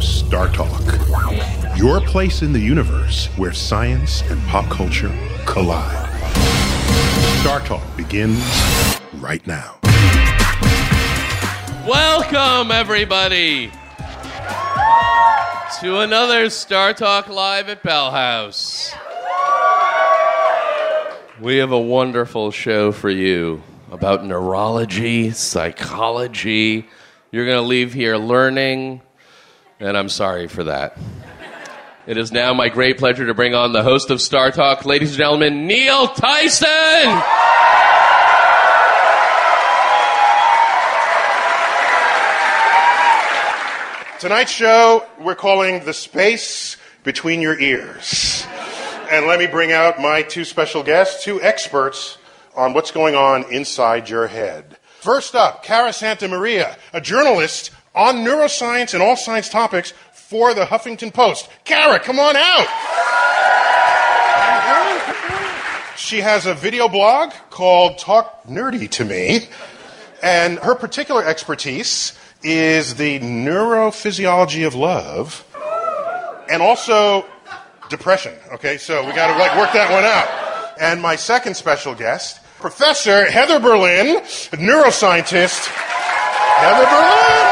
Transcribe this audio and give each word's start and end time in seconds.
Star 0.00 0.48
Talk, 0.48 0.82
your 1.76 2.00
place 2.00 2.42
in 2.42 2.52
the 2.52 2.60
universe 2.60 3.26
where 3.36 3.52
science 3.52 4.22
and 4.30 4.40
pop 4.48 4.68
culture 4.70 5.12
collide. 5.46 6.10
Star 7.40 7.60
Talk 7.60 7.82
begins 7.96 8.42
right 9.14 9.46
now. 9.46 9.78
Welcome, 11.86 12.70
everybody, 12.72 13.70
to 15.80 16.00
another 16.00 16.50
Star 16.50 16.94
Talk 16.94 17.28
Live 17.28 17.68
at 17.68 17.82
Bell 17.82 18.10
House. 18.10 18.92
We 21.40 21.56
have 21.56 21.72
a 21.72 21.80
wonderful 21.80 22.50
show 22.50 22.92
for 22.92 23.10
you 23.10 23.62
about 23.90 24.24
neurology, 24.24 25.30
psychology. 25.30 26.86
You're 27.32 27.44
going 27.44 27.62
to 27.62 27.68
leave 27.68 27.92
here 27.92 28.16
learning, 28.16 29.02
and 29.84 29.98
I'm 29.98 30.08
sorry 30.08 30.48
for 30.48 30.64
that. 30.64 30.96
It 32.06 32.16
is 32.16 32.32
now 32.32 32.54
my 32.54 32.70
great 32.70 32.96
pleasure 32.96 33.26
to 33.26 33.34
bring 33.34 33.54
on 33.54 33.72
the 33.72 33.82
host 33.82 34.08
of 34.08 34.22
Star 34.22 34.50
Talk, 34.50 34.86
ladies 34.86 35.10
and 35.10 35.18
gentlemen, 35.18 35.66
Neil 35.66 36.08
Tyson. 36.08 36.66
Tonight's 44.20 44.52
show 44.52 45.06
we're 45.20 45.34
calling 45.34 45.84
The 45.84 45.92
Space 45.92 46.78
Between 47.02 47.42
Your 47.42 47.58
Ears. 47.60 48.46
And 49.10 49.26
let 49.26 49.38
me 49.38 49.46
bring 49.46 49.70
out 49.70 50.00
my 50.00 50.22
two 50.22 50.46
special 50.46 50.82
guests, 50.82 51.24
two 51.24 51.42
experts 51.42 52.16
on 52.56 52.72
what's 52.72 52.90
going 52.90 53.16
on 53.16 53.52
inside 53.52 54.08
your 54.08 54.28
head. 54.28 54.78
First 55.00 55.34
up, 55.34 55.62
Cara 55.62 55.92
Santa 55.92 56.26
Maria, 56.26 56.78
a 56.94 57.02
journalist 57.02 57.70
on 57.94 58.16
neuroscience 58.16 58.94
and 58.94 59.02
all 59.02 59.16
science 59.16 59.48
topics 59.48 59.92
for 60.12 60.54
the 60.54 60.64
Huffington 60.64 61.12
Post. 61.12 61.48
Cara, 61.64 61.98
come 62.00 62.18
on 62.18 62.36
out! 62.36 62.66
She 65.96 66.20
has 66.20 66.46
a 66.46 66.54
video 66.54 66.88
blog 66.88 67.32
called 67.50 67.98
Talk 67.98 68.44
Nerdy 68.44 68.90
to 68.90 69.04
Me, 69.04 69.48
and 70.22 70.58
her 70.58 70.74
particular 70.74 71.24
expertise 71.24 72.18
is 72.42 72.96
the 72.96 73.20
neurophysiology 73.20 74.66
of 74.66 74.74
love 74.74 75.44
and 76.50 76.60
also 76.60 77.24
depression. 77.88 78.34
Okay, 78.52 78.76
so 78.76 79.04
we 79.06 79.12
got 79.12 79.32
to 79.32 79.38
like 79.38 79.56
work 79.56 79.72
that 79.72 79.90
one 79.90 80.04
out. 80.04 80.80
And 80.80 81.00
my 81.00 81.16
second 81.16 81.54
special 81.54 81.94
guest, 81.94 82.40
Professor 82.58 83.30
Heather 83.30 83.60
Berlin, 83.60 84.22
neuroscientist. 84.52 85.66
Heather 85.66 86.86
Berlin. 86.86 87.43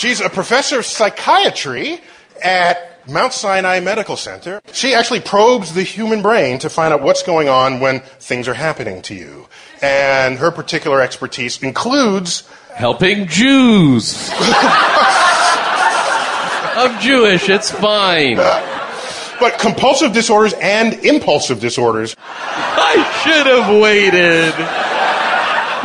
She's 0.00 0.22
a 0.22 0.30
professor 0.30 0.78
of 0.78 0.86
psychiatry 0.86 2.00
at 2.42 3.06
Mount 3.06 3.34
Sinai 3.34 3.80
Medical 3.80 4.16
Center. 4.16 4.62
She 4.72 4.94
actually 4.94 5.20
probes 5.20 5.74
the 5.74 5.82
human 5.82 6.22
brain 6.22 6.58
to 6.60 6.70
find 6.70 6.94
out 6.94 7.02
what's 7.02 7.22
going 7.22 7.50
on 7.50 7.80
when 7.80 8.00
things 8.18 8.48
are 8.48 8.54
happening 8.54 9.02
to 9.02 9.14
you. 9.14 9.46
And 9.82 10.38
her 10.38 10.50
particular 10.50 11.02
expertise 11.02 11.62
includes 11.62 12.48
helping 12.74 13.26
Jews. 13.26 14.30
I'm 16.78 16.98
Jewish, 17.02 17.50
it's 17.50 17.70
fine. 17.70 18.36
but 18.36 19.58
compulsive 19.58 20.14
disorders 20.14 20.54
and 20.62 20.94
impulsive 21.04 21.60
disorders. 21.60 22.16
I 22.18 23.04
should 23.22 23.46
have 23.46 23.68
waited 23.82 24.54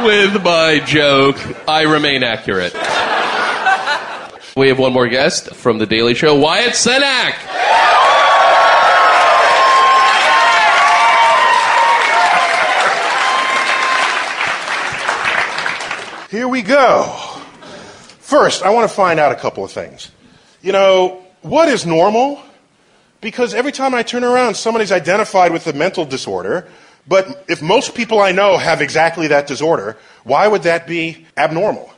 with 0.06 0.42
my 0.42 0.80
joke. 0.86 1.36
I 1.68 1.81
remain 1.81 2.24
accurate. 2.24 2.74
We 4.58 4.70
have 4.70 4.80
one 4.80 4.94
more 4.94 5.10
guest 5.10 5.54
from 5.54 5.80
The 5.80 5.86
Daily 5.86 6.14
Show, 6.14 6.34
Wyatt 6.40 6.76
Cenac. 6.76 7.34
Here 16.32 16.48
we 16.48 16.62
go. 16.62 17.04
First, 18.20 18.64
I 18.64 18.70
want 18.70 18.90
to 18.90 18.96
find 18.96 19.20
out 19.20 19.34
a 19.34 19.36
couple 19.36 19.66
of 19.66 19.72
things. 19.72 20.10
You 20.62 20.72
know, 20.72 21.26
what 21.42 21.68
is 21.68 21.86
normal? 21.86 22.42
Because 23.20 23.54
every 23.54 23.74
time 23.74 23.94
I 23.94 24.04
turn 24.04 24.24
around, 24.24 24.56
somebody's 24.56 24.94
identified 24.94 25.51
with 25.51 25.68
a 25.68 25.74
mental 25.74 26.06
disorder. 26.06 26.66
But 27.06 27.44
if 27.50 27.62
most 27.62 27.94
people 27.94 28.22
I 28.22 28.31
know 28.31 28.58
have 28.58 28.81
exactly 28.81 29.28
that 29.28 29.48
disorder, 29.48 29.98
why 30.24 30.48
would 30.48 30.63
that 30.63 30.88
be 30.88 31.28
abnormal? 31.36 31.92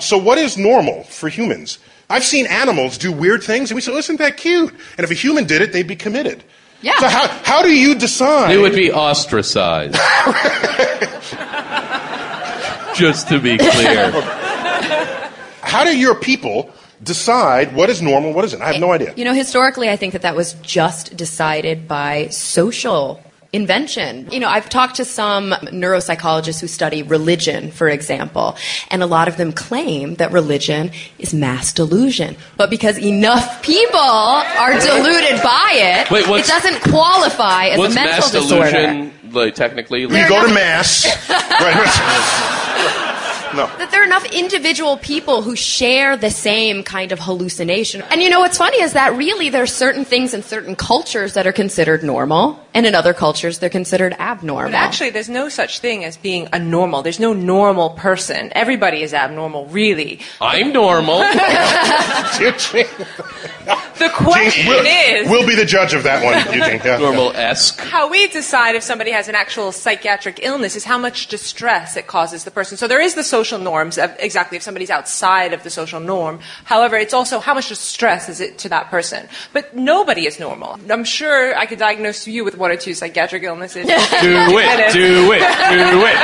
So, 0.00 0.18
what 0.18 0.38
is 0.38 0.58
normal 0.58 1.04
for 1.04 1.28
humans? 1.28 1.78
I've 2.10 2.24
seen 2.24 2.46
animals 2.46 2.98
do 2.98 3.12
weird 3.12 3.44
things, 3.44 3.70
and 3.70 3.76
we 3.76 3.80
say, 3.80 3.92
isn't 3.92 4.16
that 4.16 4.36
cute? 4.36 4.74
And 4.98 5.04
if 5.04 5.12
a 5.12 5.14
human 5.14 5.46
did 5.46 5.62
it, 5.62 5.72
they'd 5.72 5.86
be 5.86 5.96
committed. 5.96 6.42
Yeah. 6.82 6.98
So, 6.98 7.08
how, 7.08 7.28
how 7.44 7.62
do 7.62 7.70
you 7.70 7.94
decide? 7.94 8.50
They 8.50 8.58
would 8.58 8.74
be 8.74 8.90
ostracized. 8.90 9.94
Just 12.96 13.28
to 13.28 13.38
be 13.38 13.56
clear. 13.56 14.10
How 15.62 15.84
do 15.84 15.96
your 15.96 16.16
people 16.16 16.70
decide 17.02 17.74
what 17.74 17.88
is 17.88 18.02
normal, 18.02 18.32
what 18.32 18.44
isn't? 18.44 18.60
I 18.60 18.72
have 18.72 18.80
no 18.80 18.90
eh, 18.90 18.96
idea. 18.96 19.14
You 19.16 19.24
know, 19.24 19.32
historically, 19.32 19.88
I 19.88 19.96
think 19.96 20.12
that 20.12 20.22
that 20.22 20.34
was 20.34 20.54
just 20.54 21.16
decided 21.16 21.86
by 21.86 22.26
social 22.28 23.22
invention. 23.52 24.28
You 24.30 24.40
know, 24.40 24.48
I've 24.48 24.68
talked 24.68 24.96
to 24.96 25.04
some 25.04 25.50
neuropsychologists 25.50 26.60
who 26.60 26.66
study 26.68 27.02
religion, 27.02 27.70
for 27.70 27.88
example, 27.88 28.56
and 28.90 29.02
a 29.02 29.06
lot 29.06 29.28
of 29.28 29.36
them 29.36 29.52
claim 29.52 30.14
that 30.16 30.30
religion 30.32 30.90
is 31.18 31.34
mass 31.34 31.72
delusion. 31.72 32.36
But 32.56 32.70
because 32.70 32.98
enough 32.98 33.62
people 33.62 33.98
are 33.98 34.72
deluded 34.78 35.42
by 35.42 35.70
it, 35.74 36.10
Wait, 36.10 36.26
it 36.28 36.46
doesn't 36.46 36.80
qualify 36.82 37.66
as 37.66 37.78
What's 37.78 37.92
a 37.92 37.96
mental 37.96 38.16
mass 38.16 38.30
disorder. 38.30 38.70
delusion, 38.70 39.12
like 39.32 39.54
technically? 39.54 40.02
You 40.02 40.08
go 40.08 40.46
to 40.46 40.54
mass. 40.54 41.06
right. 41.30 42.66
No. 43.52 43.66
that 43.78 43.90
there 43.90 44.02
are 44.02 44.04
enough 44.04 44.24
individual 44.32 44.96
people 44.96 45.42
who 45.42 45.56
share 45.56 46.16
the 46.16 46.30
same 46.30 46.84
kind 46.84 47.10
of 47.10 47.18
hallucination. 47.18 48.00
And 48.02 48.22
you 48.22 48.30
know 48.30 48.38
what's 48.38 48.58
funny 48.58 48.80
is 48.80 48.92
that 48.92 49.16
really 49.16 49.48
there 49.48 49.64
are 49.64 49.66
certain 49.66 50.04
things 50.04 50.34
in 50.34 50.44
certain 50.44 50.76
cultures 50.76 51.34
that 51.34 51.48
are 51.48 51.52
considered 51.52 52.04
normal, 52.04 52.64
and 52.74 52.86
in 52.86 52.94
other 52.94 53.12
cultures 53.14 53.58
they're 53.58 53.70
considered 53.70 54.14
abnormal. 54.18 54.70
But 54.70 54.76
actually, 54.76 55.10
there's 55.10 55.28
no 55.28 55.48
such 55.48 55.80
thing 55.80 56.04
as 56.04 56.16
being 56.16 56.48
a 56.52 56.58
normal. 56.58 57.02
There's 57.02 57.20
no 57.20 57.32
normal 57.32 57.90
person. 57.90 58.52
Everybody 58.52 59.02
is 59.02 59.14
abnormal, 59.14 59.66
really. 59.66 60.20
I'm 60.40 60.72
normal. 60.72 61.20
The 64.00 64.08
question 64.08 64.66
we'll, 64.66 64.86
is 64.86 65.28
we'll 65.28 65.46
be 65.46 65.54
the 65.54 65.66
judge 65.66 65.92
of 65.92 66.04
that 66.04 66.24
one, 66.24 66.56
Eugene. 66.56 66.80
Yeah. 66.82 66.96
normal 66.96 67.32
esque. 67.32 67.78
how 67.78 68.08
we 68.08 68.26
decide 68.28 68.74
if 68.74 68.82
somebody 68.82 69.10
has 69.10 69.28
an 69.28 69.34
actual 69.34 69.72
psychiatric 69.72 70.40
illness 70.42 70.74
is 70.74 70.84
how 70.84 70.96
much 70.96 71.26
distress 71.26 71.98
it 71.98 72.06
causes 72.06 72.44
the 72.44 72.50
person. 72.50 72.78
So 72.78 72.88
there 72.88 73.02
is 73.02 73.14
the 73.14 73.22
social 73.22 73.58
norms 73.58 73.98
of 73.98 74.16
exactly 74.18 74.56
if 74.56 74.62
somebody's 74.62 74.88
outside 74.88 75.52
of 75.52 75.64
the 75.64 75.70
social 75.70 76.00
norm. 76.00 76.40
However, 76.64 76.96
it's 76.96 77.12
also 77.12 77.40
how 77.40 77.52
much 77.52 77.68
distress 77.68 78.30
is 78.30 78.40
it 78.40 78.56
to 78.60 78.70
that 78.70 78.88
person. 78.90 79.28
But 79.52 79.76
nobody 79.76 80.26
is 80.26 80.40
normal. 80.40 80.80
I'm 80.88 81.04
sure 81.04 81.54
I 81.54 81.66
could 81.66 81.78
diagnose 81.78 82.26
you 82.26 82.42
with 82.42 82.56
one 82.60 82.70
or 82.70 82.76
two 82.76 82.94
psychiatric 82.94 83.42
illnesses. 83.42 83.86
Do 83.86 83.92
it, 83.92 84.92
do 84.92 85.32
it, 85.32 85.40
do 85.70 86.04
it. 86.06 86.16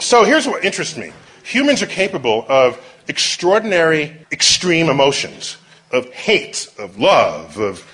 So 0.00 0.24
here's 0.24 0.46
what 0.46 0.64
interests 0.64 0.96
me 0.96 1.12
humans 1.42 1.82
are 1.82 1.86
capable 1.86 2.46
of 2.48 2.80
extraordinary, 3.08 4.16
extreme 4.32 4.88
emotions 4.88 5.58
of 5.90 6.10
hate, 6.12 6.68
of 6.78 6.98
love, 6.98 7.58
of 7.58 7.84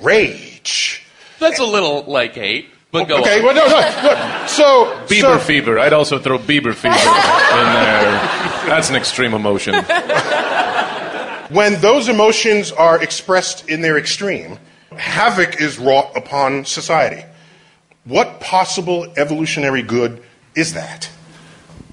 rage. 0.00 1.04
That's 1.38 1.58
a 1.58 1.64
little 1.64 2.04
like 2.04 2.34
hate, 2.34 2.68
but 2.92 3.08
go 3.08 3.20
okay, 3.20 3.38
on. 3.38 3.44
well, 3.44 3.54
no, 3.54 3.66
no, 3.66 3.80
no. 4.40 4.46
So, 4.46 4.86
Bieber 5.06 5.38
so, 5.38 5.38
fever. 5.38 5.78
I'd 5.78 5.92
also 5.92 6.18
throw 6.18 6.38
Bieber 6.38 6.74
fever 6.74 6.94
in 6.94 7.72
there. 7.74 8.20
That's 8.68 8.90
an 8.90 8.96
extreme 8.96 9.34
emotion. 9.34 9.74
When 11.50 11.80
those 11.80 12.08
emotions 12.08 12.72
are 12.72 13.02
expressed 13.02 13.68
in 13.68 13.80
their 13.80 13.98
extreme, 13.98 14.58
havoc 14.96 15.60
is 15.60 15.78
wrought 15.78 16.16
upon 16.16 16.64
society. 16.64 17.24
What 18.04 18.40
possible 18.40 19.12
evolutionary 19.16 19.82
good 19.82 20.22
is 20.54 20.74
that? 20.74 21.10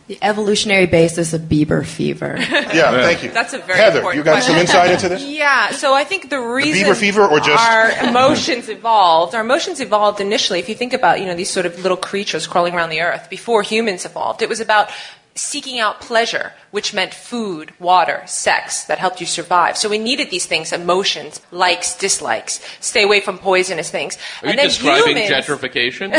the 0.07 0.17
evolutionary 0.21 0.85
basis 0.85 1.33
of 1.33 1.41
Bieber 1.41 1.85
fever. 1.85 2.37
Yeah, 2.77 3.01
thank 3.01 3.23
you. 3.23 3.31
That's 3.31 3.53
a 3.53 3.59
very 3.59 3.79
Heather, 3.79 3.99
important 3.99 4.17
you 4.17 4.23
got 4.23 4.43
some 4.43 4.55
insight 4.55 4.91
into 4.91 5.09
this? 5.09 5.23
Yeah, 5.23 5.71
so 5.71 5.93
I 5.93 6.03
think 6.03 6.29
the 6.29 6.39
reason 6.39 6.87
Bieber 6.87 6.95
fever 6.95 7.25
or 7.25 7.39
just- 7.39 7.63
our 7.63 8.07
emotions 8.07 8.69
evolved, 8.77 9.33
our 9.35 9.41
emotions 9.41 9.79
evolved 9.79 10.21
initially. 10.21 10.59
If 10.59 10.69
you 10.69 10.75
think 10.75 10.93
about, 10.93 11.19
you 11.19 11.25
know, 11.25 11.35
these 11.35 11.49
sort 11.49 11.65
of 11.65 11.79
little 11.81 11.97
creatures 11.97 12.45
crawling 12.45 12.73
around 12.75 12.89
the 12.89 13.01
earth 13.01 13.29
before 13.29 13.63
humans 13.63 14.05
evolved, 14.05 14.41
it 14.41 14.49
was 14.49 14.59
about 14.59 14.89
seeking 15.37 15.79
out 15.79 16.01
pleasure, 16.01 16.53
which 16.71 16.93
meant 16.93 17.13
food, 17.13 17.73
water, 17.79 18.23
sex 18.25 18.83
that 18.85 18.97
helped 18.97 19.19
you 19.19 19.25
survive. 19.25 19.77
So 19.77 19.87
we 19.89 19.97
needed 19.97 20.29
these 20.29 20.45
things, 20.45 20.73
emotions, 20.73 21.41
likes, 21.51 21.95
dislikes, 21.95 22.59
stay 22.79 23.03
away 23.03 23.21
from 23.21 23.37
poisonous 23.37 23.89
things. 23.89 24.17
Are 24.41 24.47
you 24.47 24.51
and 24.51 24.59
then 24.59 24.67
describing 24.67 25.17
humans, 25.17 25.47
gentrification? 25.47 26.13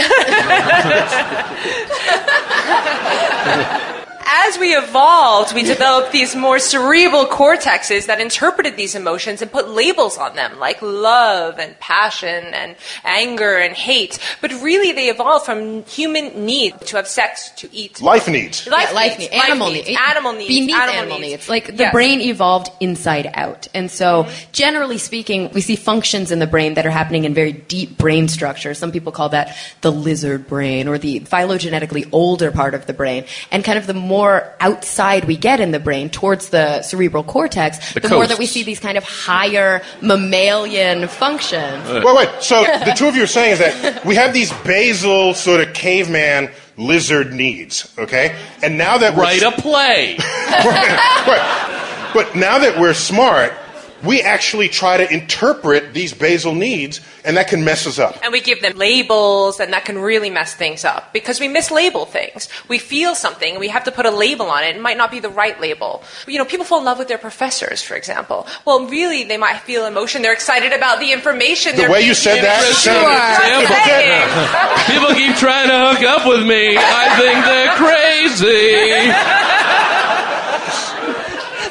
as 4.46 4.58
we 4.58 4.74
evolved, 4.76 5.54
we 5.54 5.62
developed 5.62 6.12
these 6.12 6.34
more 6.36 6.58
cerebral 6.58 7.26
cortexes 7.26 8.06
that 8.06 8.20
interpreted 8.20 8.76
these 8.76 8.94
emotions 8.94 9.42
and 9.42 9.50
put 9.50 9.68
labels 9.68 10.16
on 10.18 10.36
them, 10.36 10.58
like 10.58 10.80
love 10.82 11.58
and 11.58 11.78
passion 11.80 12.44
and 12.54 12.76
anger 13.04 13.56
and 13.58 13.74
hate. 13.74 14.18
But 14.40 14.52
really, 14.62 14.92
they 14.92 15.08
evolved 15.08 15.46
from 15.46 15.84
human 15.84 16.46
need 16.46 16.80
to 16.82 16.96
have 16.96 17.08
sex, 17.08 17.50
to 17.56 17.68
eat. 17.72 18.00
Life 18.00 18.28
needs. 18.28 18.66
Life 18.66 18.88
Yeah, 18.90 18.94
life 18.94 19.18
needs, 19.18 19.32
needs, 19.32 19.44
animal 19.44 19.70
needs, 19.70 19.88
needs, 19.88 20.00
animal 20.08 20.32
needs, 20.32 20.48
beneath 20.48 20.74
animal, 20.74 20.94
animal 20.94 21.18
needs. 21.18 21.32
needs. 21.32 21.48
Like 21.48 21.66
the 21.76 21.84
Yes. 21.84 21.92
brain 21.92 22.20
evolved 22.20 22.70
inside 22.80 23.30
out, 23.34 23.66
and 23.74 23.90
so 23.90 24.24
mm-hmm. 24.24 24.52
generally 24.52 24.98
speaking, 24.98 25.50
we 25.52 25.60
see 25.60 25.76
functions 25.76 26.30
in 26.30 26.38
the 26.38 26.46
brain 26.46 26.74
that 26.74 26.86
are 26.86 26.90
happening 26.90 27.24
in 27.24 27.34
very 27.34 27.52
deep 27.52 27.98
brain 27.98 28.28
structure. 28.28 28.74
Some 28.74 28.92
people 28.92 29.12
call 29.12 29.30
that 29.30 29.56
the 29.80 29.90
lizard 29.90 30.46
brain 30.46 30.86
or 30.88 30.98
the 30.98 31.20
phylogenetically 31.20 32.08
older 32.12 32.50
part 32.50 32.74
of 32.74 32.86
the 32.86 32.92
brain, 32.92 33.24
and 33.50 33.64
kind 33.64 33.78
of 33.78 33.86
the 33.86 33.94
more 33.94 34.27
outside 34.60 35.24
we 35.24 35.36
get 35.36 35.60
in 35.60 35.70
the 35.70 35.80
brain 35.80 36.10
towards 36.10 36.50
the 36.50 36.82
cerebral 36.82 37.24
cortex, 37.24 37.94
the, 37.94 38.00
The 38.00 38.08
more 38.08 38.26
that 38.26 38.38
we 38.38 38.46
see 38.46 38.62
these 38.62 38.80
kind 38.80 38.98
of 38.98 39.04
higher 39.04 39.82
mammalian 40.00 41.08
functions. 41.08 41.88
Wait, 41.88 42.04
wait. 42.04 42.28
So 42.40 42.62
the 42.84 42.94
two 42.96 43.06
of 43.06 43.16
you 43.16 43.24
are 43.24 43.26
saying 43.26 43.52
is 43.52 43.58
that 43.58 44.04
we 44.04 44.14
have 44.14 44.32
these 44.32 44.52
basal 44.64 45.34
sort 45.34 45.60
of 45.60 45.74
caveman 45.74 46.50
lizard 46.76 47.32
needs, 47.32 47.92
okay? 47.98 48.36
And 48.62 48.78
now 48.78 48.98
that 48.98 49.14
we're 49.16 49.22
Write 49.22 49.42
a 49.42 49.52
play. 49.52 50.16
right, 50.18 51.24
right. 51.26 52.10
But 52.14 52.36
now 52.36 52.58
that 52.58 52.78
we're 52.80 52.94
smart, 52.94 53.52
we 54.04 54.22
actually 54.22 54.68
try 54.68 54.96
to 54.96 55.12
interpret 55.12 55.92
these 55.94 56.12
basal 56.14 56.54
needs, 56.54 57.00
and 57.24 57.36
that 57.36 57.48
can 57.48 57.64
mess 57.64 57.86
us 57.86 57.98
up. 57.98 58.16
And 58.22 58.32
we 58.32 58.40
give 58.40 58.62
them 58.62 58.76
labels, 58.76 59.60
and 59.60 59.72
that 59.72 59.84
can 59.84 59.98
really 59.98 60.30
mess 60.30 60.54
things 60.54 60.84
up 60.84 61.12
because 61.12 61.40
we 61.40 61.48
mislabel 61.48 62.06
things. 62.08 62.48
We 62.68 62.78
feel 62.78 63.14
something, 63.14 63.50
and 63.52 63.60
we 63.60 63.68
have 63.68 63.84
to 63.84 63.92
put 63.92 64.06
a 64.06 64.10
label 64.10 64.46
on 64.46 64.62
it. 64.64 64.76
It 64.76 64.80
might 64.82 64.96
not 64.96 65.10
be 65.10 65.20
the 65.20 65.28
right 65.30 65.60
label. 65.60 66.02
You 66.26 66.38
know, 66.38 66.44
people 66.44 66.64
fall 66.64 66.78
in 66.78 66.84
love 66.84 66.98
with 66.98 67.08
their 67.08 67.18
professors, 67.18 67.82
for 67.82 67.94
example. 67.96 68.46
Well, 68.64 68.86
really, 68.86 69.24
they 69.24 69.36
might 69.36 69.58
feel 69.60 69.84
emotion. 69.86 70.22
They're 70.22 70.32
excited 70.32 70.72
about 70.72 71.00
the 71.00 71.12
information. 71.12 71.72
The 71.76 71.82
they're 71.82 71.90
way 71.90 72.02
you 72.02 72.14
said 72.14 72.42
that 72.42 72.60
Interesting 72.62 72.92
sounded- 72.94 73.64
example. 73.64 73.76
saying. 73.84 74.28
People 74.86 75.14
keep 75.14 75.36
trying 75.36 75.68
to 75.68 75.78
hook 75.90 76.02
up 76.06 76.26
with 76.26 76.46
me. 76.46 76.76
I 76.78 77.16
think 77.18 77.44
they're 77.44 77.74
crazy. 77.76 79.12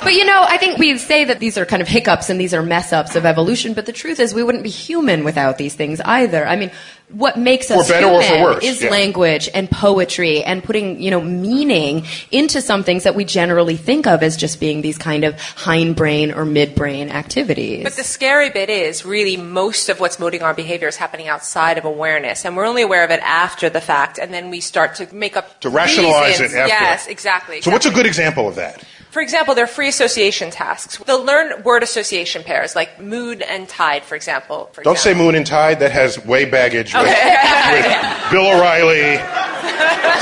But 0.07 0.13
you 0.13 0.23
know, 0.23 0.45
I 0.47 0.57
think 0.57 0.77
we 0.77 0.97
say 0.97 1.25
that 1.25 1.41
these 1.41 1.57
are 1.57 1.65
kind 1.65 1.81
of 1.81 1.87
hiccups 1.89 2.29
and 2.29 2.39
these 2.39 2.53
are 2.53 2.63
mess 2.63 2.93
ups 2.93 3.17
of 3.17 3.25
evolution, 3.25 3.73
but 3.73 3.85
the 3.85 3.91
truth 3.91 4.21
is 4.21 4.33
we 4.33 4.41
wouldn't 4.41 4.63
be 4.63 4.69
human 4.69 5.25
without 5.25 5.57
these 5.57 5.75
things 5.75 5.99
either. 5.99 6.47
I 6.47 6.55
mean, 6.55 6.71
what 7.09 7.37
makes 7.37 7.69
us 7.71 7.89
better 7.89 8.05
or 8.07 8.21
for 8.21 8.25
human 8.25 8.43
worse, 8.43 8.63
is 8.63 8.83
yeah. 8.83 8.89
language 8.89 9.49
and 9.53 9.69
poetry 9.69 10.43
and 10.43 10.63
putting, 10.63 11.01
you 11.01 11.11
know, 11.11 11.19
meaning 11.19 12.05
into 12.31 12.61
some 12.61 12.83
things 12.83 13.03
that 13.03 13.15
we 13.15 13.25
generally 13.25 13.75
think 13.75 14.07
of 14.07 14.23
as 14.23 14.37
just 14.37 14.61
being 14.61 14.81
these 14.81 14.97
kind 14.97 15.25
of 15.25 15.35
hindbrain 15.35 16.33
or 16.33 16.45
midbrain 16.45 17.09
activities. 17.09 17.83
But 17.83 17.97
the 17.97 18.03
scary 18.05 18.49
bit 18.49 18.69
is 18.69 19.03
really 19.03 19.35
most 19.35 19.89
of 19.89 19.99
what's 19.99 20.19
motivating 20.19 20.45
our 20.45 20.53
behavior 20.53 20.87
is 20.87 20.95
happening 20.95 21.27
outside 21.27 21.77
of 21.77 21.83
awareness, 21.83 22.45
and 22.45 22.55
we're 22.55 22.65
only 22.65 22.81
aware 22.81 23.03
of 23.03 23.11
it 23.11 23.19
after 23.23 23.69
the 23.69 23.81
fact, 23.81 24.19
and 24.19 24.33
then 24.33 24.51
we 24.51 24.61
start 24.61 24.95
to 24.95 25.13
make 25.13 25.35
up 25.35 25.59
To 25.61 25.69
rationalize 25.69 26.39
it 26.39 26.53
after. 26.53 26.67
Yes, 26.67 27.07
exactly. 27.07 27.61
So, 27.61 27.71
what's 27.71 27.85
a 27.85 27.91
good 27.91 28.05
example 28.05 28.47
of 28.47 28.55
that? 28.55 28.83
For 29.11 29.21
example, 29.21 29.55
there 29.55 29.63
are 29.63 29.67
free 29.67 29.87
association 29.87 30.51
tasks. 30.51 30.97
They'll 31.05 31.23
learn 31.23 31.63
word 31.63 31.81
association 31.81 32.43
pairs, 32.43 32.75
like 32.75 32.99
mood 33.01 33.41
and 33.41 33.67
tide, 33.67 34.03
for 34.03 34.15
example. 34.15 34.69
For 34.73 34.83
Don't 34.83 34.97
say 34.97 35.11
example. 35.11 35.25
moon 35.27 35.35
and 35.35 35.47
tide. 35.47 35.79
That 35.79 35.91
has 35.91 36.23
way 36.25 36.45
baggage 36.45 36.93
with, 36.93 37.03
Okay. 37.03 37.71
with 37.71 38.31
Bill 38.31 38.47
O'Reilly 38.47 39.17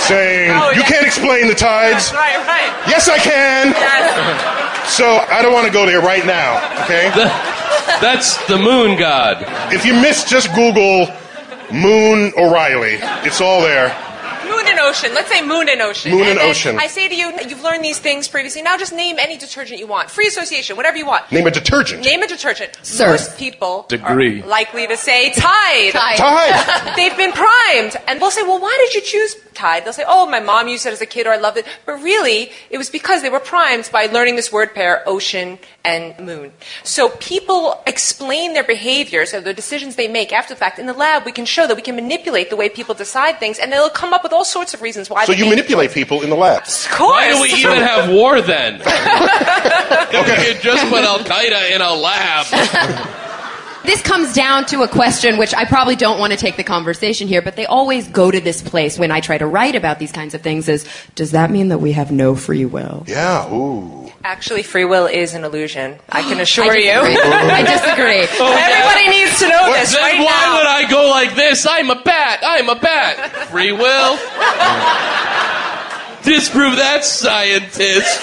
saying, 0.06 0.52
Oh, 0.54 0.72
You 0.72 0.82
yeah. 0.82 0.88
can't 0.88 1.06
explain 1.06 1.48
the 1.48 1.56
tides. 1.56 2.14
Right, 2.14 2.38
right. 2.48 2.72
Yes, 2.88 3.10
I 3.10 3.18
can. 3.18 3.72
Yes. 3.72 4.94
So, 4.96 5.18
I 5.18 5.42
don't 5.42 5.52
want 5.54 5.66
to 5.66 5.74
go 5.74 5.86
there 5.86 6.00
right 6.02 6.26
now, 6.26 6.58
okay? 6.84 7.10
That's 8.02 8.38
the 8.48 8.58
moon 8.58 8.98
god. 9.00 9.44
If 9.74 9.84
you 9.86 9.94
miss, 9.94 10.24
just 10.26 10.54
Google 10.54 11.08
Moon 11.74 12.32
O'Reilly. 12.38 12.98
It's 13.26 13.42
all 13.42 13.62
there. 13.62 13.90
Moon 14.66 14.80
and 14.80 14.80
ocean. 14.80 15.14
Let's 15.14 15.30
say 15.30 15.42
moon 15.46 15.70
and 15.70 15.82
ocean. 15.82 16.12
Moon 16.12 16.22
and 16.22 16.40
then 16.40 16.50
ocean. 16.50 16.78
I 16.80 16.88
say 16.88 17.08
to 17.08 17.16
you, 17.16 17.32
you've 17.48 17.62
learned 17.62 17.84
these 17.84 18.00
things 18.00 18.28
previously. 18.28 18.62
Now 18.62 18.78
just 18.78 18.94
name 18.94 19.18
any 19.20 19.38
detergent 19.38 19.80
you 19.80 19.88
want. 19.88 20.10
Free 20.10 20.28
association, 20.28 20.76
whatever 20.76 20.98
you 20.98 21.06
want. 21.06 21.32
Name 21.32 21.46
a 21.46 21.52
detergent. 21.52 22.04
Name 22.04 22.24
a 22.24 22.28
detergent. 22.28 22.78
Surf. 22.82 23.10
Most 23.10 23.38
people 23.38 23.86
Degree. 23.90 24.42
are 24.42 24.48
likely 24.48 24.88
to 24.88 24.98
say 24.98 25.32
Tide. 25.34 25.92
Tide. 25.92 26.18
Tide. 26.18 26.94
They've 26.96 27.16
been 27.16 27.32
primed. 27.32 27.96
And 28.08 28.20
we'll 28.20 28.32
say, 28.32 28.44
well, 28.44 28.60
why 28.60 28.76
did 28.82 28.96
you 28.96 29.02
choose 29.02 29.36
Tide? 29.54 29.86
They'll 29.86 29.94
say, 29.94 30.06
oh, 30.08 30.28
my 30.28 30.40
mom 30.40 30.68
used 30.68 30.86
it 30.86 30.94
as 30.94 31.02
a 31.02 31.06
kid 31.06 31.28
or 31.28 31.32
I 31.32 31.38
loved 31.38 31.58
it. 31.58 31.66
But 31.86 32.02
really, 32.02 32.52
it 32.70 32.78
was 32.78 32.90
because 32.90 33.22
they 33.22 33.30
were 33.30 33.40
primed 33.40 33.90
by 33.92 34.08
learning 34.08 34.36
this 34.36 34.52
word 34.52 34.74
pair, 34.74 35.04
ocean 35.08 35.60
and 35.84 36.18
moon. 36.20 36.52
So 36.84 37.10
people 37.10 37.82
explain 37.86 38.54
their 38.54 38.64
behaviors 38.64 39.34
or 39.34 39.42
the 39.42 39.54
decisions 39.54 39.96
they 39.96 40.08
make 40.08 40.34
after 40.34 40.54
the 40.54 40.60
fact. 40.60 40.80
In 40.80 40.88
the 40.88 40.94
lab, 40.94 41.26
we 41.26 41.32
can 41.32 41.46
show 41.46 41.68
that 41.68 41.76
we 41.76 41.82
can 41.82 41.96
manipulate 41.96 42.50
the 42.50 42.56
way 42.56 42.70
people 42.70 42.96
decide 42.96 43.40
things 43.40 43.60
and 43.60 43.72
they'll 43.72 43.90
come 43.90 44.14
up 44.14 44.24
with 44.24 44.34
all 44.34 44.44
sorts 44.58 44.74
of 44.74 44.82
reasons 44.82 45.10
why 45.10 45.26
So 45.26 45.32
they 45.34 45.38
you 45.40 45.46
make- 45.46 45.56
manipulate 45.56 45.92
people 45.92 46.18
in 46.26 46.30
the 46.30 46.36
lab. 46.46 46.64
Of 46.64 46.88
course. 46.92 47.12
Why 47.18 47.26
do 47.34 47.42
we 47.42 47.50
even 47.62 47.80
have 47.92 48.10
war 48.10 48.34
then? 48.42 48.72
Because 50.16 50.48
you 50.48 50.54
just 50.62 50.84
put 50.94 51.04
Al 51.04 51.20
Qaeda 51.20 51.62
in 51.76 51.82
a 51.82 51.94
lab. 52.08 52.46
This 53.86 54.02
comes 54.02 54.34
down 54.34 54.66
to 54.74 54.82
a 54.82 54.88
question 54.88 55.38
which 55.38 55.54
I 55.54 55.66
probably 55.66 55.96
don't 55.96 56.18
want 56.18 56.32
to 56.34 56.40
take 56.40 56.56
the 56.58 56.64
conversation 56.64 57.28
here, 57.28 57.44
but 57.44 57.56
they 57.56 57.68
always 57.68 58.08
go 58.08 58.32
to 58.32 58.42
this 58.42 58.64
place 58.64 58.98
when 58.98 59.12
I 59.12 59.20
try 59.20 59.38
to 59.38 59.46
write 59.46 59.76
about 59.76 60.00
these 60.00 60.12
kinds 60.12 60.34
of 60.34 60.42
things 60.42 60.68
is, 60.68 60.88
does 61.14 61.32
that 61.38 61.52
mean 61.52 61.68
that 61.70 61.78
we 61.78 61.92
have 61.92 62.10
no 62.12 62.34
free 62.34 62.66
will? 62.66 63.04
Yeah, 63.08 63.46
ooh. 63.54 64.12
Actually, 64.24 64.64
free 64.64 64.86
will 64.86 65.06
is 65.06 65.36
an 65.36 65.44
illusion. 65.44 66.00
I 66.10 66.24
can 66.24 66.40
assure 66.46 66.72
I 66.72 66.78
you. 66.78 66.98
I 66.98 67.62
disagree. 67.62 68.26
Everybody 68.42 69.06
needs 69.22 69.38
to 69.38 69.48
know 69.54 69.72
this 69.78 69.94
Then 69.94 70.02
right 70.02 70.18
why 70.18 70.26
now. 70.26 70.65
Would 71.26 71.34
I 71.34 71.36
go 71.36 71.42
like 71.42 71.50
this? 71.50 71.66
I'm 71.70 71.90
a 71.90 72.02
bat. 72.02 72.40
I'm 72.44 72.70
a 72.70 72.76
bat. 72.76 73.48
Free 73.50 73.72
will. 73.72 74.18
Disprove 76.24 76.78
that, 76.78 77.04
scientist. 77.04 78.22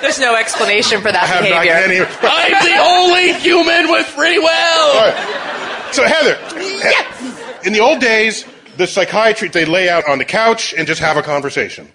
There's 0.00 0.20
no 0.20 0.34
explanation 0.34 1.00
for 1.02 1.12
that 1.12 1.24
I 1.24 1.26
have 1.26 1.44
not 1.44 1.62
behavior. 1.62 2.06
any. 2.06 2.18
I'm 2.22 2.64
the 2.64 2.78
only 2.80 3.34
human 3.40 3.90
with 3.90 4.06
free 4.06 4.38
will. 4.38 4.46
All 4.48 5.10
right. 5.10 5.88
So 5.92 6.04
Heather, 6.04 6.38
yes. 6.58 7.66
in 7.66 7.72
the 7.72 7.80
old 7.80 8.00
days, 8.00 8.46
the 8.76 8.86
psychiatry 8.86 9.48
they 9.48 9.64
lay 9.66 9.88
out 9.88 10.08
on 10.08 10.18
the 10.18 10.24
couch 10.24 10.72
and 10.72 10.86
just 10.86 11.00
have 11.00 11.16
a 11.16 11.22
conversation. 11.22 11.90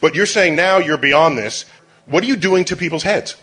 But 0.00 0.14
you're 0.14 0.26
saying 0.26 0.56
now 0.56 0.78
you're 0.78 0.98
beyond 0.98 1.38
this. 1.38 1.64
What 2.06 2.22
are 2.22 2.26
you 2.26 2.36
doing 2.36 2.64
to 2.66 2.76
people's 2.76 3.04
heads? 3.04 3.36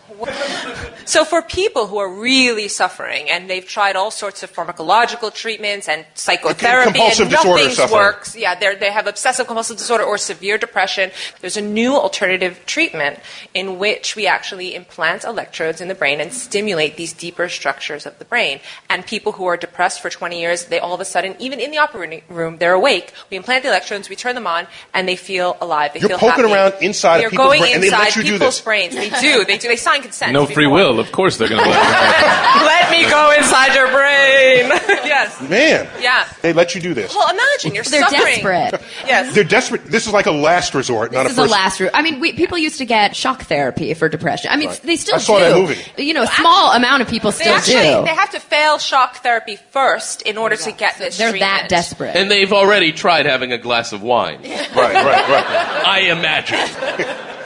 So 1.06 1.24
for 1.24 1.42
people 1.42 1.86
who 1.86 1.98
are 1.98 2.12
really 2.12 2.68
suffering 2.68 3.28
and 3.30 3.48
they've 3.48 3.66
tried 3.66 3.96
all 3.96 4.10
sorts 4.10 4.42
of 4.42 4.52
pharmacological 4.52 5.34
treatments 5.34 5.88
and 5.88 6.06
psychotherapy 6.14 7.00
and 7.00 7.30
nothing 7.30 7.92
works, 7.92 8.36
yeah, 8.36 8.54
they're, 8.54 8.76
have 8.90 9.06
obsessive 9.06 9.46
compulsive 9.46 9.76
disorder 9.76 10.04
or 10.04 10.18
severe 10.18 10.58
depression. 10.58 11.10
There's 11.40 11.56
a 11.56 11.62
new 11.62 11.94
alternative 11.94 12.60
treatment 12.66 13.18
in 13.52 13.78
which 13.78 14.16
we 14.16 14.26
actually 14.26 14.74
implant 14.74 15.24
electrodes 15.24 15.80
in 15.80 15.88
the 15.88 15.94
brain 15.94 16.20
and 16.20 16.32
stimulate 16.32 16.96
these 16.96 17.12
deeper 17.12 17.48
structures 17.48 18.06
of 18.06 18.18
the 18.18 18.24
brain. 18.24 18.60
And 18.88 19.04
people 19.06 19.32
who 19.32 19.46
are 19.46 19.56
depressed 19.56 20.00
for 20.00 20.10
20 20.10 20.40
years, 20.40 20.66
they 20.66 20.78
all 20.78 20.94
of 20.94 21.00
a 21.00 21.04
sudden, 21.04 21.34
even 21.38 21.60
in 21.60 21.70
the 21.70 21.78
operating 21.78 22.22
room, 22.28 22.58
they're 22.58 22.74
awake. 22.74 23.12
We 23.30 23.36
implant 23.36 23.62
the 23.62 23.70
electrodes, 23.70 24.08
we 24.08 24.16
turn 24.16 24.34
them 24.34 24.46
on, 24.46 24.66
and 24.92 25.08
they 25.08 25.16
feel 25.16 25.56
alive. 25.60 25.92
They 25.92 26.00
You're 26.00 26.10
feel 26.10 26.18
poking 26.18 26.44
happy. 26.44 26.54
around 26.54 26.74
inside 26.82 27.16
of 27.16 27.22
They're 27.22 27.30
people's 27.30 27.46
going 27.46 27.60
brain, 27.60 27.74
and 27.74 27.82
they 27.82 27.88
inside 27.88 28.04
let 28.04 28.16
you 28.16 28.22
do 28.22 28.32
people's 28.32 28.60
brains. 28.60 28.94
They 28.94 29.10
do. 29.10 29.44
They 29.44 29.58
do. 29.58 29.68
They 29.68 29.76
sign 29.76 30.02
consent. 30.02 30.32
No 30.32 30.46
free 30.46 30.66
more. 30.66 30.76
Will. 30.94 31.00
Of 31.00 31.12
course 31.12 31.36
they're 31.36 31.48
going 31.48 31.62
to 31.62 31.68
let 31.68 31.78
it 31.78 31.84
happen. 31.84 32.66
Let 32.74 32.90
me 32.90 33.10
go 33.10 33.32
inside 33.36 33.74
your 33.74 33.86
brain. 33.88 34.68
yes. 35.04 35.40
Man. 35.48 35.88
Yeah. 36.00 36.28
They 36.42 36.52
let 36.52 36.74
you 36.74 36.80
do 36.80 36.94
this. 36.94 37.14
Well, 37.14 37.28
imagine 37.30 37.74
you're 37.74 37.82
They're 37.84 38.02
suffering. 38.02 38.42
desperate. 38.42 38.80
Yes. 39.06 39.34
They're 39.34 39.42
desperate. 39.44 39.84
This 39.86 40.06
is 40.06 40.12
like 40.12 40.26
a 40.26 40.30
last 40.30 40.74
resort, 40.74 41.12
not 41.12 41.24
This 41.24 41.32
a 41.32 41.32
is 41.32 41.38
a 41.38 41.42
first. 41.42 41.52
last 41.52 41.80
route. 41.80 41.90
I 41.94 42.02
mean, 42.02 42.20
we, 42.20 42.32
people 42.34 42.56
used 42.58 42.78
to 42.78 42.84
get 42.84 43.16
shock 43.16 43.42
therapy 43.42 43.92
for 43.94 44.08
depression. 44.08 44.50
I 44.52 44.56
mean, 44.56 44.68
Right. 44.68 44.82
they 44.82 44.96
still 44.96 45.16
I 45.16 45.18
saw 45.18 45.38
do. 45.38 45.44
that 45.44 45.56
movie. 45.56 46.02
You 46.02 46.14
know, 46.14 46.22
a 46.22 46.26
small 46.28 46.72
amount 46.72 47.02
of 47.02 47.08
people 47.08 47.30
They 47.32 47.44
still 47.44 47.54
actually 47.54 47.74
do. 47.82 48.04
they 48.04 48.14
have 48.14 48.30
to 48.30 48.40
fail 48.40 48.78
shock 48.78 49.16
therapy 49.22 49.56
first 49.70 50.22
in 50.22 50.36
order 50.38 50.56
to 50.56 50.72
get 50.72 50.96
this. 50.98 51.18
They're 51.18 51.30
treatment. 51.30 51.50
that 51.62 51.68
desperate. 51.68 52.14
And 52.16 52.30
they've 52.30 52.52
already 52.52 52.92
tried 52.92 53.26
having 53.26 53.52
a 53.52 53.58
glass 53.58 53.92
of 53.92 54.02
wine. 54.02 54.40
Right, 54.42 54.72
right, 54.74 54.94
right. 54.94 55.82
I 55.86 56.00
imagine. 56.10 56.60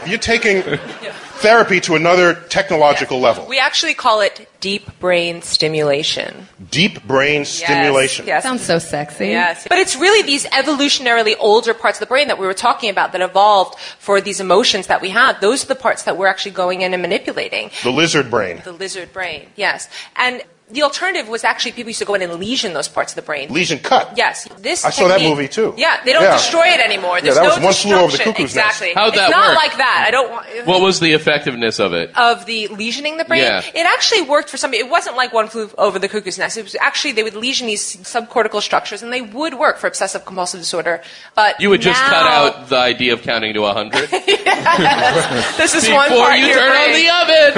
You're 0.07 0.19
taking 0.19 0.63
therapy 1.39 1.81
to 1.81 1.95
another 1.95 2.35
technological 2.35 3.21
level. 3.21 3.47
We 3.47 3.59
actually 3.59 3.95
call 3.95 4.21
it 4.21 4.49
deep 4.61 4.99
brain 4.99 5.43
stimulation. 5.43 6.49
Deep 6.71 7.07
brain 7.07 7.45
stimulation. 7.45 8.27
Yes. 8.27 8.37
yes. 8.39 8.43
Sounds 8.43 8.65
so 8.65 8.79
sexy. 8.79 9.29
Yes. 9.29 9.67
But 9.69 9.79
it's 9.79 9.97
really 9.97 10.23
these 10.27 10.45
evolutionarily 10.47 11.35
older 11.39 11.75
parts 11.75 11.99
of 11.99 12.01
the 12.01 12.07
brain 12.07 12.29
that 12.29 12.39
we 12.39 12.47
were 12.47 12.55
talking 12.55 12.91
about 12.91 13.13
that 13.13 13.21
evolved 13.21 13.79
for 13.99 14.21
these 14.21 14.41
emotions 14.41 14.89
that 14.89 15.01
we 15.01 15.11
have. 15.11 15.41
Those 15.41 15.65
are 15.65 15.69
the 15.69 15.75
parts 15.75 16.05
that 16.05 16.17
we're 16.17 16.27
actually 16.27 16.53
going 16.53 16.83
in 16.83 16.93
and 16.93 17.03
manipulating. 17.03 17.71
The 17.83 17.91
lizard 17.91 18.31
brain. 18.31 18.61
The 18.65 18.73
lizard 18.73 19.13
brain, 19.13 19.49
yes. 19.57 19.89
And 20.17 20.43
the 20.71 20.83
alternative 20.83 21.29
was 21.29 21.45
actually 21.45 21.73
people 21.73 21.91
used 21.91 21.99
to 22.01 22.05
go 22.05 22.15
in 22.15 22.23
and 22.23 22.33
lesion 22.35 22.73
those 22.75 22.89
parts 22.89 23.13
of 23.13 23.17
the 23.17 23.23
brain. 23.23 23.51
Lesion 23.53 23.79
cut. 23.79 24.13
Yes, 24.17 24.47
this. 24.61 24.85
I 24.85 24.91
saw 24.91 25.09
that 25.09 25.21
movie, 25.23 25.49
too. 25.49 25.75
Yeah, 25.77 26.01
they 26.05 26.13
don't 26.13 26.23
Yeah. 26.23 26.33
destroy 26.37 26.65
it 26.67 26.81
anymore. 26.81 27.21
There's 27.21 27.37
yeah, 27.37 27.43
that 27.43 27.49
no 27.61 27.67
was 27.67 27.75
One 27.75 27.75
Flew 27.75 27.95
Over 27.95 28.03
the 28.13 28.19
destruction. 28.19 28.33
Cuckoo's 28.35 28.55
Nest. 28.55 28.67
exactly. 28.69 28.93
How'd 28.95 29.15
that 29.15 29.29
it's 29.29 29.37
not 29.37 29.49
work? 29.49 29.57
like 29.57 29.77
that. 29.79 30.05
I 30.07 30.11
don't 30.11 30.31
want. 30.31 30.47
What 30.67 30.81
was 30.83 31.01
the 31.01 31.13
effectiveness 31.13 31.79
of 31.79 31.93
it? 31.95 32.11
of 32.17 32.45
the 32.47 32.69
lesioning 32.69 33.17
the 33.19 33.25
brain, 33.25 33.43
Yeah. 33.43 33.63
it 33.75 33.87
actually 33.87 34.23
worked 34.23 34.49
for 34.51 34.57
somebody. 34.57 34.83
It 34.83 34.89
wasn't 34.91 35.17
like 35.17 35.33
one 35.33 35.49
flew 35.49 35.71
over 35.79 35.99
the 35.99 36.09
cuckoo's 36.09 36.39
nest. 36.39 36.57
It 36.57 36.63
was 36.65 36.77
actually 36.81 37.13
they 37.13 37.23
would 37.23 37.35
lesion 37.37 37.67
these 37.67 37.97
subcortical 37.99 38.61
structures, 38.63 39.03
and 39.03 39.13
they 39.13 39.21
would 39.23 39.55
work 39.55 39.79
for 39.79 39.87
obsessive 39.87 40.25
compulsive 40.25 40.61
disorder. 40.61 41.01
But 41.35 41.61
You 41.61 41.71
would 41.71 41.81
just 41.81 42.01
cut 42.03 42.27
out 42.27 42.69
the 42.69 42.79
idea 42.79 43.13
of 43.15 43.23
counting 43.23 43.55
to 43.55 43.61
100 43.63 44.11
This 45.57 45.75
is 45.75 45.89
one 45.91 46.09
before 46.11 46.27
part 46.27 46.39
you 46.39 46.45
of 46.45 46.51
your 46.51 46.59
turn 46.59 46.77
on 46.77 46.93
the 46.93 47.09
oven. 47.21 47.53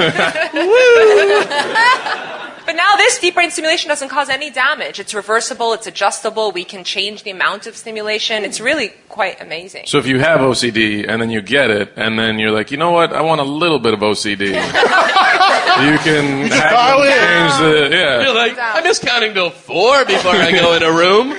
But 2.65 2.75
now 2.75 2.95
this 2.95 3.19
deep 3.19 3.33
brain 3.33 3.51
stimulation 3.51 3.89
doesn't 3.89 4.09
cause 4.09 4.29
any 4.29 4.49
damage. 4.49 4.99
It's 4.99 5.13
reversible. 5.13 5.73
It's 5.73 5.87
adjustable. 5.87 6.51
We 6.51 6.63
can 6.63 6.83
change 6.83 7.23
the 7.23 7.31
amount 7.31 7.67
of 7.67 7.75
stimulation. 7.75 8.43
It's 8.43 8.59
really 8.61 8.89
quite 9.09 9.41
amazing. 9.41 9.85
So 9.87 9.97
if 9.97 10.07
you 10.07 10.19
have 10.19 10.41
OCD 10.41 11.07
and 11.07 11.21
then 11.21 11.29
you 11.29 11.41
get 11.41 11.69
it, 11.69 11.93
and 11.95 12.17
then 12.17 12.39
you're 12.39 12.51
like, 12.51 12.71
you 12.71 12.77
know 12.77 12.91
what, 12.91 13.13
I 13.13 13.21
want 13.21 13.41
a 13.41 13.45
little 13.45 13.79
bit 13.79 13.93
of 13.93 13.99
OCD. 13.99 14.39
you 14.49 15.97
can 15.99 16.47
just 16.47 16.61
dial 16.61 17.03
in. 17.03 17.09
change 17.09 17.53
the 17.59 17.89
yeah. 17.95 18.21
You're 18.21 18.35
like, 18.35 18.57
I'm 18.57 18.83
just 18.83 19.01
counting 19.01 19.33
till 19.33 19.49
four 19.49 20.05
before 20.05 20.31
I 20.31 20.51
go 20.51 20.73
in 20.75 20.83
a 20.83 20.91
room. 20.91 21.35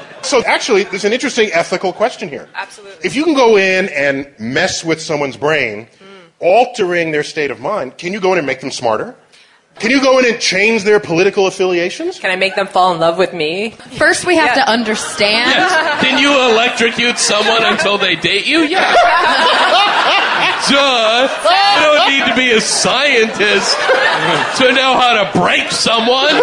So 0.22 0.44
actually, 0.44 0.84
there's 0.84 1.04
an 1.04 1.12
interesting 1.12 1.50
ethical 1.52 1.92
question 1.92 2.28
here. 2.28 2.48
Absolutely. 2.54 3.04
If 3.04 3.16
you 3.16 3.24
can 3.24 3.34
go 3.34 3.56
in 3.56 3.88
and 3.88 4.30
mess 4.38 4.84
with 4.84 5.00
someone's 5.00 5.36
brain, 5.36 5.88
altering 6.40 7.10
their 7.12 7.22
state 7.24 7.50
of 7.50 7.60
mind, 7.60 7.96
can 7.98 8.12
you 8.12 8.20
go 8.20 8.32
in 8.32 8.38
and 8.38 8.46
make 8.46 8.60
them 8.60 8.70
smarter? 8.70 9.14
Can 9.78 9.90
you 9.90 10.02
go 10.02 10.18
in 10.18 10.26
and 10.26 10.38
change 10.40 10.84
their 10.84 11.00
political 11.00 11.46
affiliations? 11.46 12.18
Can 12.18 12.30
I 12.30 12.36
make 12.36 12.54
them 12.54 12.66
fall 12.66 12.92
in 12.92 13.00
love 13.00 13.16
with 13.16 13.32
me? 13.32 13.70
First, 13.96 14.26
we 14.26 14.36
have 14.36 14.54
Yeah. 14.56 14.64
to 14.64 14.70
understand. 14.70 15.52
Can 16.00 16.18
you 16.18 16.32
electrocute 16.52 17.18
someone 17.18 17.62
until 17.64 17.96
they 17.96 18.14
date 18.16 18.46
you? 18.46 18.60
Yeah. 18.64 18.80
Duh. 20.68 21.28
You 21.30 21.80
don't 21.96 22.10
need 22.12 22.26
to 22.30 22.36
be 22.36 22.50
a 22.50 22.60
scientist 22.60 23.76
to 24.58 24.72
know 24.72 24.98
how 24.98 25.22
to 25.24 25.38
break 25.38 25.70
someone. 25.70 26.34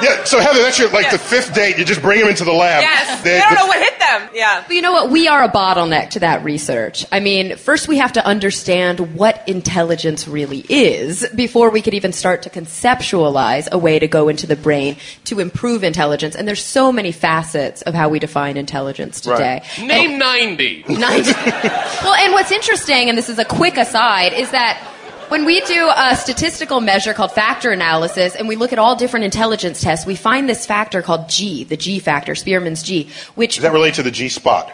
Yeah, 0.00 0.22
so 0.22 0.38
Heather, 0.38 0.62
that's 0.62 0.78
your 0.78 0.90
like 0.90 1.10
the 1.10 1.18
fifth 1.18 1.52
date. 1.54 1.76
You 1.76 1.84
just 1.84 2.00
bring 2.02 2.20
them 2.20 2.28
into 2.28 2.44
the 2.44 2.52
lab. 2.52 2.82
Yes. 2.82 3.20
They- 3.22 3.30
They 3.32 3.40
don't 3.40 3.50
the- 3.50 3.56
know 3.56 3.66
what 3.66 3.82
hit 4.08 4.20
them. 4.20 4.30
Yeah. 4.34 4.64
But 4.66 4.74
you 4.74 4.82
know 4.82 4.92
what? 4.92 5.10
We 5.10 5.28
are 5.28 5.42
a 5.42 5.48
bottleneck 5.48 6.10
to 6.10 6.20
that 6.20 6.44
research. 6.44 7.04
I 7.12 7.20
mean, 7.20 7.56
first 7.56 7.88
we 7.88 7.98
have 7.98 8.12
to 8.14 8.24
understand 8.24 9.14
what 9.14 9.46
intelligence 9.48 10.26
really 10.28 10.64
is 10.68 11.26
before 11.34 11.70
we 11.70 11.82
could 11.82 11.94
even 11.94 12.12
start 12.12 12.42
to 12.42 12.50
conceptualize 12.50 13.68
a 13.70 13.78
way 13.78 13.98
to 13.98 14.08
go 14.08 14.28
into 14.28 14.46
the 14.46 14.56
brain 14.56 14.96
to 15.24 15.40
improve 15.40 15.84
intelligence. 15.84 16.34
And 16.34 16.46
there's 16.46 16.64
so 16.64 16.92
many 16.92 17.12
facets 17.12 17.82
of 17.82 17.94
how 17.94 18.08
we 18.08 18.18
define 18.18 18.56
intelligence 18.56 19.20
today. 19.20 19.62
Name 19.80 20.18
90. 20.18 20.84
Ninety- 20.88 21.32
well, 21.32 22.14
and 22.14 22.32
what's 22.32 22.52
interesting, 22.52 23.08
and 23.08 23.16
this 23.16 23.28
is 23.28 23.38
a 23.38 23.44
quick 23.44 23.76
aside, 23.76 24.32
is 24.32 24.50
that 24.50 24.82
when 25.28 25.44
we 25.44 25.60
do 25.62 25.90
a 25.94 26.16
statistical 26.16 26.80
measure 26.80 27.14
called 27.14 27.32
factor 27.32 27.70
analysis 27.70 28.34
and 28.34 28.48
we 28.48 28.56
look 28.56 28.72
at 28.72 28.78
all 28.78 28.96
different 28.96 29.24
intelligence 29.24 29.80
tests, 29.80 30.06
we 30.06 30.14
find 30.14 30.48
this 30.48 30.66
factor 30.66 31.02
called 31.02 31.28
G, 31.28 31.64
the 31.64 31.76
G 31.76 31.98
factor, 31.98 32.34
Spearman's 32.34 32.82
G, 32.82 33.08
which 33.34 33.56
Does 33.56 33.62
that 33.62 33.72
relate 33.72 33.94
to 33.94 34.02
the 34.02 34.10
G 34.10 34.28
spot 34.28 34.70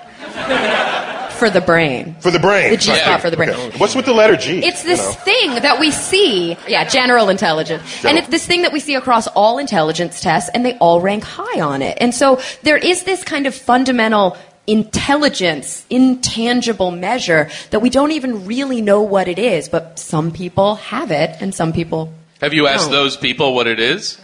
for 1.33 1.51
the 1.51 1.61
brain. 1.61 2.15
for 2.21 2.31
the 2.31 2.39
brain? 2.39 2.71
The 2.71 2.77
G 2.77 2.95
spot 2.95 3.21
for 3.21 3.31
the 3.31 3.37
brain. 3.37 3.51
Okay. 3.51 3.79
What's 3.79 3.95
with 3.95 4.07
the 4.07 4.15
letter 4.15 4.37
G? 4.37 4.61
It's 4.65 4.85
you 4.85 4.91
this 4.91 5.05
know? 5.05 5.13
thing 5.13 5.55
that 5.63 5.79
we 5.81 5.91
see, 5.91 6.57
yeah, 6.69 6.85
general 6.89 7.29
intelligence. 7.29 8.05
And 8.05 8.19
it's 8.19 8.29
this 8.29 8.47
thing 8.47 8.63
that 8.63 8.73
we 8.73 8.81
see 8.81 8.95
across 8.95 9.27
all 9.29 9.59
intelligence 9.59 10.21
tests, 10.21 10.51
and 10.55 10.65
they 10.65 10.77
all 10.79 11.01
rank 11.01 11.25
high 11.25 11.61
on 11.61 11.83
it. 11.83 11.99
And 12.01 12.15
so 12.15 12.41
there 12.63 12.79
is 12.79 13.05
this 13.05 13.25
kind 13.25 13.47
of 13.47 13.55
fundamental 13.55 14.37
intelligence, 14.67 15.85
intangible 15.91 16.91
measure 16.91 17.49
that 17.71 17.81
we 17.81 17.91
don't 17.91 18.13
even 18.13 18.47
really 18.47 18.81
know 18.81 19.03
what 19.03 19.29
it 19.29 19.39
is, 19.39 19.69
but 19.69 19.99
some 19.99 20.31
people 20.33 20.77
have 20.77 21.11
it, 21.11 21.37
and 21.41 21.55
some 21.55 21.73
people. 21.73 22.13
Have 22.41 22.53
you 22.53 22.67
asked 22.67 22.91
No. 22.91 22.97
those 23.05 23.17
people 23.17 23.55
what 23.55 23.67
it 23.67 23.79
is? 23.79 24.19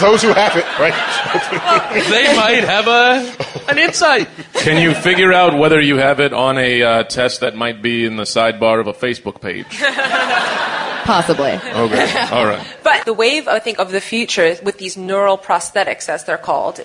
Those 0.00 0.22
who 0.22 0.32
have 0.32 0.56
it, 0.56 0.64
right? 0.78 0.94
They 2.10 2.34
might 2.36 2.64
have 2.64 2.88
a 2.88 3.70
an 3.70 3.78
insight. 3.78 4.28
Can 4.54 4.80
you 4.82 4.94
figure 4.94 5.32
out 5.32 5.56
whether 5.58 5.80
you 5.80 5.98
have 5.98 6.18
it 6.20 6.32
on 6.32 6.58
a 6.58 6.82
uh, 6.82 7.02
test 7.04 7.40
that 7.40 7.54
might 7.54 7.82
be 7.82 8.04
in 8.04 8.16
the 8.16 8.24
sidebar 8.24 8.80
of 8.80 8.86
a 8.86 8.92
Facebook 8.92 9.40
page? 9.40 9.66
Possibly. 11.04 11.52
Okay, 11.52 12.28
all 12.30 12.46
right. 12.46 12.64
But 12.82 13.04
the 13.04 13.12
wave, 13.14 13.48
I 13.48 13.58
think, 13.58 13.78
of 13.78 13.90
the 13.92 14.00
future 14.00 14.56
with 14.62 14.78
these 14.78 14.96
neural 14.96 15.36
prosthetics, 15.38 16.08
as 16.08 16.24
they're 16.24 16.38
called, 16.38 16.80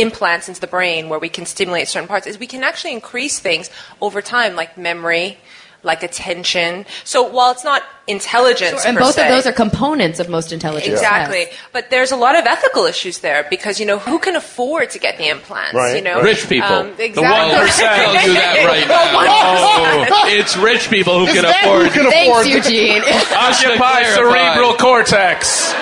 implants 0.00 0.48
into 0.48 0.60
the 0.60 0.66
brain 0.66 1.08
where 1.08 1.18
we 1.18 1.28
can 1.28 1.46
stimulate 1.46 1.88
certain 1.88 2.08
parts, 2.08 2.26
is 2.26 2.38
we 2.38 2.46
can 2.46 2.62
actually 2.64 2.92
increase 2.92 3.38
things 3.38 3.70
over 4.00 4.20
time, 4.22 4.56
like 4.56 4.76
memory, 4.76 5.38
like 5.82 6.02
attention. 6.02 6.86
So 7.04 7.22
while 7.22 7.50
it's 7.52 7.62
not 7.64 7.82
intelligence, 8.06 8.84
And 8.86 8.96
per 8.96 9.02
both 9.04 9.14
se, 9.16 9.22
of 9.28 9.28
those 9.34 9.46
are 9.46 9.52
components 9.52 10.18
of 10.18 10.30
most 10.30 10.50
intelligence 10.50 10.92
Exactly. 10.94 11.44
tests. 11.44 11.60
But 11.72 11.90
there's 11.90 12.10
a 12.10 12.16
lot 12.16 12.36
of 12.38 12.46
ethical 12.46 12.86
issues 12.86 13.18
there 13.18 13.46
because, 13.50 13.78
you 13.78 13.84
know, 13.84 13.98
who 13.98 14.18
can 14.18 14.34
afford 14.34 14.88
to 14.90 14.98
get 14.98 15.18
the 15.18 15.28
implants? 15.28 15.74
Right, 15.74 15.96
You 15.96 16.02
know? 16.02 16.22
Rich 16.22 16.48
people. 16.48 16.66
Um, 16.72 16.94
The 16.96 17.04
exactly. 17.04 17.54
Walrus 17.54 17.76
tell 17.76 18.12
you 18.26 18.32
that 18.32 18.64
right 18.66 18.88
now. 18.88 20.00
percent. 20.00 20.10
Oh, 20.14 20.28
it's 20.28 20.56
rich 20.56 20.88
people 20.88 21.18
who 21.18 21.26
Is 21.26 21.34
can 21.34 21.42
that 21.42 21.64
who 21.64 21.70
afford. 21.82 21.92
can 21.92 22.10
Thanks, 22.10 22.30
afford 22.30 22.46
Eugene. 22.46 23.02
Occupy 23.36 23.76
clarify. 23.76 24.54
cerebral 24.54 24.74
cortex. 24.78 25.74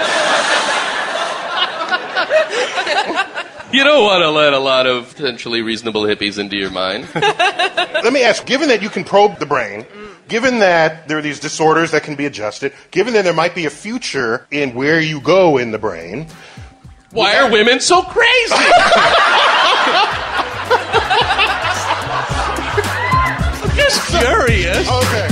You 3.77 3.85
don't 3.85 4.05
want 4.05 4.21
to 4.23 4.31
let 4.31 4.53
a 4.53 4.59
lot 4.59 4.87
of 4.87 5.15
potentially 5.17 5.63
reasonable 5.63 6.03
hippies 6.03 6.39
into 6.39 6.57
your 6.57 6.71
mind. 6.71 7.09
Let 7.15 8.13
me 8.13 8.23
ask, 8.23 8.45
given 8.45 8.69
that 8.69 8.83
you 8.83 8.91
can 8.91 9.03
probe 9.03 9.39
the 9.39 9.47
brain, 9.47 9.87
given 10.29 10.59
that 10.59 11.09
there 11.09 11.17
are 11.17 11.23
these 11.23 11.41
disorders 11.41 11.91
that 11.93 12.03
can 12.03 12.15
be 12.15 12.27
adjusted, 12.27 12.75
given 12.91 13.15
that 13.15 13.25
there 13.25 13.33
might 13.33 13.55
be 13.55 13.65
a 13.65 13.71
future 13.71 14.47
in 14.51 14.75
where 14.75 15.01
you 15.01 15.21
go 15.23 15.57
in 15.57 15.71
the 15.71 15.79
brain, 15.79 16.27
Why 17.13 17.37
are 17.39 17.51
women 17.51 17.81
so 17.81 18.03
crazy? 18.03 18.53
I'm 23.65 23.77
just 23.77 24.07
curious. 24.09 24.89
okay. 24.89 25.32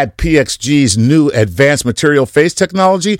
PXG's 0.05 0.97
new 0.97 1.29
advanced 1.29 1.85
material 1.85 2.25
face 2.25 2.53
technology 2.53 3.19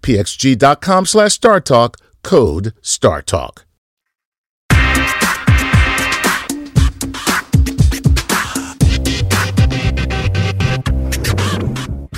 pxg.com 0.00 1.06
slash 1.06 1.38
StarTalk. 1.38 1.96
Code 2.22 2.74
StarTalk. 2.82 3.64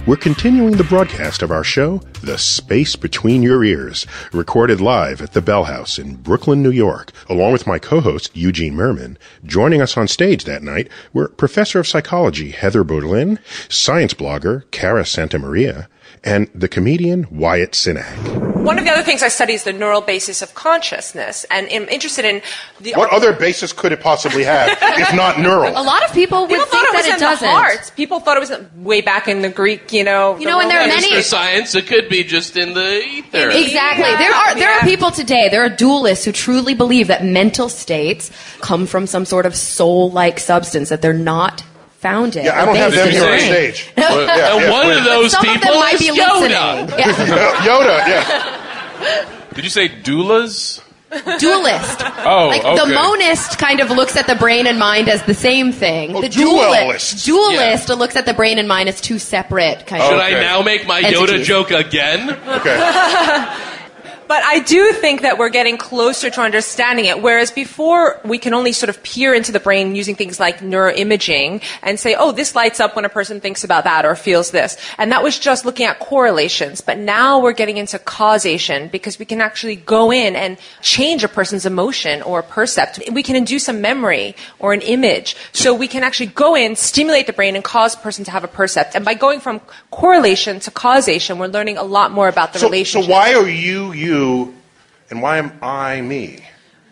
We're 0.05 0.17
continuing 0.17 0.77
the 0.77 0.83
broadcast 0.83 1.43
of 1.43 1.53
our 1.53 1.63
show, 1.63 1.99
The 2.23 2.37
Space 2.37 2.97
Between 2.97 3.41
Your 3.41 3.63
Ears, 3.63 4.05
recorded 4.33 4.81
live 4.81 5.23
at 5.23 5.33
the 5.33 5.41
Bell 5.41 5.63
House 5.63 5.97
in 5.97 6.17
Brooklyn, 6.17 6.61
New 6.61 6.73
York, 6.73 7.13
along 7.29 7.53
with 7.53 7.69
my 7.69 7.79
co-host 7.79 8.37
Eugene 8.37 8.75
Mirman. 8.75 9.17
Joining 9.45 9.81
us 9.81 9.97
on 9.97 10.09
stage 10.09 10.43
that 10.45 10.65
night 10.65 10.89
were 11.13 11.29
Professor 11.29 11.79
of 11.79 11.87
Psychology 11.87 12.51
Heather 12.51 12.83
Berlin, 12.83 13.39
science 13.69 14.13
blogger 14.13 14.69
Cara 14.73 15.05
Santamaria, 15.05 15.87
and 16.25 16.49
the 16.55 16.69
comedian 16.69 17.27
Wyatt 17.31 17.73
Cenac. 17.73 18.41
One 18.63 18.79
of 18.79 18.85
the 18.85 18.93
other 18.93 19.03
things 19.03 19.25
I 19.25 19.29
study 19.29 19.55
is 19.55 19.65
the 19.65 19.73
neural 19.73 20.01
basis 20.03 20.41
of 20.41 20.55
consciousness, 20.55 21.45
and 21.51 21.67
I'm 21.73 21.89
interested 21.89 22.25
in 22.25 22.43
the. 22.81 22.93
What 22.95 23.11
other 23.13 23.33
basis 23.33 23.73
could 23.73 23.91
it 23.91 24.01
possibly 24.01 24.45
have 24.45 24.79
if 24.81 25.13
not 25.17 25.41
neural? 25.41 25.73
A 25.77 25.83
lot 25.83 26.05
of 26.05 26.13
people 26.15 26.43
would 26.43 26.49
People 26.51 26.67
think 26.67 26.71
thought 26.87 26.95
it 26.95 26.97
was 26.97 27.03
that 27.07 27.11
it 27.11 27.15
in 27.15 27.21
doesn't. 27.21 27.49
the 27.49 27.53
heart. 27.53 27.93
People 27.97 28.21
thought 28.21 28.37
it 28.37 28.41
was 28.41 28.53
way 28.77 29.01
back 29.01 29.27
in 29.27 29.43
the 29.43 29.49
Greek, 29.49 29.93
you 29.93 30.05
know. 30.05 30.39
You 30.39 30.47
know, 30.47 30.61
and 30.61 30.71
there 30.71 30.79
are 30.79 30.83
Roman- 30.89 30.95
many- 31.03 31.17
For 31.17 31.23
science, 31.23 31.75
it 31.75 31.89
could 31.89 32.09
be 32.09 32.23
just 32.23 32.57
in 32.57 32.73
the 32.75 33.03
ether. 33.03 33.51
Exactly. 33.51 34.05
Yeah. 34.05 34.19
There 34.19 34.33
are 34.33 34.55
there 34.55 34.71
are 34.79 34.81
people 34.83 35.11
today, 35.11 35.49
there 35.51 35.65
are 35.65 35.71
dualists 35.71 36.25
who 36.25 36.31
truly 36.31 36.75
believe 36.75 37.09
that 37.09 37.25
mental 37.25 37.69
states 37.69 38.31
come 38.61 38.87
from 38.87 39.09
some 39.09 39.25
sort 39.25 39.45
of 39.45 39.57
soul-like 39.57 40.39
substance 40.39 40.89
that 40.91 41.03
they're 41.03 41.13
not 41.13 41.65
founded. 42.03 42.45
Yeah, 42.45 42.61
I 42.61 42.65
don't 42.67 42.77
have 42.77 42.91
based 42.93 43.05
them 43.05 43.13
here 43.13 43.23
on 43.23 43.29
brain. 43.29 43.73
stage. 43.73 43.93
Well, 43.97 44.27
Yeah, 44.27 44.53
and 44.55 44.61
yeah, 44.63 44.71
one 44.71 44.87
wait. 44.89 44.99
of 44.99 45.05
those 45.05 45.31
Some 45.33 45.47
of 45.47 45.53
people 45.55 45.71
them 45.73 45.81
might 45.81 45.95
is 45.95 46.01
be 46.01 46.09
Yoda. 46.09 46.41
listening. 46.41 46.99
Yeah. 46.99 47.67
Yoda, 47.67 47.97
yeah. 48.07 49.29
Did 49.55 49.65
you 49.65 49.71
say 49.71 49.89
doulas? 49.89 50.83
Dualist. 51.39 52.01
Oh, 52.25 52.47
like 52.49 52.65
okay. 52.65 52.77
the 52.79 52.87
monist 52.95 53.59
kind 53.59 53.81
of 53.81 53.91
looks 53.91 54.17
at 54.17 54.27
the 54.27 54.35
brain 54.35 54.67
and 54.67 54.79
mind 54.79 55.11
as 55.11 55.23
the 55.25 55.35
same 55.35 55.71
thing. 55.71 56.17
Oh, 56.17 56.23
the 56.23 56.29
dualist. 56.31 57.27
dualist 57.27 57.91
looks 57.91 58.17
at 58.17 58.25
the 58.25 58.33
brain 58.33 58.59
and 58.59 58.67
mind 58.67 58.89
as 58.89 58.99
two 58.99 59.19
separate 59.19 59.87
kind 59.87 60.03
Should 60.03 60.15
of. 60.15 60.19
I 60.21 60.31
Okay. 60.33 60.41
now 60.41 60.63
make 60.63 60.87
my 60.87 61.03
Yoda 61.03 61.43
joke 61.45 61.71
again? 61.71 62.31
Okay. 62.31 62.79
But 64.29 64.43
I 64.45 64.61
do 64.61 64.93
think 64.93 65.23
that 65.23 65.39
we're 65.39 65.49
getting 65.51 65.77
closer 65.77 66.31
to 66.31 66.41
understanding 66.41 67.07
it. 67.07 67.21
Whereas 67.23 67.51
before, 67.51 68.21
we 68.25 68.39
can 68.39 68.55
only 68.55 68.73
sort 68.73 68.91
of 68.91 69.03
peer 69.03 69.35
into 69.35 69.53
the 69.53 69.61
brain 69.61 69.95
using 69.95 70.15
things 70.15 70.39
like 70.39 70.61
neuroimaging 70.61 71.63
and 71.83 71.99
say, 71.99 72.15
oh, 72.15 72.33
this 72.33 72.55
lights 72.55 72.81
up 72.81 72.95
when 72.97 73.05
a 73.05 73.09
person 73.09 73.41
thinks 73.41 73.65
about 73.65 73.85
that 73.85 74.05
or 74.05 74.15
feels 74.15 74.51
this. 74.51 74.77
And 74.99 75.13
that 75.13 75.23
was 75.23 75.39
just 75.39 75.65
looking 75.65 75.87
at 75.87 75.99
correlations. 75.99 76.81
But 76.81 76.99
now 76.99 77.41
we're 77.41 77.53
getting 77.53 77.77
into 77.77 77.99
causation 77.99 78.89
because 78.89 79.19
we 79.19 79.25
can 79.25 79.41
actually 79.41 79.77
go 79.77 80.13
in 80.13 80.37
and 80.37 80.59
change 80.81 81.25
a 81.25 81.29
person's 81.29 81.67
emotion 81.67 82.23
or 82.23 82.43
percept. 82.43 83.01
We 83.11 83.23
can 83.23 83.37
induce 83.37 83.69
a 83.69 83.73
memory 83.73 84.37
or 84.59 84.73
an 84.73 84.81
image. 84.83 85.37
So 85.53 85.75
we 85.75 85.89
can 85.89 86.03
actually 86.05 86.27
go 86.27 86.55
in, 86.55 86.77
stimulate 86.77 87.27
the 87.27 87.33
brain, 87.33 87.57
and 87.57 87.65
cause 87.65 87.95
a 87.95 87.99
person 87.99 88.25
to 88.27 88.31
have 88.31 88.45
a 88.45 88.49
percept. 88.49 88.95
And 88.95 89.05
by 89.05 89.15
going 89.15 89.41
from 89.41 89.61
correlation 89.91 90.61
to 90.61 90.71
causation, 90.71 91.39
we're 91.39 91.49
learning 91.49 91.79
a 91.79 91.83
lot 91.83 92.13
more 92.13 92.29
about 92.29 92.53
the 92.53 92.59
So, 92.59 92.67
so 92.67 92.71
relationship. 92.71 93.11
why 93.11 93.35
are 93.35 93.49
you 93.49 93.93
you, 93.93 93.93
and 95.11 95.23
why 95.23 95.39
am 95.39 95.53
I 95.63 96.01
me? 96.01 96.39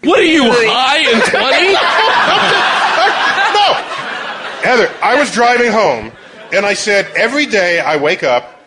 What 0.03 0.21
are 0.21 0.23
you, 0.25 0.45
Really? 0.45 0.67
high 0.69 0.99
and 0.99 1.23
20? 1.23 1.75
No, 3.57 3.75
Heather. 4.63 4.91
I 5.03 5.15
was 5.19 5.33
driving 5.33 5.73
home, 5.73 6.13
and 6.53 6.65
I 6.67 6.75
said 6.75 7.07
every 7.17 7.47
day 7.47 7.81
I 7.81 7.97
wake 7.97 8.23
up, 8.23 8.61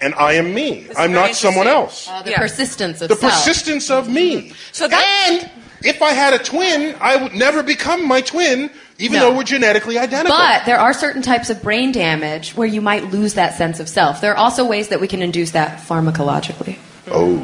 and 0.00 0.14
I 0.14 0.34
am 0.34 0.52
me. 0.54 0.86
I'm 0.96 1.12
not 1.12 1.34
someone 1.34 1.66
else. 1.66 2.08
Uh, 2.08 2.22
the 2.22 2.30
Yeah. 2.32 2.38
persistence 2.38 3.00
of 3.00 3.08
the 3.08 3.16
self. 3.16 3.32
persistence 3.32 3.90
of 3.90 4.08
me. 4.08 4.52
So 4.72 4.86
that- 4.88 5.04
and 5.28 5.50
if 5.82 6.02
I 6.02 6.10
had 6.12 6.34
a 6.34 6.38
twin, 6.38 6.94
I 7.00 7.16
would 7.16 7.34
never 7.34 7.62
become 7.62 8.06
my 8.06 8.20
twin, 8.20 8.70
even 8.98 9.18
No. 9.18 9.24
though 9.30 9.32
we're 9.36 9.44
genetically 9.44 9.98
identical. 9.98 10.36
But 10.36 10.64
there 10.66 10.78
are 10.78 10.92
certain 10.92 11.22
types 11.22 11.48
of 11.50 11.62
brain 11.62 11.90
damage 11.92 12.52
where 12.54 12.68
you 12.68 12.80
might 12.80 13.10
lose 13.10 13.34
that 13.34 13.56
sense 13.56 13.80
of 13.80 13.88
self. 13.88 14.20
There 14.20 14.32
are 14.32 14.36
also 14.38 14.64
ways 14.64 14.88
that 14.88 15.00
we 15.00 15.08
can 15.08 15.22
induce 15.22 15.50
that 15.52 15.80
pharmacologically. 15.88 16.76
oh, 17.10 17.42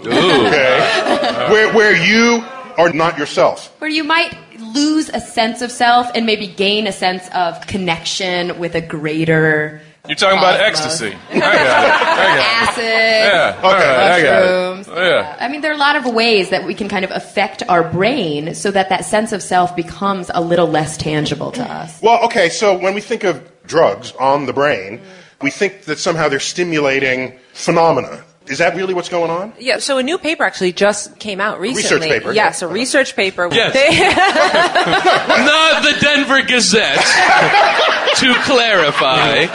okay, 0.00 0.78
uh, 1.20 1.50
where 1.50 1.72
where 1.72 1.96
you 1.96 2.44
are 2.78 2.92
not 2.92 3.18
yourself. 3.18 3.74
Where 3.80 3.90
you 3.90 4.04
might 4.04 4.36
lose 4.58 5.08
a 5.08 5.20
sense 5.20 5.62
of 5.62 5.70
self 5.70 6.10
and 6.14 6.26
maybe 6.26 6.46
gain 6.46 6.86
a 6.86 6.92
sense 6.92 7.28
of 7.34 7.66
connection 7.66 8.58
with 8.58 8.74
a 8.74 8.80
greater 8.80 9.80
You're 10.06 10.16
talking 10.16 10.38
about 10.38 10.60
ecstasy. 10.60 11.16
I 11.30 11.38
got 11.38 11.54
it. 11.54 11.60
I 11.60 12.36
got 12.36 12.68
acid. 12.68 12.84
Yeah. 12.84 13.60
All 13.62 13.72
right. 13.72 13.84
I 13.86 14.22
got 14.22 14.42
it. 14.42 14.88
Oh, 14.88 15.02
yeah. 15.02 15.36
I 15.40 15.48
mean, 15.48 15.62
there 15.62 15.72
are 15.72 15.74
a 15.74 15.78
lot 15.78 15.96
of 15.96 16.06
ways 16.12 16.50
that 16.50 16.64
we 16.64 16.74
can 16.74 16.88
kind 16.88 17.04
of 17.04 17.10
affect 17.10 17.62
our 17.68 17.82
brain 17.82 18.54
so 18.54 18.70
that 18.70 18.88
that 18.90 19.04
sense 19.04 19.32
of 19.32 19.42
self 19.42 19.74
becomes 19.74 20.30
a 20.32 20.40
little 20.40 20.68
less 20.68 20.96
tangible 20.96 21.50
to 21.52 21.62
us. 21.62 22.00
Well, 22.02 22.24
okay, 22.26 22.48
so 22.50 22.78
when 22.78 22.94
we 22.94 23.00
think 23.00 23.24
of 23.24 23.42
drugs 23.66 24.12
on 24.12 24.46
the 24.46 24.52
brain, 24.52 25.00
we 25.42 25.50
think 25.50 25.82
that 25.84 25.98
somehow 25.98 26.28
they're 26.28 26.40
stimulating 26.40 27.38
phenomena. 27.52 28.24
Is 28.48 28.58
that 28.58 28.76
really 28.76 28.94
what's 28.94 29.08
going 29.08 29.30
on? 29.30 29.52
Yeah, 29.58 29.78
so 29.78 29.98
a 29.98 30.02
new 30.02 30.18
paper 30.18 30.44
actually 30.44 30.72
just 30.72 31.18
came 31.18 31.40
out 31.40 31.58
recently. 31.60 31.82
research 31.82 32.02
paper, 32.08 32.32
Yes, 32.32 32.62
yeah. 32.62 32.68
a 32.68 32.70
research 32.70 33.16
paper. 33.16 33.48
Yes. 33.50 33.72
They- 33.74 35.44
Not 35.44 35.82
the 35.82 35.98
Denver 36.00 36.42
Gazette. 36.42 36.96
to 38.16 38.34
clarify. 38.44 39.46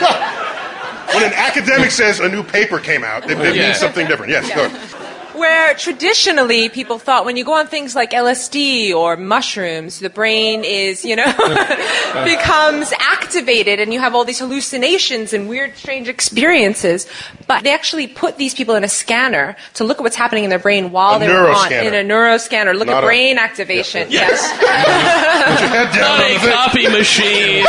When 1.14 1.24
an 1.24 1.32
academic 1.34 1.90
says 1.90 2.20
a 2.20 2.28
new 2.28 2.42
paper 2.42 2.78
came 2.78 3.02
out, 3.04 3.24
it, 3.30 3.38
it 3.40 3.54
Yeah. 3.56 3.68
means 3.68 3.78
something 3.78 4.06
different. 4.06 4.30
Yes, 4.32 4.48
go. 4.54 4.68
Where 5.34 5.74
traditionally 5.74 6.68
people 6.68 6.98
thought 6.98 7.24
when 7.24 7.36
you 7.36 7.44
go 7.44 7.52
on 7.54 7.66
things 7.66 7.94
like 7.94 8.10
LSD 8.12 8.94
or 8.94 9.16
mushrooms, 9.16 9.98
the 10.00 10.10
brain 10.10 10.64
is, 10.64 11.04
you 11.04 11.16
know, 11.16 11.24
becomes 12.24 12.92
activated 12.98 13.80
and 13.80 13.92
you 13.92 14.00
have 14.00 14.14
all 14.14 14.24
these 14.24 14.38
hallucinations 14.38 15.32
and 15.32 15.48
weird, 15.48 15.76
strange 15.76 16.08
experiences. 16.08 17.06
But 17.46 17.64
they 17.64 17.72
actually 17.72 18.06
put 18.06 18.36
these 18.36 18.54
people 18.54 18.74
in 18.74 18.84
a 18.84 18.88
scanner 18.88 19.56
to 19.74 19.84
look 19.84 19.98
at 19.98 20.02
what's 20.02 20.16
happening 20.16 20.44
in 20.44 20.50
their 20.50 20.58
brain 20.58 20.90
while 20.92 21.16
A 21.16 21.20
they 21.20 21.28
were 21.28 21.50
on 21.50 21.72
in 21.72 21.94
a 21.94 22.02
neuroscanner. 22.08 22.74
Look 22.74 22.88
Not 22.88 22.98
at 22.98 23.04
a- 23.04 23.06
brain 23.06 23.38
activation. 23.38 24.10
Yes. 24.10 24.40
Put 24.58 25.60
your 25.60 25.68
head 25.70 25.92
down. 25.94 26.18
Not 26.18 26.20
on 26.20 26.30
a 26.30 26.34
the 26.34 26.40
thing. 26.40 26.52
copy 26.52 26.88
machine. 26.88 27.64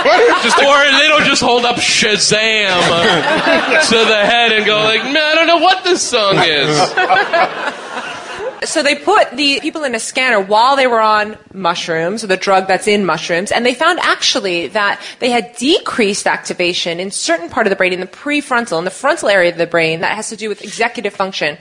or 0.00 0.78
they 0.98 1.08
don't 1.08 1.24
just 1.24 1.42
hold 1.42 1.64
up 1.64 1.76
Shazam 1.76 2.70
to 3.88 3.96
the 3.96 4.24
head 4.24 4.52
and 4.52 4.64
go 4.64 4.76
like, 4.84 5.02
man, 5.04 5.16
I 5.16 5.34
don't 5.34 5.46
know 5.46 5.58
what 5.58 5.84
this 5.84 6.02
song 6.02 6.36
is. 6.38 6.59
So 8.64 8.82
they 8.82 8.94
put 8.94 9.30
the 9.30 9.58
people 9.60 9.84
in 9.84 9.94
a 9.94 10.00
scanner 10.00 10.38
while 10.38 10.76
they 10.76 10.86
were 10.86 11.00
on 11.00 11.38
mushrooms, 11.54 12.22
or 12.22 12.26
the 12.26 12.36
drug 12.36 12.68
that's 12.68 12.86
in 12.86 13.06
mushrooms, 13.06 13.52
and 13.52 13.64
they 13.64 13.74
found 13.74 13.98
actually 14.00 14.66
that 14.68 15.00
they 15.18 15.30
had 15.30 15.56
decreased 15.56 16.26
activation 16.26 17.00
in 17.00 17.10
certain 17.10 17.48
part 17.48 17.66
of 17.66 17.70
the 17.70 17.76
brain, 17.76 17.94
in 17.94 18.00
the 18.00 18.06
prefrontal, 18.06 18.78
in 18.78 18.84
the 18.84 18.90
frontal 18.90 19.30
area 19.30 19.50
of 19.50 19.56
the 19.56 19.66
brain 19.66 20.00
that 20.00 20.14
has 20.14 20.28
to 20.28 20.36
do 20.36 20.50
with 20.50 20.62
executive 20.62 21.14
function, 21.14 21.56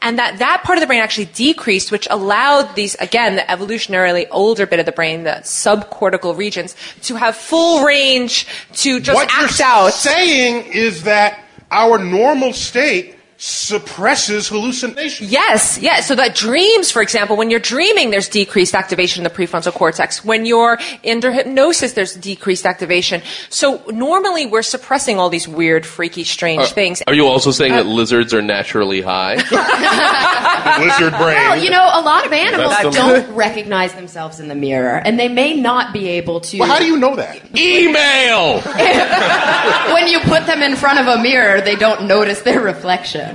and 0.00 0.16
that 0.18 0.38
that 0.38 0.62
part 0.62 0.78
of 0.78 0.80
the 0.80 0.86
brain 0.86 1.02
actually 1.02 1.24
decreased, 1.26 1.90
which 1.90 2.06
allowed 2.08 2.76
these, 2.76 2.94
again, 2.96 3.34
the 3.34 3.42
evolutionarily 3.42 4.28
older 4.30 4.64
bit 4.64 4.78
of 4.78 4.86
the 4.86 4.92
brain, 4.92 5.24
the 5.24 5.40
subcortical 5.42 6.36
regions, 6.36 6.76
to 7.02 7.16
have 7.16 7.34
full 7.34 7.84
range 7.84 8.46
to 8.74 9.00
just 9.00 9.16
what 9.16 9.28
act 9.32 9.58
you're 9.58 9.66
out. 9.66 9.92
saying 9.92 10.72
is 10.72 11.02
that 11.02 11.42
our 11.72 11.98
normal 11.98 12.52
state 12.52 13.16
suppresses 13.44 14.48
hallucination. 14.48 15.26
Yes, 15.28 15.78
yes. 15.78 16.08
So 16.08 16.14
that 16.14 16.34
dreams, 16.34 16.90
for 16.90 17.02
example, 17.02 17.36
when 17.36 17.50
you're 17.50 17.60
dreaming, 17.60 18.08
there's 18.08 18.26
decreased 18.26 18.74
activation 18.74 19.20
in 19.20 19.30
the 19.30 19.36
prefrontal 19.36 19.74
cortex. 19.74 20.24
When 20.24 20.46
you're 20.46 20.78
under 21.06 21.30
hypnosis, 21.30 21.92
there's 21.92 22.14
decreased 22.14 22.64
activation. 22.64 23.20
So 23.50 23.82
normally 23.88 24.46
we're 24.46 24.62
suppressing 24.62 25.18
all 25.18 25.28
these 25.28 25.46
weird, 25.46 25.84
freaky, 25.84 26.24
strange 26.24 26.62
uh, 26.62 26.66
things. 26.68 27.02
Are 27.06 27.12
you 27.12 27.26
also 27.26 27.50
saying 27.50 27.72
that 27.72 27.84
uh, 27.84 27.90
lizards 27.90 28.32
are 28.32 28.40
naturally 28.40 29.02
high? 29.02 29.34
Lizard 30.78 31.12
brain. 31.12 31.36
Well, 31.36 31.62
you 31.62 31.70
know, 31.70 31.84
a 31.84 32.00
lot 32.00 32.24
of 32.24 32.32
animals 32.32 32.70
That's 32.70 32.96
don't 32.96 33.34
recognize 33.34 33.92
themselves 33.92 34.40
in 34.40 34.48
the 34.48 34.54
mirror, 34.54 34.96
and 34.96 35.20
they 35.20 35.28
may 35.28 35.54
not 35.54 35.92
be 35.92 36.08
able 36.08 36.40
to. 36.40 36.58
well, 36.60 36.68
how 36.68 36.78
do 36.78 36.86
you 36.86 36.96
know 36.96 37.14
that? 37.16 37.36
Email! 37.56 38.60
when 39.94 40.08
you 40.08 40.20
put 40.20 40.46
them 40.46 40.62
in 40.62 40.76
front 40.76 40.98
of 40.98 41.06
a 41.06 41.22
mirror, 41.22 41.60
they 41.60 41.76
don't 41.76 42.06
notice 42.08 42.40
their 42.40 42.60
reflection. 42.60 43.33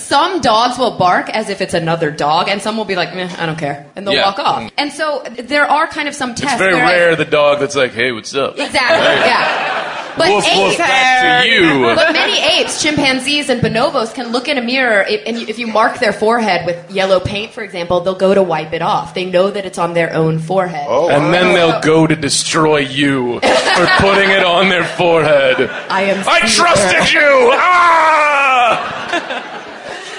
Some 0.00 0.40
dogs 0.40 0.78
will 0.78 0.96
bark 0.98 1.30
as 1.30 1.48
if 1.50 1.60
it's 1.60 1.74
another 1.74 2.10
dog, 2.10 2.48
and 2.48 2.60
some 2.60 2.76
will 2.76 2.84
be 2.84 2.96
like, 2.96 3.14
Meh, 3.14 3.30
I 3.38 3.46
don't 3.46 3.58
care, 3.58 3.86
and 3.94 4.06
they'll 4.06 4.14
Yeah. 4.14 4.24
walk 4.26 4.38
off. 4.38 4.70
And 4.76 4.92
so 4.92 5.22
there 5.38 5.70
are 5.70 5.86
kind 5.86 6.08
of 6.08 6.14
some 6.14 6.34
tests. 6.34 6.54
It's 6.54 6.62
very 6.62 6.74
where 6.74 6.84
I- 6.84 6.92
rare 6.92 7.16
the 7.16 7.24
dog 7.24 7.60
that's 7.60 7.76
like, 7.76 7.94
hey, 7.94 8.10
what's 8.12 8.34
up? 8.34 8.58
Exactly. 8.58 9.30
Yeah. 9.30 9.86
But 10.18 10.28
Woof, 10.28 10.44
woof, 10.44 10.68
apes, 10.70 10.76
back 10.78 11.44
to 11.44 11.48
you. 11.50 11.82
but 11.94 12.12
many 12.12 12.36
apes, 12.60 12.82
chimpanzees, 12.82 13.48
and 13.48 13.62
bonobos 13.62 14.12
can 14.12 14.32
look 14.32 14.48
in 14.48 14.58
a 14.58 14.62
mirror, 14.62 15.02
and 15.02 15.36
if 15.36 15.56
you 15.58 15.68
mark 15.68 16.00
their 16.00 16.12
forehead 16.12 16.66
with 16.66 16.90
yellow 16.90 17.20
paint, 17.20 17.52
for 17.52 17.62
example, 17.62 18.00
they'll 18.00 18.16
go 18.16 18.34
to 18.34 18.42
wipe 18.42 18.72
it 18.72 18.82
off. 18.82 19.14
They 19.14 19.24
know 19.24 19.50
that 19.50 19.64
it's 19.64 19.78
on 19.78 19.94
their 19.94 20.12
own 20.12 20.40
forehead. 20.40 20.86
Oh, 20.90 21.08
And 21.10 21.32
then 21.32 21.54
they'll 21.54 21.80
go 21.80 22.08
to 22.08 22.16
destroy 22.16 22.78
you 22.78 23.38
for 23.40 23.86
putting 23.98 24.30
it 24.30 24.44
on 24.44 24.68
their 24.68 24.84
forehead. 24.84 25.70
I 25.88 26.02
am. 26.02 26.24
I 26.28 26.40
Caesar. 26.40 26.62
trusted 26.64 27.12
you! 27.12 27.52
Ah! 27.62 29.56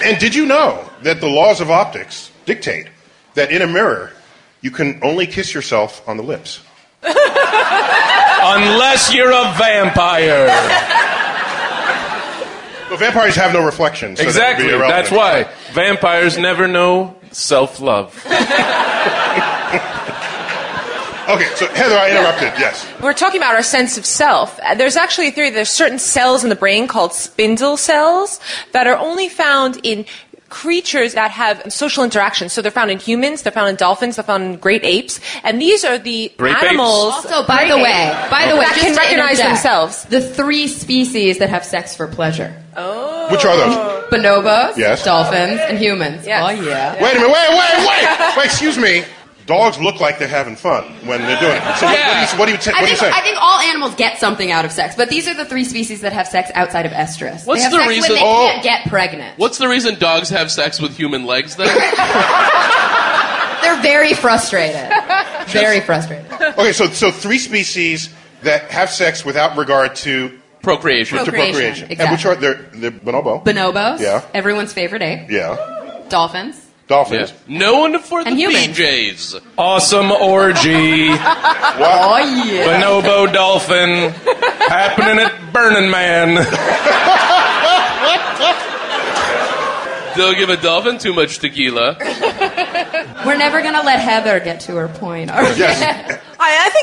And 0.02 0.18
did 0.18 0.34
you 0.34 0.46
know 0.46 0.88
that 1.02 1.20
the 1.20 1.28
laws 1.28 1.60
of 1.60 1.70
optics 1.70 2.30
dictate 2.44 2.88
that 3.34 3.50
in 3.50 3.62
a 3.62 3.66
mirror 3.66 4.12
you 4.60 4.70
can 4.70 5.00
only 5.02 5.26
kiss 5.26 5.54
yourself 5.54 6.06
on 6.08 6.16
the 6.16 6.22
lips? 6.22 6.60
Unless 7.02 9.14
you're 9.14 9.30
a 9.30 9.54
vampire. 9.56 10.46
Well, 12.88 12.98
vampires 12.98 13.36
have 13.36 13.52
no 13.52 13.64
reflection. 13.64 14.16
So 14.16 14.22
exactly. 14.22 14.66
irrelevant. 14.66 14.90
That's 14.90 15.10
why 15.10 15.48
vampires 15.72 16.36
never 16.36 16.68
know 16.68 17.16
self 17.30 17.80
love. 17.80 18.22
Okay, 21.28 21.44
so 21.54 21.66
Heather, 21.68 21.96
I 21.96 22.10
interrupted. 22.10 22.52
Yes. 22.58 22.86
We're 23.00 23.12
talking 23.14 23.40
about 23.40 23.54
our 23.54 23.62
sense 23.62 23.96
of 23.98 24.04
self. 24.04 24.58
Uh, 24.62 24.74
There's 24.74 24.96
actually 24.96 25.28
a 25.28 25.30
theory 25.30 25.50
there's 25.50 25.68
certain 25.70 25.98
cells 25.98 26.42
in 26.42 26.50
the 26.50 26.56
brain 26.56 26.86
called 26.88 27.12
spindle 27.12 27.76
cells 27.76 28.40
that 28.72 28.86
are 28.86 28.96
only 28.96 29.28
found 29.28 29.78
in 29.84 30.04
creatures 30.48 31.14
that 31.14 31.30
have 31.30 31.72
social 31.72 32.04
interactions. 32.04 32.52
So 32.52 32.60
they're 32.60 32.70
found 32.70 32.90
in 32.90 32.98
humans, 32.98 33.40
they're 33.42 33.52
found 33.52 33.70
in 33.70 33.76
dolphins, 33.76 34.16
they're 34.16 34.24
found 34.24 34.42
in 34.42 34.56
great 34.56 34.84
apes, 34.84 35.18
and 35.44 35.60
these 35.60 35.82
are 35.84 35.96
the 35.96 36.30
Grape 36.36 36.54
apes? 36.56 36.64
animals. 36.64 37.14
Also, 37.14 37.46
by 37.46 37.66
the 37.68 37.76
way, 37.78 38.26
by 38.30 38.48
the 38.48 38.56
way, 38.56 38.64
that 38.66 38.76
can 38.78 38.94
recognize 38.94 39.38
themselves. 39.38 40.04
The 40.04 40.20
three 40.20 40.66
species 40.68 41.38
that 41.38 41.48
have 41.48 41.64
sex 41.64 41.96
for 41.96 42.06
pleasure: 42.06 42.54
Oh. 42.76 43.30
Which 43.32 43.44
are 43.46 43.56
those? 43.56 43.76
bonobos, 44.10 44.76
Yes. 44.76 45.02
dolphins, 45.04 45.58
and 45.60 45.78
humans. 45.78 46.26
Yes. 46.26 46.42
Oh 46.44 46.50
yeah. 46.50 47.02
Wait 47.02 47.12
a 47.16 47.20
minute. 47.20 47.32
Wait, 47.32 47.48
wait, 47.48 47.88
wait. 47.88 48.36
Wait, 48.36 48.44
excuse 48.44 48.76
me. 48.76 49.04
Dogs 49.46 49.78
look 49.80 50.00
like 50.00 50.18
they're 50.18 50.28
having 50.28 50.56
fun 50.56 50.84
when 51.06 51.20
they're 51.22 51.40
doing 51.40 51.56
it. 51.56 51.76
So 51.78 51.86
what- 51.86 51.98
Yeah. 51.98 52.08
what, 52.08 52.14
do 52.14 52.32
you, 52.32 52.38
what 52.38 52.46
do 52.46 52.52
you, 52.52 52.58
ta- 52.58 52.70
I 52.78 52.82
what 52.82 52.86
do 52.86 52.92
you 52.92 52.96
think, 52.98 53.12
say? 53.14 53.18
I 53.18 53.22
think 53.22 53.38
all 53.40 53.58
animals 53.60 53.94
get 53.96 54.18
something 54.18 54.50
out 54.52 54.64
of 54.64 54.72
sex, 54.72 54.94
but 54.96 55.08
these 55.10 55.26
are 55.28 55.34
the 55.34 55.44
three 55.44 55.64
species 55.64 56.00
that 56.02 56.12
have 56.12 56.26
sex 56.28 56.50
outside 56.54 56.86
of 56.86 56.92
estrus. 56.92 57.46
What's 57.46 57.60
they 57.60 57.64
have 57.64 57.72
the 57.72 57.78
sex 57.78 57.88
reason- 57.88 58.10
when 58.12 58.20
they 58.20 58.24
Oh. 58.26 58.48
can't 58.52 58.62
get 58.62 58.86
pregnant. 58.88 59.38
What's 59.38 59.58
the 59.58 59.68
reason 59.68 59.98
dogs 59.98 60.28
have 60.30 60.50
sex 60.50 60.80
with 60.80 60.96
human 60.96 61.26
legs 61.26 61.56
then? 61.56 61.66
They're 63.62 63.80
very 63.82 64.12
frustrated. 64.14 64.90
very 65.48 65.80
frustrated. 65.80 66.30
okay, 66.32 66.72
so 66.72 66.86
so 66.88 67.10
three 67.12 67.38
species 67.38 68.12
that 68.42 68.70
have 68.72 68.90
sex 68.90 69.24
without 69.24 69.56
regard 69.56 69.94
to, 69.96 70.38
Procreation. 70.62 71.18
to 71.18 71.24
Procreation, 71.24 71.86
procreation. 71.88 72.00
And 72.00 72.10
which 72.10 72.26
are 72.26 72.34
they're, 72.34 72.54
they're 72.74 72.90
bonobo. 72.90 73.44
Bonobos, 73.44 74.00
Yeah. 74.00 74.22
everyone's 74.34 74.72
favorite 74.72 75.02
ape. 75.02 75.30
yeah. 75.30 75.56
Dolphins, 76.08 76.61
Dolphins. 76.92 77.32
Yeah. 77.48 77.58
No 77.58 77.78
one 77.80 77.98
for 78.00 78.22
the 78.22 78.28
And 78.30 78.38
humans. 78.38 78.76
BJs. 78.78 79.40
Awesome 79.56 80.12
orgy. 80.12 81.08
Oh 81.08 82.44
yeah. 82.46 82.80
Bonobo 82.82 83.32
dolphin. 83.32 84.10
Happening 84.68 85.18
at 85.24 85.52
Burning 85.52 85.90
Man. 85.90 86.34
Don't 90.16 90.36
give 90.36 90.50
a 90.50 90.58
dolphin 90.58 90.98
too 90.98 91.14
much 91.14 91.38
tequila. 91.38 91.96
We're 93.24 93.38
never 93.38 93.62
gonna 93.62 93.82
let 93.82 93.98
Heather 94.00 94.40
get 94.40 94.60
to 94.60 94.76
her 94.76 94.88
point. 94.88 95.30
Are 95.30 95.42
we? 95.42 95.48
Yes. 95.56 96.20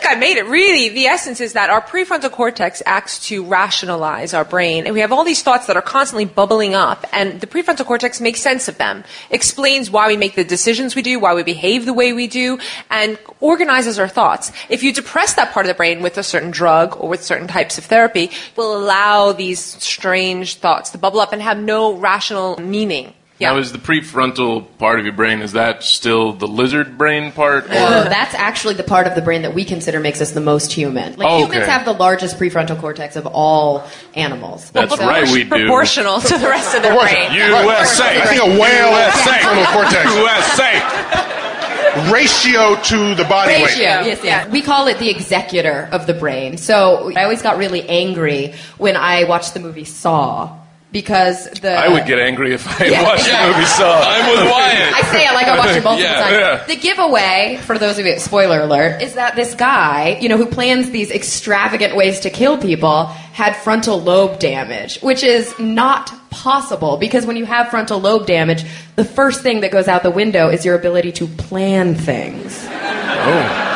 I, 0.09 0.15
made 0.15 0.37
it. 0.37 0.45
Really, 0.47 0.89
the 0.89 1.05
essence 1.05 1.39
is 1.39 1.53
that 1.53 1.69
our 1.69 1.81
prefrontal 1.81 2.31
cortex 2.31 2.81
acts 2.85 3.19
to 3.27 3.43
rationalize 3.43 4.33
our 4.33 4.43
brain. 4.43 4.85
And 4.85 4.93
we 4.93 5.01
have 5.01 5.11
all 5.11 5.23
these 5.23 5.43
thoughts 5.43 5.67
that 5.67 5.75
are 5.75 5.83
constantly 5.83 6.25
bubbling 6.25 6.73
up, 6.73 7.05
and 7.13 7.39
the 7.39 7.47
prefrontal 7.47 7.85
cortex 7.85 8.19
makes 8.19 8.41
sense 8.41 8.67
of 8.67 8.77
them, 8.77 9.03
explains 9.29 9.91
why 9.91 10.07
we 10.07 10.17
make 10.17 10.35
the 10.35 10.43
decisions 10.43 10.95
we 10.95 11.03
do, 11.03 11.19
why 11.19 11.35
we 11.35 11.43
behave 11.43 11.85
the 11.85 11.93
way 11.93 12.11
we 12.11 12.27
do, 12.27 12.57
and 12.89 13.19
organizes 13.39 13.99
our 13.99 14.07
thoughts. 14.07 14.51
If 14.67 14.81
you 14.81 14.91
depress 14.91 15.33
that 15.35 15.51
part 15.53 15.65
of 15.65 15.67
the 15.67 15.75
brain 15.75 16.01
with 16.01 16.17
a 16.17 16.23
certain 16.23 16.51
drug 16.51 16.97
or 16.99 17.07
with 17.07 17.23
certain 17.23 17.47
types 17.47 17.77
of 17.77 17.85
therapy, 17.85 18.31
will 18.55 18.75
allow 18.75 19.31
these 19.31 19.59
strange 19.59 20.55
thoughts 20.55 20.89
to 20.91 20.97
bubble 20.97 21.19
up 21.19 21.33
and 21.33 21.41
have 21.41 21.59
no 21.59 21.93
rational 21.93 22.59
meaning. 22.59 23.13
Yeah. 23.39 23.51
Now, 23.53 23.57
is 23.59 23.71
the 23.71 23.77
prefrontal 23.77 24.65
part 24.79 24.99
of 24.99 25.05
your 25.05 25.13
brain, 25.15 25.41
is 25.41 25.53
that 25.53 25.81
still 25.83 26.33
the 26.33 26.47
lizard 26.47 26.97
brain 26.97 27.31
part? 27.31 27.65
Or? 27.65 27.69
No, 27.69 28.03
that's 28.03 28.35
actually 28.35 28.73
the 28.73 28.83
part 28.83 29.07
of 29.07 29.15
the 29.15 29.21
brain 29.21 29.43
that 29.43 29.53
we 29.53 29.63
consider 29.63 29.99
makes 30.01 30.19
us 30.19 30.31
the 30.31 30.41
most 30.41 30.73
human. 30.73 31.15
Like 31.15 31.27
Oh, 31.29 31.37
humans 31.45 31.61
okay. 31.63 31.71
have 31.71 31.85
the 31.85 31.93
largest 31.93 32.37
prefrontal 32.37 32.77
cortex 32.79 33.15
of 33.15 33.25
all 33.27 33.87
animals. 34.13 34.69
That's 34.71 34.93
So- 34.95 35.07
right, 35.07 35.23
we 35.31 35.43
do. 35.45 35.49
Proportional 35.49 36.19
to 36.19 36.37
the 36.37 36.49
rest 36.49 36.75
of 36.75 36.83
the 36.83 36.89
brain. 36.89 37.31
USA. 37.33 38.21
I 38.21 38.25
think 38.27 38.41
a 38.43 38.59
whale 38.59 38.91
has 38.91 39.15
USA. 39.25 39.41
frontal 39.41 39.65
cortex 39.73 40.15
USA. 40.15 42.11
ratio 42.11 42.75
to 42.83 43.15
the 43.15 43.25
body 43.25 43.53
Ratio, 43.53 43.77
weight. 43.77 44.05
yes, 44.05 44.19
yes. 44.23 44.47
We 44.49 44.61
call 44.61 44.87
it 44.87 44.99
the 44.99 45.09
executor 45.09 45.89
of 45.91 46.07
the 46.07 46.13
brain. 46.13 46.57
So 46.57 47.11
I 47.15 47.23
always 47.23 47.41
got 47.41 47.57
really 47.57 47.87
angry 47.89 48.53
when 48.77 48.95
I 48.95 49.23
watched 49.25 49.53
the 49.53 49.59
movie 49.59 49.85
Saw 49.85 50.55
because 50.91 51.45
the 51.61 51.71
I 51.71 51.87
would 51.87 52.05
get 52.07 52.17
angry 52.19 52.53
if 52.53 52.65
I 52.81 52.85
Yeah, 52.85 53.03
watched 53.03 53.25
the 53.25 53.31
movie 53.53 53.65
Saw. 53.65 54.01
I'm 54.01 54.29
with 54.31 54.51
Wyatt. 54.51 54.93
I 54.93 55.01
say 55.11 55.25
it 55.25 55.33
like 55.33 55.47
I 55.47 55.57
watched 55.57 55.77
it 55.77 55.83
multiple 55.83 55.99
Yeah, 56.11 56.19
times. 56.19 56.31
yeah. 56.33 56.65
The 56.65 56.75
giveaway, 56.75 57.59
for 57.63 57.77
those 57.77 57.99
of 57.99 58.05
you, 58.07 58.17
spoiler 58.19 58.61
alert, 58.61 59.01
is 59.01 59.13
that 59.13 59.35
this 59.35 59.53
guy, 59.53 60.17
you 60.19 60.29
know, 60.29 60.37
who 60.37 60.47
plans 60.47 60.89
these 60.89 61.11
extravagant 61.11 61.95
ways 61.95 62.19
to 62.21 62.29
kill 62.31 62.57
people, 62.57 63.05
had 63.05 63.55
frontal 63.55 64.01
lobe 64.01 64.39
damage, 64.39 64.99
which 65.01 65.23
is 65.23 65.57
not 65.59 66.11
possible 66.31 66.97
because 66.97 67.25
when 67.25 67.37
you 67.37 67.45
have 67.45 67.69
frontal 67.69 67.99
lobe 67.99 68.25
damage, 68.25 68.63
the 68.95 69.05
first 69.05 69.41
thing 69.41 69.61
that 69.61 69.71
goes 69.71 69.87
out 69.87 70.03
the 70.03 70.11
window 70.11 70.49
is 70.49 70.65
your 70.65 70.75
ability 70.75 71.11
to 71.13 71.27
plan 71.27 71.93
things. 71.95 72.65
Oh. 72.67 73.68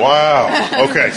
Wow. 0.00 0.48
Okay. 0.88 1.10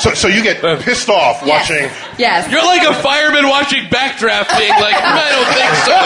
So, 0.00 0.14
so 0.14 0.28
you 0.28 0.42
get 0.42 0.60
pissed 0.82 1.08
off 1.08 1.42
Yes. 1.44 1.68
watching. 1.70 1.90
Yes. 2.18 2.50
You're 2.50 2.64
like 2.64 2.82
a 2.88 2.94
fireman 3.02 3.48
watching 3.48 3.84
backdraft 3.86 4.50
being 4.58 4.74
like, 4.80 4.96
I 4.96 5.30
don't 5.30 5.50
think 5.54 5.72
so. 5.84 5.98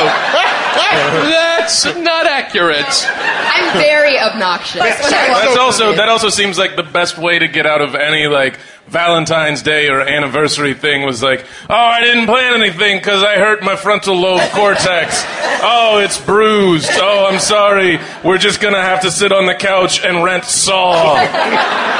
That's 1.30 1.84
not 1.84 2.26
accurate. 2.26 2.86
I'm 3.08 3.72
very 3.78 4.18
obnoxious. 4.18 4.80
when 4.80 4.92
I 4.92 4.96
sorry, 4.96 5.30
watch 5.30 5.44
That's 5.44 5.56
also 5.58 5.94
that 5.94 6.08
also 6.08 6.28
seems 6.28 6.58
like 6.58 6.76
the 6.76 6.82
best 6.82 7.18
way 7.18 7.38
to 7.38 7.48
get 7.48 7.66
out 7.66 7.80
of 7.80 7.94
any 7.94 8.26
like 8.26 8.58
Valentine's 8.86 9.62
Day 9.62 9.88
or 9.88 10.00
anniversary 10.00 10.72
thing 10.74 11.04
was 11.04 11.22
like, 11.22 11.44
oh, 11.68 11.74
I 11.74 12.00
didn't 12.00 12.26
plan 12.26 12.54
anything 12.54 12.98
because 12.98 13.22
I 13.22 13.36
hurt 13.36 13.62
my 13.62 13.76
frontal 13.76 14.16
lobe 14.16 14.40
cortex. 14.52 15.22
Oh, 15.62 16.00
it's 16.02 16.18
bruised. 16.20 16.88
Oh, 16.92 17.26
I'm 17.30 17.40
sorry. 17.40 17.98
We're 18.24 18.38
just 18.38 18.60
gonna 18.60 18.82
have 18.82 19.02
to 19.02 19.10
sit 19.10 19.32
on 19.32 19.46
the 19.46 19.54
couch 19.54 20.04
and 20.04 20.24
rent 20.24 20.44
Saw. 20.44 21.16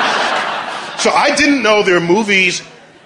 So 0.98 1.10
I 1.10 1.32
didn't 1.36 1.62
know 1.62 1.84
there 1.84 1.98
are 1.98 2.00
movies 2.00 2.60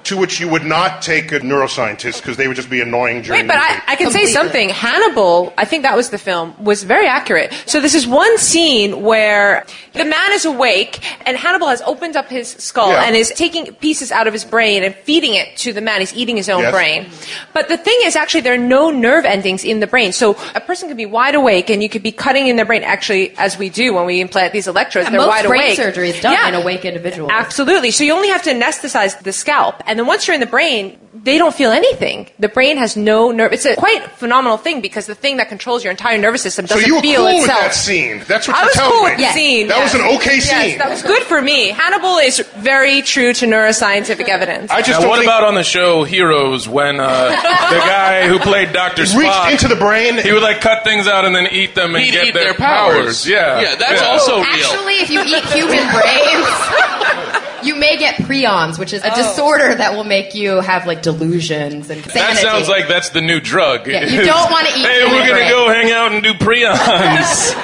to 0.05 0.17
which 0.17 0.41
you 0.41 0.49
would 0.49 0.65
not 0.65 1.01
take 1.03 1.31
a 1.33 1.41
neuroscientist 1.41 2.17
because 2.21 2.37
they 2.37 2.49
would 2.49 2.57
just 2.57 2.69
be 2.71 2.81
annoying 2.81 3.23
during 3.23 3.43
Wait, 3.43 3.47
but 3.49 3.55
the 3.55 3.61
I, 3.61 3.69
movie. 3.71 3.83
I 3.89 3.97
can 3.97 4.11
say 4.11 4.27
something. 4.27 4.69
Hannibal, 4.69 5.53
I 5.57 5.65
think 5.65 5.83
that 5.85 5.97
was 5.97 6.11
the 6.11 6.19
film, 6.19 6.55
was 6.63 6.83
very 6.83 7.07
accurate. 7.07 7.53
So 7.67 7.81
this 7.81 7.95
is 7.95 8.07
one 8.07 8.37
scene 8.39 9.03
where 9.03 9.65
the 9.93 10.05
man 10.05 10.33
is 10.33 10.45
awake 10.45 11.01
and 11.27 11.37
Hannibal 11.37 11.69
has 11.69 11.83
opened 11.83 12.17
up 12.17 12.29
his 12.29 12.49
skull 12.49 12.91
Yeah. 12.91 13.05
and 13.05 13.15
is 13.15 13.31
taking 13.31 13.73
pieces 13.75 14.11
out 14.11 14.27
of 14.27 14.33
his 14.33 14.45
brain 14.45 14.83
and 14.83 14.95
feeding 14.95 15.35
it 15.35 15.57
to 15.59 15.73
the 15.73 15.81
man. 15.81 16.01
He's 16.01 16.15
eating 16.15 16.37
his 16.37 16.49
own 16.49 16.63
Yes. 16.63 16.73
brain. 16.73 17.07
But 17.53 17.69
the 17.69 17.77
thing 17.77 17.99
is, 18.05 18.17
actually, 18.17 18.41
there 18.41 18.55
are 18.55 18.59
no 18.59 18.91
nerve 18.91 19.25
endings 19.25 19.63
in 19.65 19.81
the 19.81 19.87
brain. 19.87 20.13
So 20.13 20.37
a 20.55 20.61
person 20.61 20.89
could 20.89 20.97
be 20.97 21.07
wide 21.07 21.35
awake 21.35 21.71
and 21.71 21.83
you 21.83 21.89
could 21.89 22.03
be 22.03 22.13
cutting 22.13 22.49
in 22.49 22.57
their 22.57 22.65
brain, 22.67 22.83
actually, 22.83 23.35
as 23.39 23.57
we 23.59 23.69
do 23.69 23.95
when 23.95 24.07
we 24.07 24.21
implant 24.21 24.53
these 24.53 24.67
electrodes. 24.67 25.07
And 25.07 25.15
they're 25.15 25.21
most 25.21 25.29
wide 25.31 25.47
brain 25.47 25.63
awake. 25.63 25.77
surgery 25.77 26.11
is 26.11 26.21
done 26.21 26.33
Yeah. 26.33 26.49
in 26.49 26.55
awake 26.55 26.85
individuals. 26.85 27.31
Absolutely. 27.33 27.91
So 27.91 28.05
you 28.05 28.13
only 28.13 28.29
have 28.29 28.43
to 28.43 28.51
anesthetize 28.53 29.19
the 29.23 29.33
scalp, 29.33 29.83
and 29.93 29.99
then 29.99 30.07
once 30.07 30.27
you're 30.27 30.35
in 30.35 30.41
the 30.41 30.47
brain, 30.47 30.99
they 31.15 31.37
don't 31.37 31.55
feel 31.55 31.71
anything. 31.71 32.27
The 32.39 32.49
brain 32.49 32.79
has 32.79 32.97
no 32.97 33.31
nerve. 33.31 33.53
It's 33.53 33.67
a 33.67 33.77
quite 33.77 34.03
phenomenal 34.13 34.57
thing 34.57 34.81
because 34.81 35.05
the 35.07 35.15
thing 35.15 35.37
that 35.37 35.49
controls 35.51 35.85
your 35.85 35.91
entire 35.91 36.17
nervous 36.17 36.41
system 36.41 36.65
doesn't 36.65 36.83
feel 36.83 36.97
itself. 36.97 37.05
So 37.05 37.11
you 37.11 37.19
were 37.19 37.27
feel 37.27 37.33
cool 37.33 37.41
with 37.43 37.49
that 37.49 37.75
scene. 37.75 38.23
That's 38.27 38.49
what 38.49 38.57
I 38.57 38.61
you're 38.61 38.67
was 38.69 38.75
telling 38.75 38.93
cool 38.93 39.03
me. 39.05 39.11
with 39.11 39.19
the 39.21 39.33
scene. 39.35 39.69
That 39.69 39.83
was 39.85 39.95
an 39.95 40.01
okay 40.17 40.37
Yes, 40.37 40.49
scene. 40.71 40.79
that 40.79 40.89
was 40.89 41.03
good 41.03 41.23
for 41.25 41.43
me. 41.43 41.69
Hannibal 41.69 42.17
is 42.17 42.41
very 42.57 43.03
true 43.03 43.35
to 43.35 43.47
neuroscientific 43.47 44.29
evidence. 44.37 44.71
I 44.71 44.81
just 44.81 45.01
Now, 45.03 45.09
what 45.11 45.17
think 45.19 45.27
about 45.29 45.45
on 45.45 45.55
the 45.55 45.63
show 45.63 46.05
Heroes 46.05 46.67
when 46.67 46.99
uh, 46.99 47.29
the 47.29 47.37
guy 47.87 48.27
who 48.27 48.39
played 48.39 48.73
Doctor 48.73 49.03
reach 49.03 49.29
Spock 49.29 49.53
into 49.53 49.69
the 49.69 49.77
brain. 49.77 50.17
he 50.17 50.33
would 50.33 50.43
like 50.43 50.63
cut 50.63 50.83
things 50.83 51.07
out 51.07 51.27
and 51.27 51.37
then 51.37 51.47
eat 51.53 51.75
them 51.75 51.95
and 51.95 52.03
He'd 52.05 52.13
get 52.13 52.27
eat 52.29 52.35
their, 52.35 52.45
their 52.45 52.55
powers. 52.55 53.29
Yeah, 53.29 53.61
Yeah, 53.61 53.75
that's 53.77 54.01
also 54.01 54.37
real. 54.37 54.45
Actually, 54.47 54.95
if 55.05 55.11
you 55.11 55.21
eat 55.21 55.45
human 55.53 55.85
brains, 55.93 56.49
you 57.65 57.75
may 57.77 57.97
get 57.97 58.17
prions, 58.17 58.79
which 58.79 58.93
is 58.93 59.03
a 59.05 59.15
disorder 59.15 59.75
that 59.75 59.95
will 59.95 60.05
make 60.05 60.35
you 60.35 60.61
have 60.61 60.87
like 60.87 61.03
delusions 61.03 61.91
and 61.91 62.03
That 62.05 62.37
sounds 62.39 62.69
like 62.69 62.89
that's 62.89 63.11
the 63.11 63.21
new 63.21 63.41
drug. 63.41 63.87
Yeah, 63.87 64.05
you 64.05 64.23
don't 64.23 64.51
wanna 64.51 64.69
eat 64.77 64.87
Hey, 64.87 65.05
we're 65.05 65.21
gonna 65.21 65.33
brain. 65.33 65.51
go 65.51 65.69
hang 65.69 65.91
out 65.93 66.13
and 66.13 66.23
do 66.23 66.33
prions. 66.35 67.55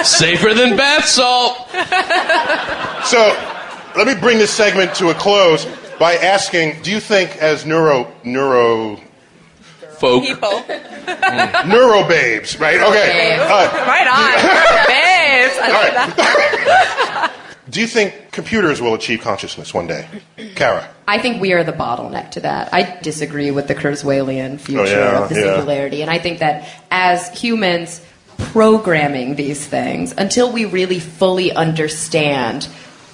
Safer 0.04 0.54
than 0.54 0.76
bath 0.76 1.04
salt. 1.06 1.68
So 3.06 3.18
let 3.96 4.06
me 4.06 4.14
bring 4.14 4.38
this 4.38 4.50
segment 4.50 4.94
to 4.96 5.10
a 5.10 5.14
close 5.14 5.64
by 5.98 6.14
asking: 6.16 6.82
Do 6.82 6.90
you 6.90 7.00
think, 7.00 7.36
as 7.36 7.64
neuro 7.64 8.12
neuro 8.24 9.00
Folk. 9.98 10.24
People. 10.24 10.62
neuro 11.66 12.06
babes, 12.06 12.60
right? 12.60 12.78
Okay. 12.78 13.36
Babes. 13.38 13.42
Uh, 13.42 13.84
right 13.86 14.06
on. 14.06 14.32
Babes. 14.86 15.56
I 15.58 15.68
love 15.72 16.16
that. 16.16 17.32
do 17.76 17.82
you 17.82 17.86
think 17.86 18.32
computers 18.32 18.80
will 18.80 18.94
achieve 18.94 19.20
consciousness 19.20 19.74
one 19.74 19.86
day, 19.86 20.08
Cara? 20.54 20.88
I 21.06 21.18
think 21.20 21.42
we 21.42 21.52
are 21.52 21.62
the 21.62 21.74
bottleneck 21.74 22.30
to 22.30 22.40
that. 22.40 22.72
I 22.72 22.98
disagree 23.02 23.50
with 23.50 23.68
the 23.68 23.74
Kurzweilian 23.74 24.58
future 24.58 24.80
Oh, 24.80 24.84
yeah, 24.84 25.22
of 25.24 25.28
the 25.28 25.34
yeah. 25.34 25.40
singularity, 25.56 26.00
and 26.00 26.10
I 26.10 26.18
think 26.18 26.38
that 26.38 26.66
as 26.90 27.28
humans 27.38 28.00
programming 28.38 29.34
these 29.34 29.62
things, 29.66 30.14
until 30.16 30.50
we 30.50 30.64
really 30.64 30.98
fully 31.00 31.52
understand 31.52 32.66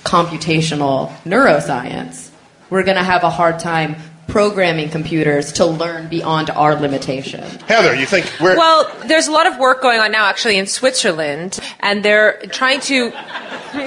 computational 0.04 1.10
neuroscience, 1.24 2.30
we're 2.70 2.84
going 2.84 2.96
to 2.96 3.02
have 3.02 3.24
a 3.24 3.30
hard 3.30 3.58
time 3.58 3.96
programming 4.28 4.88
computers 4.88 5.52
to 5.52 5.66
learn 5.66 6.08
beyond 6.08 6.50
our 6.50 6.74
limitation. 6.74 7.42
Heather, 7.66 7.94
you 7.94 8.06
think 8.06 8.30
we're 8.40 8.56
Well, 8.56 8.90
there's 9.06 9.26
a 9.28 9.32
lot 9.32 9.46
of 9.46 9.58
work 9.58 9.82
going 9.82 10.00
on 10.00 10.10
now, 10.12 10.24
actually, 10.26 10.56
in 10.58 10.66
Switzerland, 10.66 11.58
and 11.80 12.02
they're 12.04 12.38
trying 12.50 12.80
to 12.82 13.10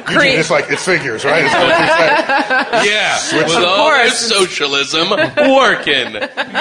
create. 0.05 0.37
it's 0.39 0.49
like 0.51 0.65
it's 0.69 0.85
figures, 0.85 1.25
right? 1.25 1.45
It's 1.45 1.53
like 1.53 1.79
you 1.79 1.87
said. 1.87 2.85
Yeah, 2.85 3.17
with 3.37 3.55
all 3.55 3.89
their 3.89 4.03
course. 4.05 4.17
socialism 4.17 5.09
working. 5.09 6.13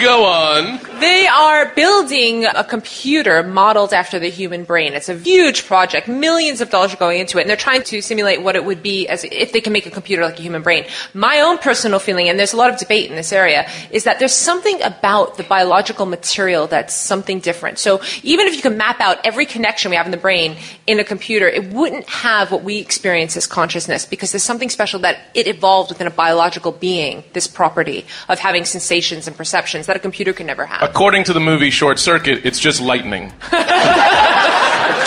Go 0.02 0.24
on. 0.24 0.80
They 1.00 1.26
are 1.26 1.72
building 1.74 2.46
a 2.46 2.64
computer 2.64 3.42
modeled 3.42 3.92
after 3.92 4.18
the 4.18 4.30
human 4.30 4.64
brain. 4.64 4.94
It's 4.94 5.08
a 5.08 5.16
huge 5.18 5.66
project. 5.66 6.08
Millions 6.08 6.60
of 6.60 6.70
dollars 6.70 6.94
are 6.94 6.98
going 6.98 7.20
into 7.20 7.38
it, 7.38 7.42
and 7.42 7.50
they're 7.50 7.56
trying 7.56 7.82
to 7.84 8.00
simulate 8.00 8.42
what 8.42 8.56
it 8.56 8.64
would 8.64 8.82
be 8.82 9.06
as 9.08 9.24
if 9.24 9.52
they 9.52 9.60
can 9.60 9.72
make 9.72 9.86
a 9.86 9.90
computer 9.90 10.22
like 10.24 10.38
a 10.38 10.42
human 10.42 10.62
brain. 10.62 10.86
My 11.12 11.40
own 11.40 11.58
personal 11.58 11.98
feeling, 11.98 12.28
and 12.28 12.38
there's 12.38 12.52
a 12.52 12.56
lot 12.56 12.70
of 12.72 12.78
debate 12.78 13.10
in 13.10 13.16
this 13.16 13.32
area, 13.32 13.68
is 13.90 14.04
that 14.04 14.18
there's 14.18 14.32
something 14.34 14.82
about 14.82 15.36
the 15.36 15.42
biological 15.42 16.06
material 16.06 16.66
that's 16.66 16.94
something 16.94 17.40
different. 17.40 17.78
So 17.78 18.00
even 18.22 18.46
if 18.46 18.56
you 18.56 18.62
can 18.62 18.76
map 18.76 19.00
out 19.00 19.18
every 19.24 19.46
connection 19.46 19.90
we 19.90 19.96
have 19.96 20.06
in 20.06 20.12
the 20.12 20.18
brain 20.18 20.56
in 20.86 21.00
a 21.00 21.04
computer, 21.04 21.48
it 21.48 21.72
wouldn't 21.72 22.08
have 22.08 22.50
what 22.50 22.62
we 22.62 22.78
experience 22.78 23.36
as 23.36 23.46
consciousness 23.46 24.06
because 24.06 24.32
there's 24.32 24.42
something 24.42 24.70
special 24.70 25.00
that 25.00 25.18
it 25.34 25.46
evolved 25.46 25.90
within 25.90 26.06
a 26.06 26.10
biological 26.10 26.72
being, 26.72 27.24
this 27.32 27.46
property 27.46 28.04
of 28.28 28.38
having 28.38 28.64
sensations 28.64 29.26
and 29.26 29.36
perceptions 29.36 29.86
that 29.86 29.96
a 29.96 30.00
computer 30.00 30.32
can 30.32 30.46
never 30.46 30.66
have. 30.66 30.82
According 30.82 31.24
to 31.24 31.32
the 31.32 31.40
movie 31.40 31.70
Short 31.70 31.98
Circuit, 31.98 32.44
it's 32.44 32.58
just 32.58 32.80
lightning. 32.80 33.32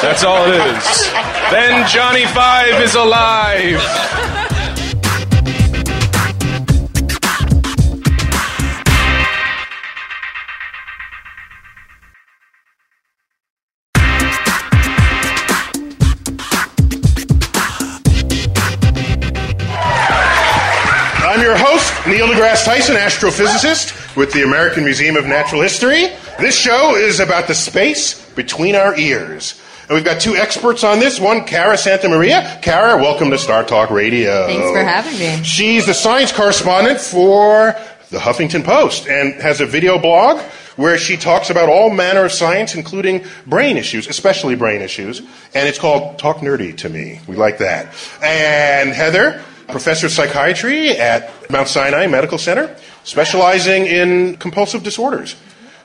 That's 0.02 0.24
all 0.24 0.46
it 0.46 0.54
is. 0.54 1.12
Then 1.52 1.88
Johnny 1.88 2.26
Five 2.26 2.82
is 2.82 2.96
alive. 2.96 4.37
deGrasse 22.38 22.66
Tyson, 22.66 22.96
astrophysicist 22.96 24.16
with 24.16 24.32
the 24.32 24.44
American 24.44 24.84
Museum 24.84 25.16
of 25.16 25.26
Natural 25.26 25.60
History. 25.60 26.10
This 26.40 26.56
show 26.56 26.96
is 26.96 27.20
about 27.20 27.48
the 27.48 27.56
space 27.56 28.30
between 28.36 28.76
our 28.76 28.96
ears. 28.96 29.60
And 29.88 29.96
we've 29.96 30.06
got 30.06 30.22
two 30.22 30.36
experts 30.36 30.84
on 30.84 31.00
this. 31.00 31.20
One, 31.20 31.46
Cara 31.46 31.80
Santa 31.80 32.08
Maria. 32.10 32.60
Cara, 32.62 32.98
welcome 32.98 33.32
to 33.32 33.40
Star 33.40 33.64
Talk 33.64 33.90
Radio. 33.90 34.46
Thanks 34.46 34.70
for 34.70 34.84
having 34.84 35.18
me. 35.18 35.44
She's 35.44 35.88
the 35.88 35.96
science 35.96 36.32
correspondent 36.32 37.00
for 37.00 37.76
the 38.12 38.20
Huffington 38.20 38.64
Post 38.64 39.08
and 39.08 39.34
has 39.42 39.60
a 39.60 39.66
video 39.66 39.98
blog 39.98 40.40
where 40.76 41.00
she 41.00 41.18
talks 41.18 41.50
about 41.50 41.70
all 41.70 41.90
manner 41.90 42.26
of 42.26 42.32
science, 42.32 42.76
including 42.76 43.26
brain 43.48 43.78
issues, 43.78 44.08
especially 44.08 44.54
brain 44.54 44.82
issues. 44.84 45.22
And 45.56 45.68
it's 45.68 45.80
called 45.80 46.20
Talk 46.20 46.38
Nerdy 46.38 46.78
to 46.78 46.90
Me. 46.90 47.20
We 47.28 47.36
like 47.36 47.58
that. 47.58 47.96
And 48.22 48.92
Heather, 48.92 49.44
professor 49.68 50.08
of 50.08 50.12
psychiatry 50.12 50.92
at 50.92 51.50
Mount 51.52 51.68
Sinai 51.68 52.08
Medical 52.08 52.38
Center, 52.38 52.76
specializing 53.04 53.86
in 53.86 54.38
compulsive 54.38 54.84
disorders. 54.84 55.36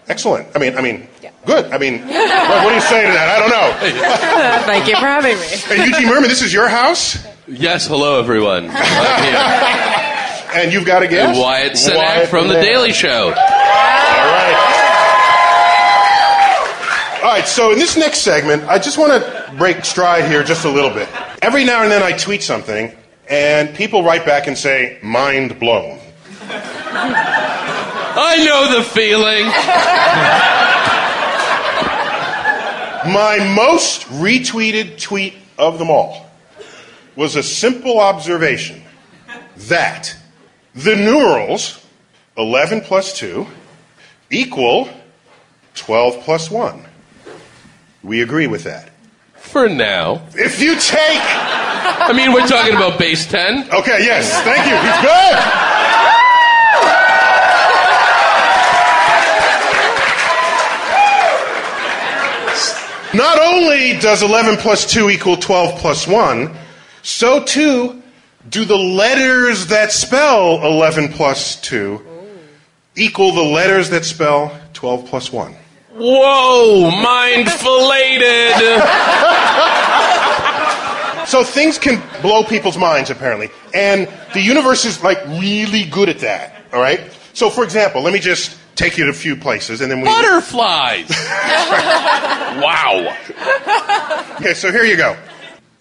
Excellent. 0.09 0.49
I 0.55 0.59
mean, 0.59 0.77
I 0.77 0.81
mean, 0.81 1.09
good. 1.47 1.67
I 1.73 1.79
mean, 1.79 2.01
what, 2.01 2.65
what 2.65 2.69
do 2.71 2.75
you 2.75 2.81
say 2.81 3.07
to 3.07 3.13
that? 3.13 3.29
I 3.29 3.39
don't 3.39 3.51
know. 3.51 4.67
Thank 4.67 4.89
you 4.89 4.95
for 4.95 5.07
having 5.07 5.37
me. 5.37 5.47
Hey, 5.47 5.87
Eugene 5.87 6.09
Mirman, 6.09 6.29
this 6.29 6.43
is 6.43 6.53
your 6.53 6.69
house, 6.69 7.25
Yes, 7.49 7.87
hello 7.89 8.19
everyone. 8.21 8.71
And 10.55 10.71
you've 10.71 10.85
got 10.85 11.03
a 11.03 11.09
guest. 11.09 11.41
Wyatt 11.41 11.73
Cenac 11.73 11.97
Wyatt 11.97 12.29
from 12.29 12.47
The 12.49 12.61
Daily 12.61 12.93
Show. 12.93 13.29
All 13.29 13.31
right. 13.33 14.73
All 17.23 17.31
right, 17.31 17.49
so 17.49 17.73
in 17.73 17.79
this 17.79 17.97
next 17.97 18.19
segment, 18.19 18.65
I 18.65 18.79
just 18.79 18.99
want 18.99 19.13
to 19.15 19.55
break 19.57 19.83
stride 19.83 20.27
here 20.27 20.45
just 20.45 20.67
a 20.67 20.69
little 20.69 20.91
bit. 20.91 21.09
Every 21.41 21.65
now 21.65 21.83
and 21.83 21.91
then 21.91 22.03
I 22.03 22.13
tweet 22.13 22.43
something, 22.43 22.95
and 23.29 23.75
people 23.75 24.03
write 24.03 24.25
back 24.25 24.47
and 24.47 24.57
say, 24.57 24.99
mind 25.03 25.59
blown. 25.59 25.99
I 28.15 28.45
know 28.45 28.77
the 28.77 28.85
feeling. 28.85 29.47
My 33.13 33.39
most 33.55 34.03
retweeted 34.09 35.01
tweet 35.01 35.35
of 35.59 35.79
them 35.79 35.91
all 35.91 36.31
was 37.17 37.37
a 37.37 37.43
simple 37.43 37.99
observation 37.99 38.83
that 39.57 40.17
the 40.75 40.97
numerals 40.97 41.85
11 42.37 42.83
plus 42.83 43.19
2 43.19 43.47
equal 44.31 44.89
12 45.75 46.21
plus 46.25 46.51
1. 46.51 46.85
We 48.03 48.23
agree 48.23 48.47
with 48.47 48.65
that. 48.65 48.91
For 49.37 49.69
now. 49.69 50.23
If 50.35 50.61
you 50.61 50.77
take. 50.79 51.62
I 52.09 52.13
mean, 52.13 52.33
we're 52.33 52.47
talking 52.47 52.77
about 52.77 52.99
base 52.99 53.27
10. 53.27 53.71
Okay, 53.73 54.05
yes, 54.05 54.31
thank 54.43 54.67
you. 54.67 54.77
He's 54.79 55.01
good. 55.03 55.63
Not 63.15 63.39
only 63.41 63.99
does 63.99 64.23
11 64.23 64.57
plus 64.59 64.87
2 64.91 65.11
equal 65.11 65.37
12 65.37 65.79
plus 65.81 66.07
1, 66.07 66.55
so 67.03 67.43
too 67.43 68.01
do 68.49 68.65
the 68.65 68.77
letters 68.77 69.67
that 69.67 69.93
spell 69.93 70.65
11 70.65 71.09
plus 71.09 71.61
2 71.61 72.01
equal 72.97 73.33
the 73.33 73.43
letters 73.43 73.91
that 73.91 74.05
spell 74.05 74.59
12 74.73 75.07
plus 75.07 75.33
1. 75.33 75.55
Whoa, 75.95 76.91
mind 76.91 77.51
filleted. 77.51 78.55
So 81.33 81.43
things 81.43 81.79
can 81.79 81.99
blow 82.21 82.45
people's 82.45 82.77
minds, 82.77 83.09
apparently. 83.09 83.49
And 83.73 84.07
the 84.35 84.43
universe 84.43 84.85
is 84.85 85.03
like 85.03 85.17
really 85.29 85.85
good 85.85 86.11
at 86.11 86.19
that, 86.19 86.63
all 86.75 86.79
right? 86.79 87.01
So, 87.33 87.49
for 87.49 87.65
example, 87.65 88.03
let 88.03 88.13
me 88.13 88.19
just 88.19 88.59
take 88.75 88.99
you 88.99 89.05
to 89.05 89.11
a 89.13 89.15
few 89.15 89.35
places 89.35 89.81
and 89.81 89.91
then 89.91 90.03
we. 90.03 90.05
Butterflies. 90.05 91.09
Wow. 92.61 93.17
Okay, 94.37 94.53
so 94.53 94.71
here 94.71 94.85
you 94.85 94.99
go. 94.99 95.17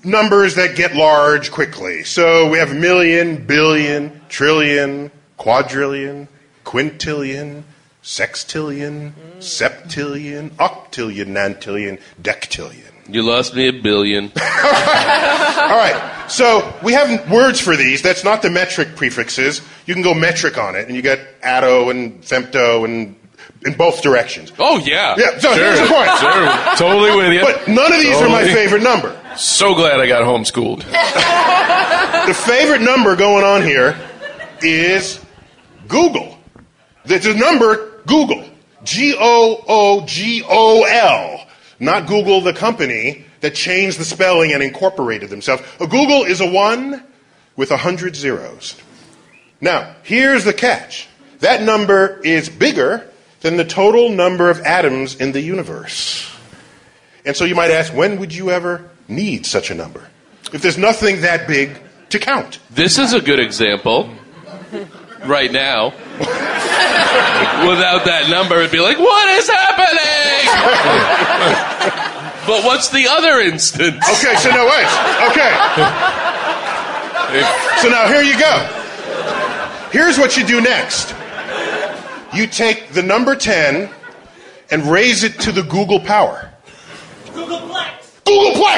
Numbers 0.05 0.55
that 0.55 0.77
get 0.77 0.95
large 0.95 1.51
quickly. 1.51 2.05
So 2.05 2.49
we 2.49 2.57
have 2.57 2.73
million, 2.73 3.45
billion, 3.45 4.21
trillion, 4.29 5.11
quadrillion, 5.35 6.29
quintillion, 6.63 7.63
sextillion, 8.01 9.11
septillion, 9.39 10.51
octillion, 10.51 11.25
nantillion, 11.25 11.99
dectillion. 12.21 12.93
You 13.09 13.23
lost 13.23 13.55
me 13.55 13.67
a 13.67 13.73
billion. 13.73 14.25
All 14.35 15.77
right, 15.77 16.25
so 16.27 16.73
we 16.83 16.93
have 16.93 17.29
words 17.31 17.59
for 17.59 17.75
these. 17.75 18.01
That's 18.01 18.23
not 18.23 18.41
the 18.41 18.49
metric 18.49 18.95
prefixes. 18.95 19.61
You 19.85 19.93
can 19.93 20.03
go 20.03 20.13
metric 20.13 20.57
on 20.57 20.75
it, 20.75 20.87
and 20.87 20.95
you 20.95 21.01
get 21.01 21.19
atto 21.41 21.89
and 21.89 22.21
femto 22.21 22.85
and 22.85 23.15
in 23.65 23.73
both 23.73 24.01
directions. 24.01 24.51
Oh 24.59 24.79
yeah. 24.79 25.15
Yeah, 25.17 25.37
so 25.39 25.53
sure. 25.53 25.65
here's 25.65 25.79
the 25.79 25.87
point. 25.87 26.09
Sure. 26.19 26.75
Totally 26.77 27.15
with 27.15 27.33
you. 27.33 27.41
But 27.41 27.67
none 27.67 27.91
of 27.91 27.99
these 27.99 28.15
are 28.17 28.29
my 28.29 28.43
favorite 28.43 28.83
number. 28.83 29.17
so 29.35 29.75
glad 29.75 29.99
I 29.99 30.07
got 30.07 30.23
homeschooled. 30.23 30.85
The 32.21 32.35
favorite 32.35 32.81
number 32.81 33.15
going 33.15 33.43
on 33.43 33.63
here 33.63 33.97
is 34.61 35.19
googol. 35.87 36.37
There's 37.03 37.25
a 37.25 37.33
number 37.33 37.99
googol. 38.05 38.47
G 38.83 39.15
O 39.19 39.63
O 39.67 40.05
G 40.05 40.43
O 40.47 40.83
L. 40.83 41.47
Not 41.81 42.05
Google 42.05 42.41
the 42.41 42.53
company 42.53 43.25
that 43.39 43.55
changed 43.55 43.99
the 43.99 44.05
spelling 44.05 44.53
and 44.53 44.61
incorporated 44.61 45.31
themselves. 45.31 45.63
A 45.79 45.87
googol 45.87 46.27
is 46.27 46.39
a 46.39 46.47
one 46.47 47.03
with 47.55 47.71
a 47.71 47.77
hundred 47.77 48.15
zeros. 48.15 48.79
Now, 49.59 49.95
here's 50.03 50.43
the 50.43 50.53
catch. 50.53 51.07
That 51.39 51.63
number 51.63 52.21
is 52.23 52.49
bigger 52.49 53.09
than 53.41 53.57
the 53.57 53.65
total 53.65 54.09
number 54.09 54.51
of 54.51 54.61
atoms 54.61 55.15
in 55.15 55.31
the 55.31 55.41
universe. 55.41 56.31
And 57.25 57.35
so 57.35 57.45
you 57.45 57.55
might 57.55 57.71
ask, 57.71 57.91
when 57.91 58.19
would 58.19 58.33
you 58.33 58.51
ever 58.51 58.87
need 59.07 59.47
such 59.47 59.71
a 59.71 59.75
number? 59.75 60.07
If 60.53 60.61
there's 60.61 60.77
nothing 60.77 61.21
that 61.21 61.47
big 61.47 61.79
to 62.09 62.19
count. 62.19 62.59
This 62.69 62.99
is 62.99 63.13
a 63.13 63.21
good 63.21 63.39
example. 63.39 64.07
Right 65.25 65.51
now. 65.51 65.85
Without 67.67 68.05
that 68.05 68.27
number, 68.29 68.57
it'd 68.57 68.71
be 68.71 68.79
like, 68.79 68.99
what 68.99 69.29
is 69.29 69.49
happening? 69.49 71.67
but 72.47 72.63
what's 72.63 72.89
the 72.89 73.07
other 73.07 73.39
instance? 73.39 74.03
Okay, 74.03 74.35
so 74.35 74.49
now 74.49 74.65
wait. 74.65 74.87
Okay. 75.31 75.51
So 77.81 77.89
now 77.89 78.07
here 78.07 78.21
you 78.21 78.37
go. 78.37 78.67
Here's 79.91 80.17
what 80.17 80.35
you 80.37 80.45
do 80.45 80.61
next. 80.61 81.15
You 82.33 82.47
take 82.47 82.89
the 82.93 83.01
number 83.03 83.35
10 83.35 83.89
and 84.71 84.85
raise 84.85 85.23
it 85.23 85.39
to 85.41 85.51
the 85.51 85.61
googol 85.61 86.03
power. 86.05 86.49
Googolplex. 87.25 88.23
Googolplex. 88.25 88.77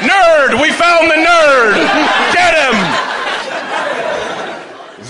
Nerd! 0.00 0.52
Ah! 0.52 0.62
We 0.62 0.70
found 0.72 1.10
the 1.10 1.16
nerd! 1.16 1.74
Get 2.32 2.54
him! 2.54 2.76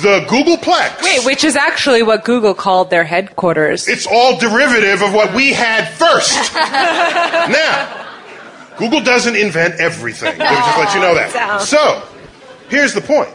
The 0.02 0.24
Googleplex. 0.28 1.02
Wait, 1.02 1.24
which 1.24 1.42
is 1.42 1.56
actually 1.56 2.02
what 2.02 2.24
Google 2.24 2.54
called 2.54 2.90
their 2.90 3.04
headquarters. 3.04 3.88
It's 3.88 4.06
all 4.06 4.38
derivative 4.38 5.02
of 5.02 5.12
what 5.12 5.34
we 5.34 5.52
had 5.52 5.88
first. 5.88 6.54
now, 6.54 8.06
Google 8.76 9.00
doesn't 9.00 9.34
invent 9.34 9.80
everything. 9.80 10.38
Let 10.38 10.50
me 10.50 10.56
just 10.56 10.78
let 10.78 10.94
you 10.94 11.00
know 11.00 11.14
that. 11.14 11.62
So, 11.62 12.02
here's 12.68 12.94
the 12.94 13.00
point. 13.00 13.30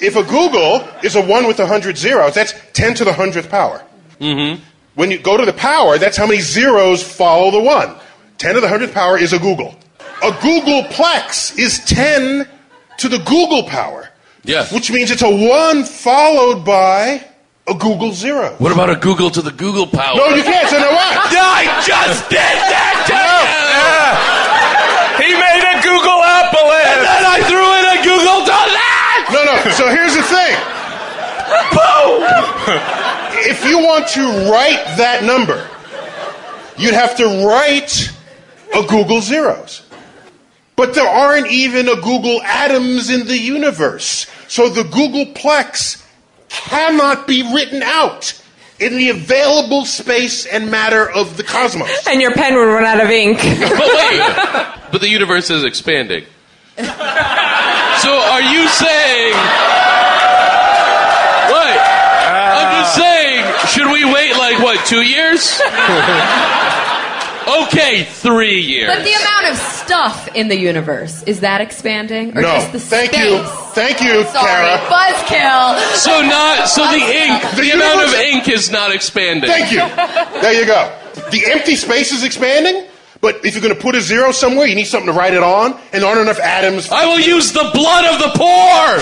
If 0.00 0.16
a 0.16 0.22
googol 0.22 1.04
is 1.04 1.16
a 1.16 1.22
1 1.22 1.46
with 1.46 1.58
100 1.58 1.96
zeros, 1.96 2.34
that's 2.34 2.54
10 2.72 2.94
to 2.94 3.04
the 3.04 3.12
100th 3.12 3.50
power. 3.50 3.84
Mm-hmm. 4.20 4.62
When 4.94 5.10
you 5.10 5.18
go 5.18 5.36
to 5.36 5.44
the 5.44 5.52
power, 5.52 5.98
that's 5.98 6.16
how 6.16 6.26
many 6.26 6.40
zeros 6.40 7.02
follow 7.02 7.50
the 7.50 7.60
1. 7.60 7.94
10 8.38 8.54
to 8.54 8.60
the 8.60 8.66
100th 8.66 8.92
power 8.92 9.18
is 9.18 9.32
a 9.32 9.38
googol. 9.38 9.76
A 10.22 10.30
Googolplex 10.30 11.58
is 11.58 11.84
10 11.84 12.48
to 12.98 13.08
the 13.08 13.18
googol 13.18 13.68
power. 13.68 14.08
Yeah. 14.44 14.66
Which 14.68 14.90
means 14.90 15.10
it's 15.10 15.22
a 15.22 15.30
one 15.30 15.84
followed 15.84 16.64
by 16.64 17.24
a 17.66 17.72
googol 17.72 18.12
zero. 18.12 18.54
What 18.58 18.72
about 18.72 18.90
a 18.90 18.94
googol 18.94 19.32
to 19.32 19.42
the 19.42 19.50
googol 19.50 19.90
power? 19.90 20.16
No, 20.16 20.28
you 20.36 20.42
can't. 20.42 20.68
So 20.68 20.78
now 20.78 20.92
what? 20.92 21.16
I 21.32 21.64
just 21.80 22.28
did 22.28 22.38
that 22.38 23.08
to 23.08 23.16
no. 23.16 23.40
yeah. 23.72 25.24
He 25.24 25.32
made 25.32 25.64
a 25.64 25.80
Google 25.80 26.20
apple 26.20 26.68
and 26.68 27.00
then 27.00 27.22
I 27.24 27.40
threw 27.48 27.68
in 27.80 27.86
a 27.88 27.98
googol 28.04 28.44
to 28.44 28.52
that. 28.52 29.32
No, 29.32 29.40
no. 29.48 29.56
So 29.72 29.88
here's 29.88 30.14
the 30.14 30.22
thing. 30.22 30.54
Boom. 31.72 32.20
if 33.48 33.64
you 33.64 33.78
want 33.78 34.08
to 34.08 34.50
write 34.50 34.84
that 34.98 35.24
number, 35.24 35.66
you'd 36.76 36.94
have 36.94 37.16
to 37.16 37.46
write 37.46 38.12
a 38.74 38.82
googol 38.82 39.22
zeros. 39.22 39.82
But 40.76 40.94
there 40.94 41.08
aren't 41.08 41.46
even 41.46 41.88
a 41.88 41.94
googol 41.94 42.42
atoms 42.42 43.08
in 43.08 43.26
the 43.26 43.38
universe. 43.38 44.26
So 44.54 44.68
the 44.68 44.84
Googolplex 44.84 46.06
cannot 46.48 47.26
be 47.26 47.42
written 47.52 47.82
out 47.82 48.40
in 48.78 48.96
the 48.96 49.08
available 49.08 49.84
space 49.84 50.46
and 50.46 50.70
matter 50.70 51.10
of 51.10 51.36
the 51.36 51.42
cosmos. 51.42 52.06
And 52.06 52.22
your 52.22 52.32
pen 52.34 52.54
would 52.54 52.60
run 52.60 52.84
out 52.84 53.02
of 53.02 53.10
ink. 53.10 53.38
But 53.42 53.80
wait, 53.80 54.92
but 54.92 55.00
the 55.00 55.08
universe 55.08 55.50
is 55.50 55.64
expanding. 55.64 56.24
So 57.98 58.10
are 58.10 58.42
you 58.42 58.68
saying? 58.68 59.34
What? 61.50 61.78
I'm 62.54 62.70
just 62.78 62.90
ah. 62.90 62.98
saying. 62.98 63.44
Should 63.68 63.90
we 63.92 64.04
wait 64.04 64.36
like 64.36 64.58
what? 64.58 64.84
Two 64.84 65.02
years? 65.02 65.60
okay, 67.62 68.04
three 68.04 68.60
years. 68.60 68.88
But 68.94 69.04
the 69.04 69.12
amount 69.12 69.46
of 69.52 69.56
stuff 69.58 70.28
in 70.34 70.48
the 70.48 70.56
universe 70.58 71.22
is 71.24 71.40
that 71.40 71.60
expanding, 71.60 72.36
or 72.36 72.42
No. 72.42 72.48
just 72.54 72.72
the 72.72 72.80
Thank 72.80 73.12
space? 73.12 73.24
you. 73.30 73.42
Thank 73.74 74.00
you, 74.00 74.24
Sorry, 74.24 74.46
Cara. 74.46 74.78
buzzkill. 74.88 75.78
so 75.96 76.22
not. 76.22 76.68
So 76.68 76.82
the 76.86 76.96
ink. 76.96 77.42
The, 77.56 77.62
The 77.62 77.70
amount 77.72 78.06
of 78.06 78.14
ink 78.14 78.48
is 78.48 78.70
not 78.70 78.92
expanding. 78.94 79.48
Thank 79.50 79.70
you. 79.72 79.78
There 80.40 80.52
you 80.52 80.66
go. 80.66 80.92
The 81.30 81.46
empty 81.52 81.76
space 81.76 82.12
is 82.12 82.22
expanding, 82.24 82.86
but 83.20 83.44
if 83.44 83.54
you're 83.54 83.62
going 83.62 83.74
to 83.74 83.80
put 83.80 83.94
a 83.94 84.00
zero 84.00 84.32
somewhere, 84.32 84.66
you 84.66 84.74
need 84.74 84.84
something 84.86 85.12
to 85.12 85.16
write 85.18 85.34
it 85.34 85.42
on, 85.42 85.72
and 85.92 86.02
there 86.02 86.06
aren't 86.08 86.20
enough 86.20 86.40
atoms. 86.40 86.90
I 86.90 87.06
will 87.06 87.20
use 87.20 87.52
the 87.52 87.70
blood 87.72 88.04
of 88.06 88.18
the 88.20 88.30
poor. 88.38 89.00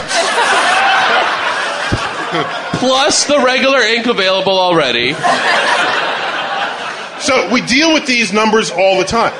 Plus 2.80 3.24
the 3.26 3.38
regular 3.40 3.80
ink 3.80 4.06
available 4.06 4.58
already. 4.58 5.14
So 7.22 7.52
we 7.52 7.60
deal 7.62 7.94
with 7.94 8.06
these 8.06 8.32
numbers 8.32 8.70
all 8.70 8.98
the 8.98 9.04
time. 9.04 9.32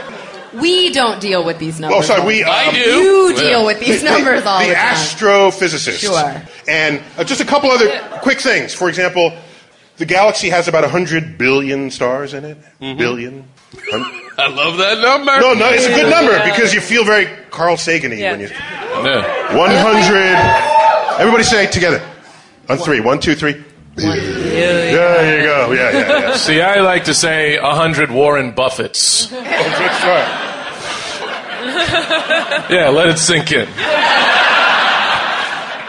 We 0.54 0.90
don't 0.92 1.20
deal 1.20 1.44
with 1.44 1.58
these 1.58 1.80
numbers. 1.80 1.98
Oh, 1.98 2.02
sorry, 2.02 2.26
we. 2.26 2.38
the 2.38 2.44
time. 2.44 2.52
I 2.52 2.68
um, 2.68 2.74
do. 2.74 2.80
You 2.80 3.36
deal 3.36 3.66
with 3.66 3.80
these 3.80 4.02
the- 4.02 4.10
numbers 4.10 4.44
all 4.44 4.60
the, 4.60 4.66
time. 4.66 4.68
the, 4.68 4.74
time. 4.74 4.94
astrophysicists. 4.94 5.98
Sure. 5.98 6.42
And 6.68 7.02
uh, 7.16 7.24
just 7.24 7.40
a 7.40 7.44
couple 7.44 7.70
other 7.70 7.88
quick 8.22 8.40
things. 8.40 8.74
For 8.74 8.88
example, 8.88 9.32
the 9.96 10.06
galaxy 10.06 10.50
has 10.50 10.68
about 10.68 10.82
100 10.82 11.38
billion 11.38 11.90
stars 11.90 12.34
in 12.34 12.44
it. 12.44 12.58
Mm-hmm. 12.80 12.98
Billion. 12.98 13.48
I 14.38 14.48
love 14.48 14.76
that 14.78 15.00
number. 15.00 15.40
No, 15.40 15.54
no, 15.54 15.68
it's 15.70 15.86
a 15.86 15.94
good 15.94 16.10
number 16.10 16.38
because 16.44 16.74
you 16.74 16.80
feel 16.80 17.04
very 17.04 17.26
Carl 17.50 17.76
Sagan-y 17.76 18.16
Yeah. 18.16 18.32
when 18.32 18.40
you. 18.40 18.48
Yeah. 18.48 19.56
100. 19.56 21.20
Everybody 21.20 21.44
say 21.44 21.64
it 21.64 21.72
together. 21.72 22.02
On 22.68 22.78
three. 22.78 23.00
One, 23.00 23.20
two, 23.20 23.34
three. 23.34 23.64
There 23.94 25.40
you 25.40 25.46
go. 25.46 25.72
Yeah, 25.72 25.90
yeah, 25.92 26.20
yeah. 26.20 26.36
See, 26.36 26.60
I 26.60 26.80
like 26.80 27.04
to 27.04 27.14
say 27.14 27.56
a 27.56 27.74
hundred 27.74 28.10
Warren 28.10 28.52
Buffetts. 28.52 29.30
Oh, 29.34 29.78
that's 29.78 30.04
right. 30.04 30.48
Yeah, 32.70 32.88
let 32.88 33.08
it 33.08 33.18
sink 33.18 33.52
in. 33.52 33.66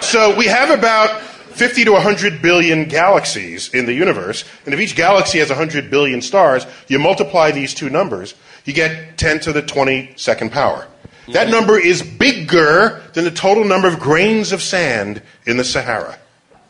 So 0.04 0.36
we 0.38 0.46
have 0.46 0.70
about 0.70 1.22
50 1.22 1.86
to 1.86 1.92
100 1.94 2.42
billion 2.42 2.86
galaxies 2.86 3.74
in 3.74 3.86
the 3.86 3.94
universe, 3.94 4.44
and 4.66 4.74
if 4.74 4.80
each 4.80 4.96
galaxy 4.96 5.40
has 5.40 5.50
100 5.50 5.90
billion 5.90 6.22
stars, 6.22 6.66
you 6.88 7.00
multiply 7.00 7.52
these 7.52 7.74
two 7.74 7.90
numbers, 7.90 8.36
you 8.66 8.74
get 8.74 9.18
10 9.18 9.40
to 9.42 9.54
the 9.54 9.64
22nd 9.64 10.52
power. 10.52 10.88
That 11.30 11.50
number 11.50 11.80
is 11.80 12.04
bigger 12.04 13.02
than 13.14 13.24
the 13.24 13.32
total 13.32 13.64
number 13.64 13.88
of 13.88 14.00
grains 14.00 14.52
of 14.52 14.62
sand 14.62 15.22
in 15.46 15.58
the 15.58 15.64
Sahara. 15.64 16.20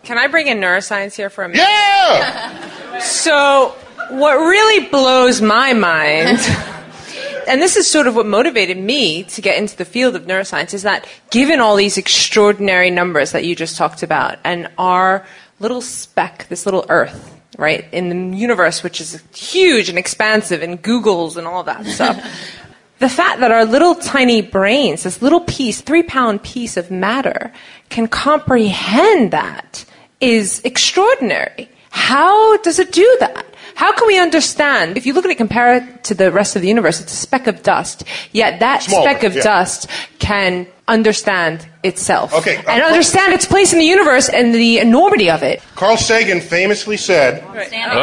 Can 0.04 0.18
I 0.18 0.28
bring 0.28 0.48
in 0.48 0.60
neuroscience 0.60 1.16
here 1.16 1.30
for 1.30 1.44
a 1.44 1.50
minute? 1.50 1.64
Yeah! 1.64 2.70
So, 3.00 3.76
what 4.12 4.36
really 4.36 4.88
blows 4.88 5.42
my 5.42 5.74
mind, 5.74 6.38
and 7.48 7.60
this 7.60 7.76
is 7.76 7.90
sort 7.90 8.06
of 8.08 8.16
what 8.16 8.28
motivated 8.28 8.78
me 8.78 9.24
to 9.24 9.42
get 9.42 9.58
into 9.58 9.76
the 9.76 9.84
field 9.84 10.16
of 10.16 10.24
neuroscience, 10.26 10.74
is 10.74 10.84
that 10.84 11.08
given 11.32 11.60
all 11.60 11.76
these 11.76 11.98
extraordinary 11.98 12.92
numbers 12.92 13.32
that 13.32 13.44
you 13.46 13.56
just 13.56 13.78
talked 13.78 14.04
about, 14.04 14.38
and 14.44 14.70
our 14.78 15.26
little 15.60 15.82
speck, 15.82 16.48
this 16.50 16.66
little 16.66 16.86
Earth, 16.88 17.36
right, 17.58 17.92
in 17.92 18.10
the 18.32 18.38
universe, 18.38 18.84
which 18.84 19.02
is 19.02 19.22
huge 19.36 19.90
and 19.90 19.98
expansive, 19.98 20.62
and 20.62 20.82
googols 20.82 21.36
and 21.36 21.48
all 21.48 21.64
that 21.64 21.86
stuff. 21.88 22.24
The 23.04 23.10
fact 23.10 23.42
that 23.42 23.52
our 23.52 23.66
little 23.66 23.96
tiny 23.96 24.42
brains, 24.42 25.04
this 25.04 25.22
little 25.22 25.42
piece, 25.42 25.82
three 25.82 26.04
pound 26.04 26.42
piece 26.42 26.78
of 26.78 26.90
matter, 26.90 27.52
can 27.90 28.08
comprehend 28.08 29.32
that 29.32 29.84
is 30.22 30.62
extraordinary. 30.64 31.68
How 31.90 32.56
does 32.60 32.80
it 32.80 32.94
do 32.94 33.18
that? 33.20 33.46
How 33.76 33.92
can 33.92 34.08
we 34.08 34.18
understand? 34.18 34.96
If 34.96 35.06
you 35.06 35.12
look 35.12 35.26
at 35.26 35.32
it, 35.32 35.36
compare 35.36 35.76
it 35.76 36.06
to 36.06 36.14
the 36.14 36.32
rest 36.32 36.56
of 36.56 36.62
the 36.62 36.70
universe, 36.70 37.02
it's 37.02 37.12
a 37.12 37.16
speck 37.18 37.48
of 37.48 37.62
dust. 37.62 38.06
Yet 38.32 38.62
that 38.62 38.84
Smaller, 38.84 39.10
speck 39.10 39.24
of 39.26 39.36
yeah. 39.36 39.44
dust 39.44 39.90
can 40.20 40.66
understand 40.88 41.68
itself 41.84 42.34
Okay, 42.34 42.58
uh, 42.58 42.72
and 42.72 42.84
understand 42.84 43.34
its 43.34 43.46
place 43.46 43.74
in 43.74 43.80
the 43.80 43.86
universe 43.86 44.30
and 44.30 44.56
the 44.56 44.80
enormity 44.80 45.30
of 45.30 45.44
it. 45.44 45.62
Carl 45.76 45.98
Sagan 45.98 46.40
famously 46.40 46.96
said, 46.96 47.44
Stripped 47.50 47.72
down 47.72 47.92
and 47.92 48.00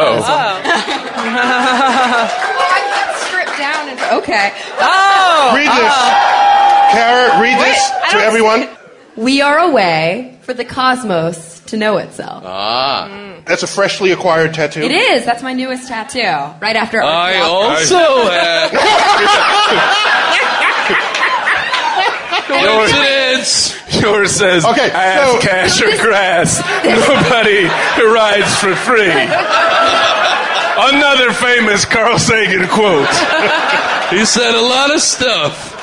okay. 4.19 4.53
Oh, 4.81 5.53
read 5.55 5.69
this. 5.69 5.95
Cara, 6.93 7.41
read 7.41 7.59
this 7.59 7.91
I 7.91 8.09
to 8.13 8.17
everyone. 8.19 8.69
We 9.17 9.41
are 9.43 9.59
a 9.59 9.71
way 9.71 10.39
for 10.43 10.55
the 10.55 10.65
cosmos 10.65 11.61
to 11.67 11.77
know 11.77 11.99
itself. 11.99 12.43
Ah. 12.47 13.09
That's 13.45 13.63
a 13.63 13.67
freshly 13.67 14.13
acquired 14.13 14.55
tattoo. 14.55 14.83
It 14.83 14.93
is. 14.93 15.25
That's 15.25 15.43
my 15.43 15.53
newest 15.53 15.89
tattoo. 15.89 16.21
Right 16.61 16.77
after. 16.77 17.03
I 17.03 17.35
Earth 17.37 17.93
also 17.93 18.31
had 18.31 18.71
coincidence. 22.47 23.77
Yours 24.01 24.31
says, 24.33 24.65
Okay, 24.65 24.91
ass, 24.91 25.33
so- 25.33 25.41
cash, 25.41 25.83
or 25.83 26.03
grass. 26.03 26.59
Nobody 26.85 27.65
rides 28.07 28.57
for 28.57 28.75
free. 28.75 29.11
Another 30.83 31.33
famous 31.33 31.85
Carl 31.85 32.19
Sagan 32.19 32.67
quote. 32.69 33.09
He 34.11 34.25
said 34.25 34.55
a 34.55 34.61
lot 34.61 34.93
of 34.93 35.01
stuff. 35.01 35.77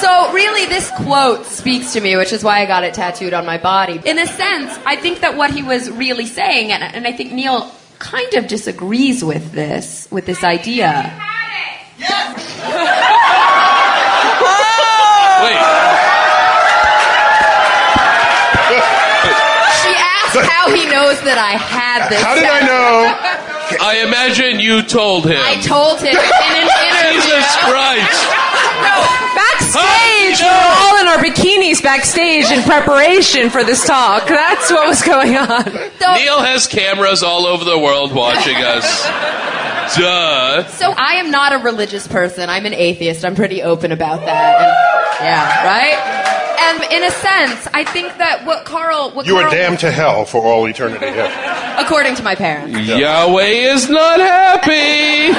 So 0.00 0.32
really, 0.32 0.66
this 0.66 0.90
quote 1.02 1.46
speaks 1.46 1.94
to 1.94 2.00
me, 2.00 2.16
which 2.16 2.32
is 2.32 2.44
why 2.44 2.60
I 2.60 2.66
got 2.66 2.84
it 2.84 2.94
tattooed 2.94 3.32
on 3.32 3.44
my 3.46 3.58
body. 3.58 4.00
In 4.04 4.18
a 4.18 4.26
sense, 4.26 4.78
I 4.84 4.96
think 4.96 5.20
that 5.20 5.36
what 5.36 5.50
he 5.50 5.62
was 5.62 5.90
really 5.90 6.26
saying, 6.26 6.72
and, 6.72 6.82
and 6.82 7.06
I 7.06 7.12
think 7.12 7.32
Neil 7.32 7.70
kind 7.98 8.34
of 8.34 8.46
disagrees 8.46 9.24
with 9.24 9.52
this, 9.52 10.06
with 10.10 10.26
this 10.26 10.44
idea. 10.44 10.90
Wait. 15.42 15.60
She 19.80 19.92
asked 19.96 20.50
how 20.50 20.70
he 20.74 20.86
knows 20.86 21.20
that 21.22 21.38
I 21.38 21.56
had 21.56 22.08
this. 22.10 22.22
How 22.22 22.34
did 22.34 22.44
I 22.44 22.60
know? 22.66 23.50
I 23.80 24.04
imagine 24.06 24.60
you 24.60 24.82
told 24.82 25.26
him. 25.26 25.40
I 25.40 25.60
told 25.62 25.98
him 26.00 26.12
in 26.12 26.16
an 26.16 26.68
interview. 26.88 27.20
Jesus 27.22 27.56
Christ. 27.64 28.20
No, 28.84 28.96
Backstage, 29.34 30.40
we 30.40 30.46
were 30.46 30.74
all 30.82 31.00
in 31.00 31.06
our 31.08 31.18
bikinis 31.18 31.82
backstage 31.82 32.50
in 32.50 32.62
preparation 32.64 33.50
for 33.50 33.64
this 33.64 33.86
talk. 33.86 34.26
That's 34.28 34.70
what 34.70 34.88
was 34.88 35.02
going 35.02 35.36
on. 35.36 35.64
So, 35.98 36.14
Neil 36.14 36.40
has 36.40 36.66
cameras 36.66 37.22
all 37.22 37.46
over 37.46 37.64
the 37.64 37.78
world 37.78 38.12
watching 38.14 38.56
us. 38.56 38.84
Duh. 39.98 40.66
so 40.68 40.92
I 40.96 41.16
am 41.16 41.30
not 41.30 41.52
a 41.52 41.58
religious 41.58 42.08
person. 42.08 42.48
I'm 42.48 42.64
an 42.66 42.72
atheist. 42.74 43.24
I'm 43.24 43.34
pretty 43.34 43.62
open 43.62 43.92
about 43.92 44.20
that. 44.24 44.60
And, 44.60 45.24
yeah, 45.24 45.64
right. 45.66 46.23
And 46.60 46.92
in 46.92 47.04
a 47.04 47.10
sense, 47.10 47.68
I 47.74 47.84
think 47.84 48.16
that 48.18 48.44
what 48.44 48.64
Carl, 48.64 49.10
what 49.10 49.26
You 49.26 49.36
are 49.36 49.42
Carl, 49.42 49.52
damned 49.52 49.78
to 49.80 49.90
hell 49.90 50.24
for 50.24 50.42
all 50.42 50.66
eternity. 50.66 51.06
Yeah. 51.06 51.84
according 51.84 52.14
to 52.16 52.22
my 52.22 52.34
parents. 52.34 52.78
Yahweh 52.88 53.42
is 53.44 53.88
not 53.88 54.20
happy. 54.20 55.32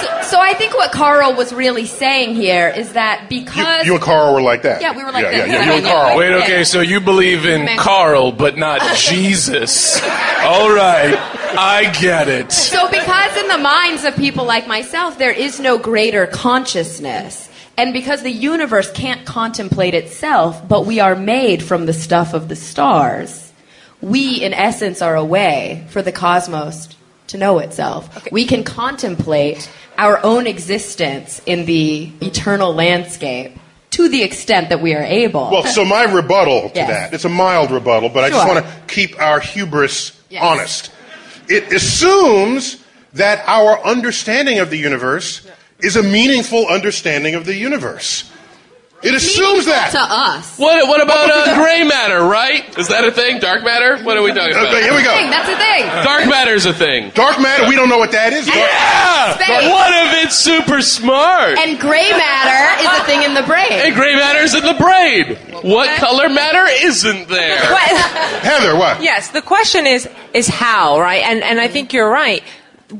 So, 0.00 0.22
so 0.30 0.40
I 0.40 0.54
think 0.54 0.74
what 0.74 0.92
Carl 0.92 1.34
was 1.34 1.52
really 1.52 1.86
saying 1.86 2.34
here 2.34 2.68
is 2.68 2.92
that 2.92 3.26
because 3.28 3.86
you 3.86 3.94
and 3.94 4.02
Carl 4.02 4.34
were 4.34 4.42
like 4.42 4.62
that. 4.62 4.80
Yeah, 4.82 4.96
we 4.96 5.02
were 5.02 5.10
like 5.10 5.24
yeah, 5.24 5.30
this. 5.30 5.48
Yeah, 5.48 5.54
yeah, 5.54 5.64
you 5.64 5.72
and 5.72 5.84
Carl. 5.84 6.18
Wait, 6.18 6.32
okay, 6.42 6.64
so 6.64 6.80
you 6.80 7.00
believe 7.00 7.46
in 7.46 7.64
Man. 7.64 7.78
Carl, 7.78 8.30
but 8.32 8.56
not 8.56 8.80
Jesus. 8.96 10.00
All 10.42 10.70
right, 10.72 11.14
I 11.58 11.90
get 12.00 12.28
it. 12.28 12.52
So, 12.52 12.88
because 12.88 13.36
in 13.38 13.48
the 13.48 13.58
minds 13.58 14.04
of 14.04 14.14
people 14.16 14.44
like 14.44 14.66
myself, 14.68 15.18
there 15.18 15.32
is 15.32 15.58
no 15.58 15.78
greater 15.78 16.26
consciousness, 16.26 17.47
and 17.78 17.92
because 17.92 18.22
the 18.22 18.30
universe 18.30 18.90
can't 18.90 19.24
contemplate 19.24 19.94
itself, 19.94 20.66
but 20.68 20.84
we 20.84 20.98
are 21.00 21.14
made 21.14 21.62
from 21.62 21.86
the 21.86 21.92
stuff 21.92 22.34
of 22.34 22.48
the 22.48 22.56
stars, 22.56 23.52
we, 24.02 24.42
in 24.42 24.52
essence, 24.52 25.00
are 25.00 25.14
a 25.14 25.24
way 25.24 25.86
for 25.90 26.02
the 26.02 26.12
cosmos 26.12 26.88
to 27.28 27.38
know 27.38 27.58
itself. 27.60 28.30
We 28.32 28.46
can 28.46 28.64
contemplate 28.64 29.70
our 29.96 30.22
own 30.24 30.46
existence 30.46 31.40
in 31.46 31.66
the 31.66 32.10
eternal 32.20 32.74
landscape 32.74 33.56
to 33.90 34.08
the 34.08 34.22
extent 34.22 34.68
that 34.68 34.80
we 34.82 34.94
are 34.94 35.02
able. 35.02 35.50
Well, 35.50 35.64
so 35.64 35.84
my 35.84 36.04
rebuttal 36.04 36.70
to 36.70 36.74
Yes. 36.74 36.88
that, 36.88 37.14
it's 37.14 37.24
a 37.24 37.28
mild 37.28 37.70
rebuttal, 37.70 38.08
but 38.08 38.24
I 38.24 38.30
just 38.30 38.46
want 38.46 38.64
to 38.64 38.72
keep 38.92 39.20
our 39.20 39.40
hubris 39.40 40.12
Yes. 40.30 40.42
honest. 40.42 40.90
It 41.48 41.72
assumes 41.72 42.76
that 43.14 43.42
our 43.46 43.82
understanding 43.84 44.58
of 44.58 44.70
the 44.70 44.76
universe 44.76 45.46
is 45.80 45.96
a 45.96 46.02
meaningful 46.02 46.66
understanding 46.66 47.34
of 47.34 47.44
the 47.44 47.54
universe. 47.54 48.30
It 49.00 49.14
assumes 49.14 49.66
that. 49.66 49.92
to 49.92 50.02
us. 50.02 50.58
What, 50.58 50.88
what 50.88 51.00
about 51.00 51.30
uh, 51.30 51.54
gray 51.54 51.84
matter, 51.86 52.18
right? 52.24 52.66
Is 52.76 52.88
that 52.88 53.04
a 53.04 53.12
thing? 53.12 53.38
Dark 53.38 53.62
matter? 53.62 54.02
What 54.02 54.16
are 54.16 54.22
we 54.22 54.32
talking 54.32 54.50
about? 54.50 54.74
Okay, 54.74 54.82
here 54.82 54.90
we 54.90 55.04
go. 55.06 55.14
that's 55.14 55.46
a 55.46 55.54
thing. 55.54 55.86
Dark 56.02 56.26
matter's 56.26 56.66
a 56.66 56.74
thing. 56.74 57.10
Dark 57.14 57.38
matter, 57.40 57.68
we 57.68 57.76
don't 57.76 57.88
know 57.88 57.98
what 57.98 58.10
that 58.10 58.32
is. 58.32 58.48
Yeah! 58.48 59.34
Space. 59.38 59.70
What 59.70 59.94
if 59.94 60.24
it's 60.24 60.34
super 60.34 60.82
smart? 60.82 61.58
And 61.58 61.78
gray 61.78 62.10
matter 62.10 62.82
is 62.82 62.90
a 62.90 63.04
thing 63.06 63.22
in 63.22 63.34
the 63.34 63.46
brain. 63.46 63.70
And 63.70 63.94
gray 63.94 64.16
matter's 64.16 64.54
in 64.54 64.66
the 64.66 64.74
brain. 64.74 65.36
What 65.62 65.96
color 66.00 66.28
matter 66.28 66.66
isn't 66.82 67.28
there? 67.28 67.56
Heather, 68.42 68.76
what? 68.76 69.00
Yes, 69.00 69.30
the 69.30 69.42
question 69.42 69.86
is 69.86 70.08
is 70.34 70.48
how, 70.48 71.00
right? 71.00 71.22
And 71.24 71.42
and 71.42 71.60
I 71.60 71.68
think 71.68 71.92
you're 71.92 72.10
right. 72.10 72.42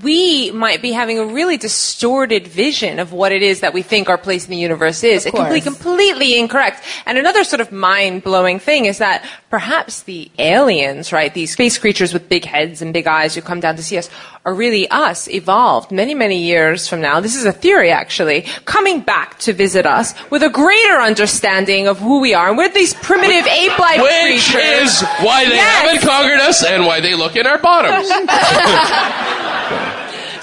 We 0.02 0.50
might 0.50 0.82
be 0.82 0.92
having 0.92 1.18
a 1.18 1.24
really 1.24 1.56
distorted 1.56 2.46
vision 2.46 2.98
of 2.98 3.12
what 3.12 3.32
it 3.32 3.42
is 3.42 3.60
that 3.60 3.72
we 3.72 3.80
think 3.80 4.10
our 4.10 4.18
place 4.18 4.44
in 4.44 4.50
the 4.50 4.56
universe 4.58 5.02
is. 5.02 5.24
Of 5.24 5.32
It 5.32 5.36
can 5.36 5.52
be 5.52 5.60
completely 5.62 6.38
incorrect. 6.38 6.82
And 7.06 7.16
another 7.16 7.42
sort 7.42 7.60
of 7.60 7.72
mind-blowing 7.72 8.58
thing 8.58 8.84
is 8.84 8.98
that 8.98 9.24
perhaps 9.48 10.02
the 10.02 10.30
aliens, 10.38 11.10
right, 11.10 11.32
these 11.32 11.52
space 11.52 11.78
creatures 11.78 12.12
with 12.12 12.28
big 12.28 12.44
heads 12.44 12.82
and 12.82 12.92
big 12.92 13.06
eyes 13.06 13.34
who 13.34 13.40
come 13.40 13.60
down 13.60 13.76
to 13.76 13.82
see 13.82 13.96
us, 13.96 14.10
are 14.44 14.52
really 14.54 14.88
us, 14.90 15.26
evolved 15.28 15.90
many, 15.90 16.14
many 16.14 16.42
years 16.42 16.86
from 16.86 17.00
now. 17.00 17.20
This 17.20 17.34
is 17.34 17.44
a 17.44 17.52
theory, 17.52 17.90
actually, 17.90 18.42
coming 18.66 19.00
back 19.00 19.38
to 19.40 19.52
visit 19.52 19.86
us 19.86 20.14
with 20.30 20.42
a 20.42 20.48
greater 20.50 20.98
understanding 21.00 21.86
of 21.88 21.98
who 21.98 22.20
we 22.20 22.34
are. 22.34 22.48
And 22.48 22.56
we're 22.58 22.68
these 22.68 22.94
primitive 22.94 23.46
ape-like 23.46 24.00
creatures. 24.00 24.54
Which 24.54 24.82
is 24.84 25.02
why 25.22 25.44
they 25.46 25.56
Yes. 25.56 25.82
haven't 25.82 26.08
conquered 26.08 26.40
us 26.40 26.62
and 26.64 26.84
why 26.86 27.00
they 27.00 27.14
look 27.14 27.36
in 27.36 27.46
our 27.46 27.58
bottoms. 27.58 28.08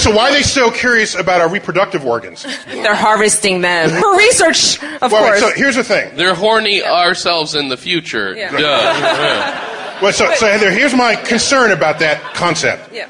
So 0.06 0.16
why 0.16 0.30
are 0.30 0.34
they 0.34 0.43
so 0.43 0.70
curious 0.70 1.16
about 1.16 1.41
our 1.41 1.49
reproductive 1.49 2.06
organs? 2.06 2.43
They're 2.68 2.93
harvesting 2.93 3.62
them 3.62 3.89
for 3.89 4.16
research, 4.16 4.78
of 5.01 5.12
Well, 5.12 5.24
wait, 5.24 5.39
course. 5.39 5.39
so 5.39 5.51
here's 5.56 5.76
the 5.78 5.84
thing. 5.84 6.16
They're 6.16 6.36
horny 6.36 6.84
ourselves 6.84 7.56
in 7.56 7.70
the 7.70 7.78
future. 7.78 8.36
Yeah. 8.36 8.51
Duh. 8.56 9.72
Well, 10.01 10.12
so, 10.12 10.30
so 10.36 10.45
Heather, 10.45 10.72
here's 10.72 10.93
my 10.93 11.16
concern 11.16 11.72
about 11.72 11.99
that 11.99 12.22
concept. 12.36 12.91
yeah. 12.93 13.08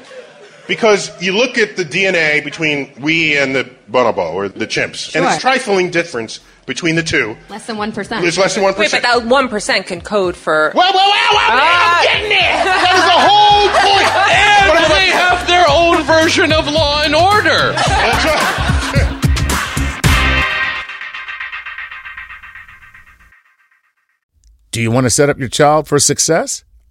Because 0.68 1.10
you 1.20 1.36
look 1.36 1.58
at 1.58 1.76
the 1.76 1.84
DNA 1.84 2.42
between 2.44 2.92
we 3.00 3.36
and 3.36 3.54
the 3.56 3.64
bonobo 3.90 4.32
or 4.32 4.48
the 4.48 4.66
chimps, 4.68 5.14
and 5.16 5.24
it's 5.24 5.34
Sure. 5.34 5.40
trifling 5.40 5.90
difference 5.90 6.38
between 6.66 6.96
the 6.96 7.02
two. 7.02 7.36
Less 7.48 7.66
than 7.66 7.76
1%. 7.76 8.22
It's 8.24 8.36
less 8.38 8.54
than 8.54 8.64
one 8.64 8.74
Wait, 8.76 8.90
but 8.90 9.02
that 9.02 9.24
one 9.24 9.48
percent 9.48 9.86
can 9.86 10.00
code 10.00 10.36
for. 10.36 10.72
Well, 10.74 10.92
well, 10.92 11.08
well, 11.10 11.32
well, 11.32 11.40
Ah. 11.50 12.00
I'm 12.00 12.04
getting 12.04 12.32
it. 12.32 12.64
That 12.66 12.92
was 12.92 13.06
the 13.06 13.20
whole 13.26 13.68
point. 13.86 14.06
And 14.36 14.68
What 14.68 14.78
about 14.78 14.98
they 14.98 15.06
have 15.10 15.46
their 15.46 15.64
own 15.68 16.02
version 16.04 16.52
of 16.52 16.66
Law 16.66 17.02
and 17.02 17.14
Order. 17.14 17.72
That's 17.76 18.24
right. 18.24 18.52
Do 24.72 24.82
you 24.82 24.90
want 24.90 25.04
to 25.04 25.10
set 25.10 25.30
up 25.30 25.38
your 25.38 25.48
child 25.48 25.88
for 25.88 25.98
success? 25.98 26.64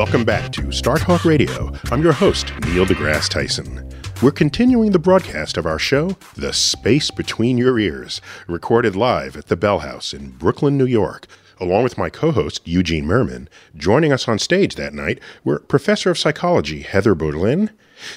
Welcome 0.00 0.24
back 0.24 0.50
to 0.52 0.72
Star 0.72 0.96
Talk 0.96 1.26
Radio. 1.26 1.74
I'm 1.90 2.02
your 2.02 2.14
host, 2.14 2.54
Neil 2.64 2.86
deGrasse 2.86 3.28
Tyson. 3.28 3.86
We're 4.22 4.30
continuing 4.30 4.92
the 4.92 4.98
broadcast 4.98 5.58
of 5.58 5.66
our 5.66 5.78
show, 5.78 6.16
The 6.36 6.54
Space 6.54 7.10
Between 7.10 7.58
Your 7.58 7.78
Ears, 7.78 8.22
recorded 8.48 8.96
live 8.96 9.36
at 9.36 9.48
the 9.48 9.58
Bell 9.58 9.80
House 9.80 10.14
in 10.14 10.30
Brooklyn, 10.30 10.78
New 10.78 10.86
York, 10.86 11.26
along 11.58 11.82
with 11.82 11.98
my 11.98 12.08
co 12.08 12.30
host, 12.30 12.66
Eugene 12.66 13.04
Mirman. 13.04 13.46
Joining 13.76 14.10
us 14.10 14.26
on 14.26 14.38
stage 14.38 14.74
that 14.76 14.94
night 14.94 15.20
were 15.44 15.58
Professor 15.58 16.10
of 16.10 16.18
Psychology 16.18 16.80
Heather 16.80 17.14
Berlin, 17.14 17.68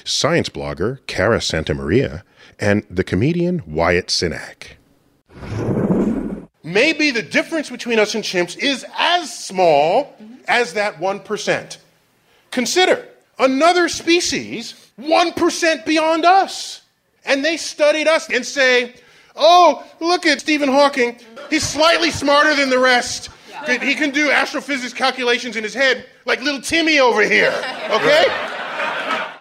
science 0.04 0.48
blogger 0.48 1.06
Cara 1.06 1.42
Santa 1.42 1.74
Maria, 1.74 2.24
and 2.58 2.86
the 2.88 3.04
comedian 3.04 3.62
Wyatt 3.66 4.06
Cenac. 4.06 4.78
Maybe 6.64 7.10
the 7.10 7.22
difference 7.22 7.68
between 7.68 7.98
us 7.98 8.14
and 8.14 8.24
chimps 8.24 8.58
is 8.58 8.86
as 8.96 9.32
small 9.38 10.16
as 10.48 10.72
that 10.72 10.98
1%. 10.98 11.76
Consider 12.50 13.06
another 13.38 13.88
species 13.90 14.90
1% 14.98 15.84
beyond 15.84 16.24
us. 16.24 16.80
And 17.26 17.44
they 17.44 17.58
studied 17.58 18.08
us 18.08 18.30
and 18.30 18.44
say, 18.46 18.94
oh, 19.36 19.84
look 20.00 20.24
at 20.24 20.40
Stephen 20.40 20.70
Hawking. 20.70 21.18
He's 21.50 21.64
slightly 21.64 22.10
smarter 22.10 22.54
than 22.54 22.70
the 22.70 22.78
rest. 22.78 23.28
He 23.66 23.94
can 23.94 24.10
do 24.10 24.30
astrophysics 24.30 24.94
calculations 24.94 25.56
in 25.56 25.62
his 25.64 25.74
head 25.74 26.06
like 26.24 26.40
little 26.42 26.60
Timmy 26.60 26.98
over 26.98 27.22
here. 27.22 27.52
Okay? 27.94 28.24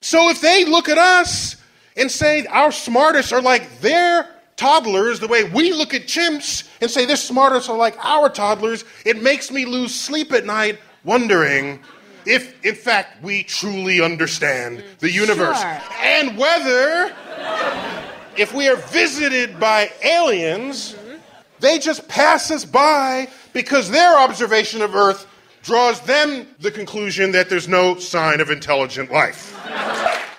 So 0.02 0.30
if 0.30 0.42
they 0.42 0.66
look 0.66 0.90
at 0.90 0.98
us 0.98 1.56
and 1.96 2.12
say 2.12 2.46
our 2.48 2.72
smartest 2.74 3.32
are 3.32 3.42
like 3.42 3.80
their 3.80 4.28
toddlers, 4.56 5.20
the 5.20 5.28
way 5.28 5.44
we 5.44 5.74
look 5.74 5.94
at 5.94 6.04
chimps 6.04 6.68
and 6.82 6.90
say 6.90 7.06
their 7.06 7.16
smartest 7.16 7.70
are 7.70 7.78
like 7.78 7.98
our 8.04 8.30
toddlers, 8.30 8.86
it 9.06 9.22
makes 9.22 9.52
me 9.52 9.66
lose 9.66 9.94
sleep 9.94 10.32
at 10.32 10.46
night 10.46 10.80
wondering 11.04 11.80
if, 12.26 12.64
in 12.66 12.76
fact, 12.76 13.22
we 13.22 13.44
truly 13.44 14.02
understand 14.02 14.84
the 15.00 15.12
universe 15.12 15.60
Sure. 15.60 15.82
and 16.02 16.38
whether, 16.38 17.14
if 18.38 18.54
we 18.54 18.70
are 18.70 18.78
visited 18.78 19.60
by 19.60 19.92
aliens, 20.04 20.96
they 21.60 21.80
just 21.80 22.08
pass 22.08 22.50
us 22.52 22.64
by 22.66 23.28
because 23.52 23.90
their 23.90 24.18
observation 24.18 24.82
of 24.82 24.96
Earth 24.96 25.28
draws 25.64 26.00
them 26.02 26.48
the 26.60 26.72
conclusion 26.72 27.32
that 27.32 27.50
there's 27.50 27.68
no 27.68 27.98
sign 27.98 28.42
of 28.42 28.50
intelligent 28.50 29.12
life. 29.12 29.58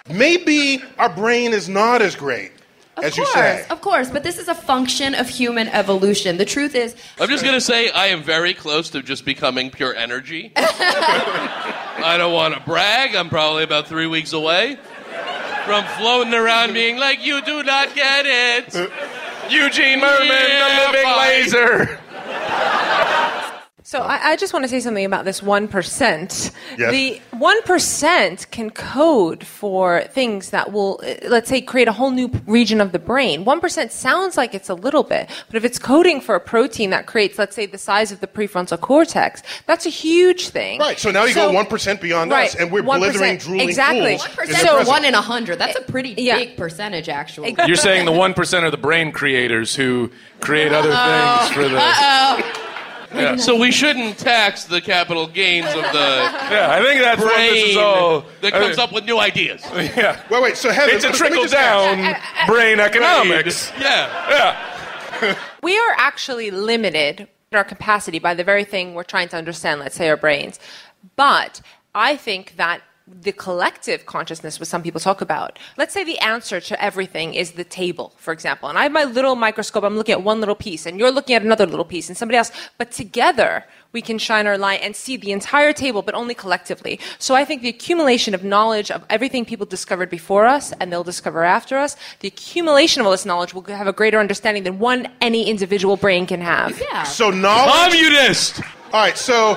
Maybe 0.09 0.83
our 0.99 1.09
brain 1.09 1.53
is 1.55 1.69
not 1.69 2.03
as 2.03 2.15
great 2.15 2.53
Of 2.97 3.05
as 3.05 3.15
course, 3.17 3.29
you 3.29 3.35
say. 3.35 3.67
of 3.71 3.81
course, 3.81 4.11
but 4.11 4.23
this 4.23 4.39
is 4.39 4.47
a 4.49 4.55
function 4.55 5.15
of 5.15 5.29
human 5.29 5.67
evolution. 5.69 6.37
The 6.37 6.45
truth 6.45 6.75
is, 6.77 6.95
I'm 7.19 7.29
just 7.29 7.45
gonna 7.45 7.61
say 7.61 7.91
I 7.91 8.07
am 8.09 8.23
very 8.23 8.55
close 8.55 8.91
to 8.91 9.03
just 9.03 9.25
becoming 9.25 9.71
pure 9.71 9.95
energy. 9.95 10.53
I 10.57 12.15
don't 12.19 12.33
want 12.33 12.55
to 12.55 12.61
brag. 12.61 13.15
I'm 13.17 13.29
probably 13.29 13.65
about 13.65 13.89
three 13.89 14.07
weeks 14.07 14.33
away 14.33 14.79
from 15.65 15.85
floating 15.99 16.35
around 16.35 16.73
being 16.73 16.97
like, 16.99 17.25
"You 17.25 17.43
do 17.43 17.63
not 17.65 17.95
get 17.95 18.27
it." 18.27 18.75
Eugene 19.51 20.01
Mirman, 20.01 20.29
Yeah, 20.29 20.87
the 20.87 20.93
living 20.93 21.03
fine. 21.03 21.19
laser. 21.29 22.01
So 23.87 24.01
I, 24.01 24.31
I 24.31 24.37
just 24.37 24.55
want 24.55 24.65
to 24.65 24.69
say 24.71 24.81
something 24.81 25.05
about 25.05 25.27
this 25.27 25.43
1%. 25.43 26.53
Yes. 26.79 26.91
The 26.91 27.21
1% 27.37 28.51
can 28.51 28.71
code 28.71 29.47
for 29.47 30.01
things 30.05 30.51
that 30.51 30.73
will, 30.73 31.03
uh, 31.07 31.29
let's 31.29 31.51
say, 31.51 31.61
create 31.61 31.87
a 31.87 31.93
whole 31.93 32.11
new 32.11 32.29
region 32.47 32.81
of 32.81 32.93
the 32.93 32.99
brain. 32.99 33.45
1% 33.45 33.91
sounds 33.91 34.39
like 34.39 34.55
it's 34.55 34.71
a 34.71 34.75
little 34.75 35.03
bit, 35.03 35.29
but 35.49 35.57
if 35.57 35.67
it's 35.67 35.79
coding 35.79 36.23
for 36.23 36.35
a 36.35 36.41
protein 36.41 36.89
that 36.91 37.05
creates, 37.05 37.39
let's 37.39 37.55
say, 37.55 37.67
the 37.67 37.77
size 37.77 38.11
of 38.11 38.21
the 38.21 38.27
prefrontal 38.27 38.81
cortex, 38.81 39.43
that's 39.67 39.85
a 39.85 39.91
huge 39.91 40.49
thing. 40.49 40.81
Right, 40.81 40.99
so 40.99 41.11
now 41.11 41.25
you 41.25 41.35
go 41.35 41.53
1% 41.53 42.01
beyond 42.01 42.33
us, 42.33 42.55
and 42.55 42.73
we're 42.73 42.83
1%, 42.83 42.87
blithering, 42.97 43.37
drooling 43.37 43.69
exactly. 43.69 44.17
fools. 44.17 44.23
one 44.23 44.31
in 44.31 44.31
the 44.31 44.55
percent 44.55 44.69
or 44.69 44.77
present. 44.77 44.89
one 44.89 45.05
in 45.05 45.15
a 45.15 45.21
hundred. 45.21 45.59
That's 45.59 45.77
a 45.77 45.83
pretty 45.83 46.15
Yeah. 46.17 46.39
big 46.39 46.57
percentage, 46.57 47.11
actually. 47.11 47.55
You're 47.67 47.77
saying 47.77 48.07
the 48.07 48.13
1% 48.13 48.63
are 48.63 48.71
the 48.71 48.79
brain 48.79 49.13
creators 49.13 49.75
who 49.75 50.11
create 50.41 50.73
other 50.73 50.89
things 50.89 51.55
for 51.55 51.69
the. 51.69 52.73
So 53.39 53.57
we 53.59 53.71
shouldn't 53.71 54.19
tax 54.19 54.65
the 54.65 54.81
capital 54.81 55.27
gains 55.27 55.67
of 55.67 55.75
the 55.75 55.81
Yeah, 56.51 56.69
I 56.71 56.83
think 56.83 57.01
that's 57.01 57.21
what 57.23 57.37
this 57.37 57.69
is 57.69 57.75
brain 57.75 57.85
all. 57.85 58.25
that 58.41 58.53
comes 58.53 58.79
up 58.79 58.93
with 58.93 59.05
new 59.05 59.19
ideas. 59.19 59.63
Yeah. 59.75 60.21
Wait, 60.31 60.43
wait, 60.43 60.57
so 60.57 60.71
Heather, 60.71 60.93
It's 60.93 61.05
a 61.05 61.09
let 61.09 61.13
me 61.15 61.19
trickle 61.19 61.43
just 61.43 61.55
ask. 61.55 61.97
down 61.97 62.05
uh, 62.05 62.09
uh, 62.11 62.43
uh, 62.43 62.47
brain 62.47 62.81
economics. 62.81 63.71
Yeah. 63.79 64.57
Yeah. 65.23 65.37
We 65.63 65.79
are 65.79 65.95
actually 65.97 66.51
limited 66.51 67.21
in 67.53 67.57
our 67.59 67.65
capacity 67.65 68.19
by 68.19 68.35
the 68.35 68.45
very 68.45 68.65
thing 68.65 68.95
we're 68.95 69.05
trying 69.05 69.29
to 69.29 69.37
understand, 69.37 69.81
let's 69.81 69.95
say 69.95 70.09
our 70.09 70.17
brains. 70.17 70.59
But 71.17 71.61
I 71.95 72.17
think 72.17 72.57
that 72.57 72.83
the 73.07 73.33
collective 73.33 74.07
consciousness, 74.07 74.59
what 74.59 74.67
some 74.67 74.83
people 74.83 74.99
talk 74.99 75.21
about, 75.21 75.59
let's 75.77 75.93
say 75.93 76.05
the 76.05 76.19
answer 76.21 76.59
to 76.59 76.83
everything 76.83 77.35
is 77.35 77.53
the 77.53 77.65
table, 77.65 78.15
for 78.17 78.33
example. 78.33 78.67
And 78.69 78.79
I 78.79 78.85
have 78.85 78.93
my 78.93 79.05
little 79.05 79.37
microscope, 79.37 79.85
I'm 79.85 79.97
looking 79.97 80.15
at 80.15 80.23
one 80.23 80.41
little 80.41 80.55
piece, 80.55 80.87
and 80.87 80.99
you're 80.99 81.11
looking 81.11 81.37
at 81.37 81.43
another 81.43 81.67
little 81.67 81.85
piece, 81.85 82.09
and 82.09 82.17
somebody 82.17 82.39
else. 82.39 82.51
But 82.79 82.93
together, 82.93 83.65
we 83.93 84.01
can 84.01 84.19
shine 84.19 84.47
our 84.47 84.57
light 84.57 84.81
and 84.83 84.97
see 84.97 85.19
the 85.19 85.33
entire 85.33 85.75
table, 85.75 86.01
but 86.01 86.15
only 86.15 86.35
collectively. 86.35 86.99
So 87.19 87.35
I 87.35 87.45
think 87.45 87.61
the 87.61 87.69
accumulation 87.69 88.35
of 88.35 88.43
knowledge 88.43 88.91
of 88.91 89.05
everything 89.11 89.45
people 89.45 89.67
discovered 89.67 90.09
before 90.09 90.47
us 90.47 90.73
and 90.81 90.91
they'll 90.91 91.05
discover 91.05 91.45
after 91.45 91.77
us, 91.77 91.97
the 92.21 92.29
accumulation 92.29 93.01
of 93.01 93.07
all 93.07 93.13
this 93.13 93.27
knowledge 93.27 93.53
will 93.53 93.63
have 93.65 93.87
a 93.87 93.93
greater 93.93 94.19
understanding 94.19 94.63
than 94.63 94.79
one 94.79 95.09
any 95.21 95.49
individual 95.49 95.99
brain 95.99 96.27
can 96.27 96.41
have. 96.41 96.81
Yeah. 96.81 97.03
So 97.03 97.31
knowledge. 97.31 97.93
Communist. 97.93 98.63
All 98.93 99.01
right, 99.01 99.19
so 99.19 99.55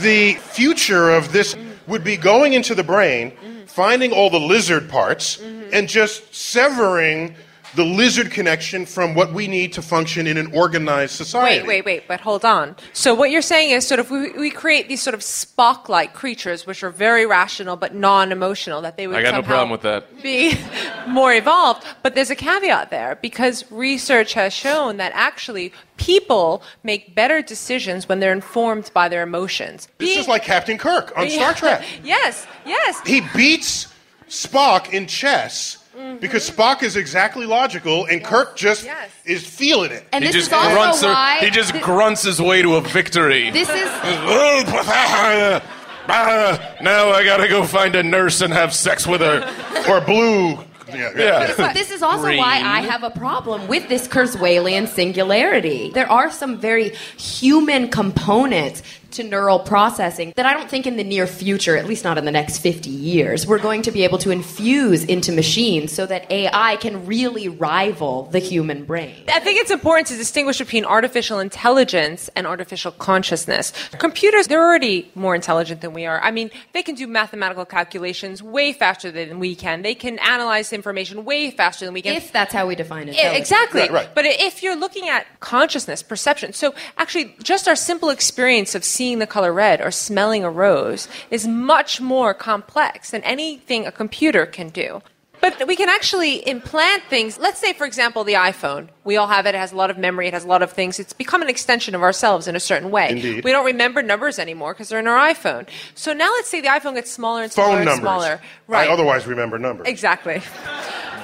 the 0.00 0.34
future 0.34 1.10
of 1.10 1.32
this 1.32 1.54
would 1.86 2.04
be 2.04 2.16
going 2.16 2.52
into 2.52 2.74
the 2.74 2.84
brain, 2.84 3.32
finding 3.66 4.12
all 4.12 4.30
the 4.30 4.40
lizard 4.40 4.88
parts, 4.88 5.40
and 5.72 5.88
just 5.88 6.34
severing 6.34 7.34
the 7.74 7.84
lizard 7.84 8.30
connection 8.30 8.84
from 8.86 9.14
what 9.14 9.32
we 9.32 9.48
need 9.48 9.72
to 9.74 9.82
function 9.82 10.26
in 10.26 10.36
an 10.36 10.52
organized 10.54 11.14
society. 11.14 11.60
Wait, 11.60 11.66
wait, 11.66 11.84
wait, 11.84 12.08
but 12.08 12.20
hold 12.20 12.44
on. 12.44 12.76
So 12.92 13.14
what 13.14 13.30
you're 13.30 13.40
saying 13.42 13.70
is 13.70 13.86
sort 13.86 13.98
of 14.00 14.10
we, 14.10 14.30
we 14.32 14.50
create 14.50 14.88
these 14.88 15.00
sort 15.00 15.14
of 15.14 15.20
Spock-like 15.20 16.12
creatures, 16.12 16.66
which 16.66 16.82
are 16.82 16.90
very 16.90 17.24
rational 17.26 17.76
but 17.76 17.94
non-emotional, 17.94 18.82
that 18.82 18.96
they 18.96 19.06
would 19.06 19.16
I 19.16 19.22
got 19.22 19.30
no 19.30 19.36
somehow 19.38 19.48
problem 19.50 19.70
with 19.70 19.82
that. 19.82 20.22
be 20.22 20.54
more 21.08 21.32
evolved. 21.32 21.84
But 22.02 22.14
there's 22.14 22.30
a 22.30 22.36
caveat 22.36 22.90
there 22.90 23.18
because 23.22 23.64
research 23.70 24.34
has 24.34 24.52
shown 24.52 24.98
that 24.98 25.12
actually 25.14 25.72
people 25.96 26.62
make 26.82 27.14
better 27.14 27.40
decisions 27.42 28.08
when 28.08 28.20
they're 28.20 28.32
informed 28.32 28.90
by 28.92 29.08
their 29.08 29.22
emotions. 29.22 29.88
This 29.98 30.10
Being- 30.10 30.18
is 30.20 30.28
like 30.28 30.42
Captain 30.44 30.76
Kirk 30.78 31.16
on 31.16 31.28
Star 31.30 31.54
Trek. 31.54 31.84
yes, 32.04 32.46
yes. 32.66 33.00
He 33.06 33.22
beats 33.34 33.86
Spock 34.28 34.92
in 34.92 35.06
chess 35.06 35.78
Mm-hmm. 35.96 36.16
because 36.18 36.48
Spock 36.50 36.82
is 36.82 36.96
exactly 36.96 37.44
logical 37.44 38.06
and 38.06 38.24
Kirk 38.24 38.56
just 38.56 38.84
Yes. 38.84 39.10
is 39.26 39.46
feeling 39.46 39.90
it. 39.92 40.04
and 40.12 40.24
He 40.24 40.28
this 40.32 40.48
just 40.48 40.48
is 40.48 40.52
also 40.54 40.74
grunts. 40.74 41.02
why 41.02 41.36
he 41.40 41.50
just 41.50 41.72
thi- 41.72 41.80
grunts 41.80 42.22
his 42.22 42.40
way 42.40 42.62
to 42.62 42.76
a 42.76 42.80
victory. 42.80 43.50
this 43.50 43.68
is 43.68 43.74
now 46.08 47.10
I 47.10 47.22
gotta 47.24 47.48
go 47.48 47.64
find 47.64 47.94
a 47.94 48.02
nurse 48.02 48.40
and 48.40 48.52
have 48.52 48.74
sex 48.74 49.06
with 49.06 49.20
her. 49.20 49.42
or 49.88 50.00
blue. 50.00 50.58
Yeah, 50.88 51.10
yeah. 51.16 51.54
Yeah. 51.58 51.72
this 51.72 51.90
is 51.90 52.02
also 52.02 52.26
why 52.36 52.60
I 52.62 52.80
have 52.82 53.02
a 53.02 53.10
problem 53.10 53.66
with 53.68 53.88
this 53.88 54.06
Kurzweilian 54.08 54.88
singularity. 54.88 55.90
There 55.90 56.10
are 56.10 56.30
some 56.30 56.58
very 56.58 56.90
human 57.16 57.88
components 57.88 58.82
to 59.12 59.22
neural 59.22 59.58
processing 59.58 60.32
that 60.36 60.46
I 60.46 60.54
don't 60.54 60.68
think 60.68 60.86
in 60.86 60.96
the 60.96 61.04
near 61.04 61.26
future, 61.26 61.76
at 61.76 61.86
least 61.86 62.04
not 62.04 62.18
in 62.18 62.24
the 62.24 62.30
next 62.30 62.58
50 62.58 62.90
years, 62.90 63.46
we're 63.46 63.58
going 63.58 63.82
to 63.82 63.92
be 63.92 64.04
able 64.04 64.18
to 64.18 64.30
infuse 64.30 65.04
into 65.04 65.32
machines 65.32 65.92
so 65.92 66.06
that 66.06 66.30
AI 66.30 66.76
can 66.76 67.06
really 67.06 67.48
rival 67.48 68.24
the 68.24 68.38
human 68.38 68.84
brain. 68.84 69.24
I 69.28 69.40
think 69.40 69.60
it's 69.60 69.70
important 69.70 70.08
to 70.08 70.16
distinguish 70.16 70.58
between 70.58 70.84
artificial 70.84 71.38
intelligence 71.38 72.30
and 72.34 72.46
artificial 72.46 72.92
consciousness. 72.92 73.72
Computers, 73.98 74.46
they're 74.48 74.62
already 74.62 75.10
more 75.14 75.34
intelligent 75.34 75.80
than 75.80 75.92
we 75.92 76.06
are. 76.06 76.20
I 76.20 76.30
mean, 76.30 76.50
they 76.72 76.82
can 76.82 76.94
do 76.94 77.06
mathematical 77.06 77.64
calculations 77.64 78.42
way 78.42 78.72
faster 78.72 79.10
than 79.10 79.38
we 79.38 79.54
can. 79.54 79.82
They 79.82 79.94
can 79.94 80.18
analyze 80.20 80.72
information 80.72 81.24
way 81.24 81.50
faster 81.50 81.84
than 81.84 81.94
we 81.94 82.02
can. 82.02 82.14
If 82.14 82.32
that's 82.32 82.52
how 82.52 82.66
we 82.66 82.74
define 82.74 83.08
it. 83.08 83.16
Yeah, 83.16 83.32
exactly. 83.32 83.82
Right, 83.82 83.92
right. 83.92 84.14
But 84.14 84.24
if 84.26 84.62
you're 84.62 84.76
looking 84.76 85.08
at 85.08 85.26
consciousness, 85.40 86.02
perception, 86.02 86.52
so 86.52 86.74
actually 86.96 87.34
just 87.42 87.68
our 87.68 87.76
simple 87.76 88.10
experience 88.10 88.74
of 88.74 88.84
seeing 88.84 89.01
the 89.02 89.26
color 89.26 89.52
red 89.52 89.80
or 89.80 89.90
smelling 89.90 90.44
a 90.44 90.50
rose 90.50 91.08
is 91.30 91.46
much 91.46 92.00
more 92.00 92.32
complex 92.34 93.10
than 93.10 93.22
anything 93.24 93.84
a 93.86 93.90
computer 93.92 94.46
can 94.46 94.68
do. 94.68 95.02
But 95.40 95.66
we 95.66 95.74
can 95.74 95.88
actually 95.88 96.46
implant 96.48 97.02
things. 97.10 97.36
Let's 97.36 97.58
say, 97.58 97.72
for 97.72 97.84
example, 97.84 98.22
the 98.22 98.34
iPhone. 98.34 98.90
We 99.02 99.16
all 99.16 99.26
have 99.26 99.44
it. 99.46 99.56
It 99.56 99.58
has 99.58 99.72
a 99.72 99.76
lot 99.76 99.90
of 99.90 99.98
memory. 99.98 100.28
It 100.28 100.34
has 100.34 100.44
a 100.44 100.46
lot 100.46 100.62
of 100.62 100.70
things. 100.70 101.00
It's 101.00 101.12
become 101.12 101.42
an 101.42 101.48
extension 101.48 101.96
of 101.96 102.02
ourselves 102.02 102.46
in 102.46 102.54
a 102.54 102.60
certain 102.60 102.92
way. 102.92 103.10
Indeed. 103.10 103.42
We 103.44 103.50
don't 103.50 103.64
remember 103.66 104.02
numbers 104.02 104.38
anymore 104.38 104.72
because 104.72 104.88
they're 104.88 105.00
in 105.00 105.08
our 105.08 105.18
iPhone. 105.34 105.66
So 105.96 106.12
now 106.12 106.30
let's 106.30 106.48
say 106.48 106.60
the 106.60 106.68
iPhone 106.68 106.94
gets 106.94 107.10
smaller 107.10 107.42
and 107.42 107.50
smaller 107.50 107.70
Phone 107.70 107.76
and 107.78 107.86
numbers. 107.86 108.02
smaller. 108.02 108.40
Right. 108.68 108.88
I 108.88 108.92
otherwise 108.92 109.26
remember 109.26 109.58
numbers. 109.58 109.88
exactly. 109.88 110.38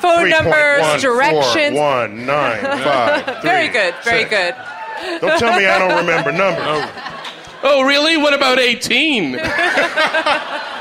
Phone 0.01 0.31
numbers, 0.31 0.83
3.14, 0.83 1.01
directions. 1.01 1.76
one, 1.79 2.26
nine, 2.26 2.61
five, 2.61 3.24
Very 3.43 3.66
three, 3.68 3.72
good. 3.81 3.95
Very 4.03 4.18
six. 4.24 4.31
good. 4.31 4.55
Don't 5.20 5.39
tell 5.39 5.57
me 5.57 5.66
I 5.66 5.79
don't 5.79 5.97
remember 6.05 6.33
numbers. 6.45 6.91
Oh, 7.62 7.82
really? 7.82 8.16
What 8.16 8.34
about 8.34 8.59
18? 8.59 9.38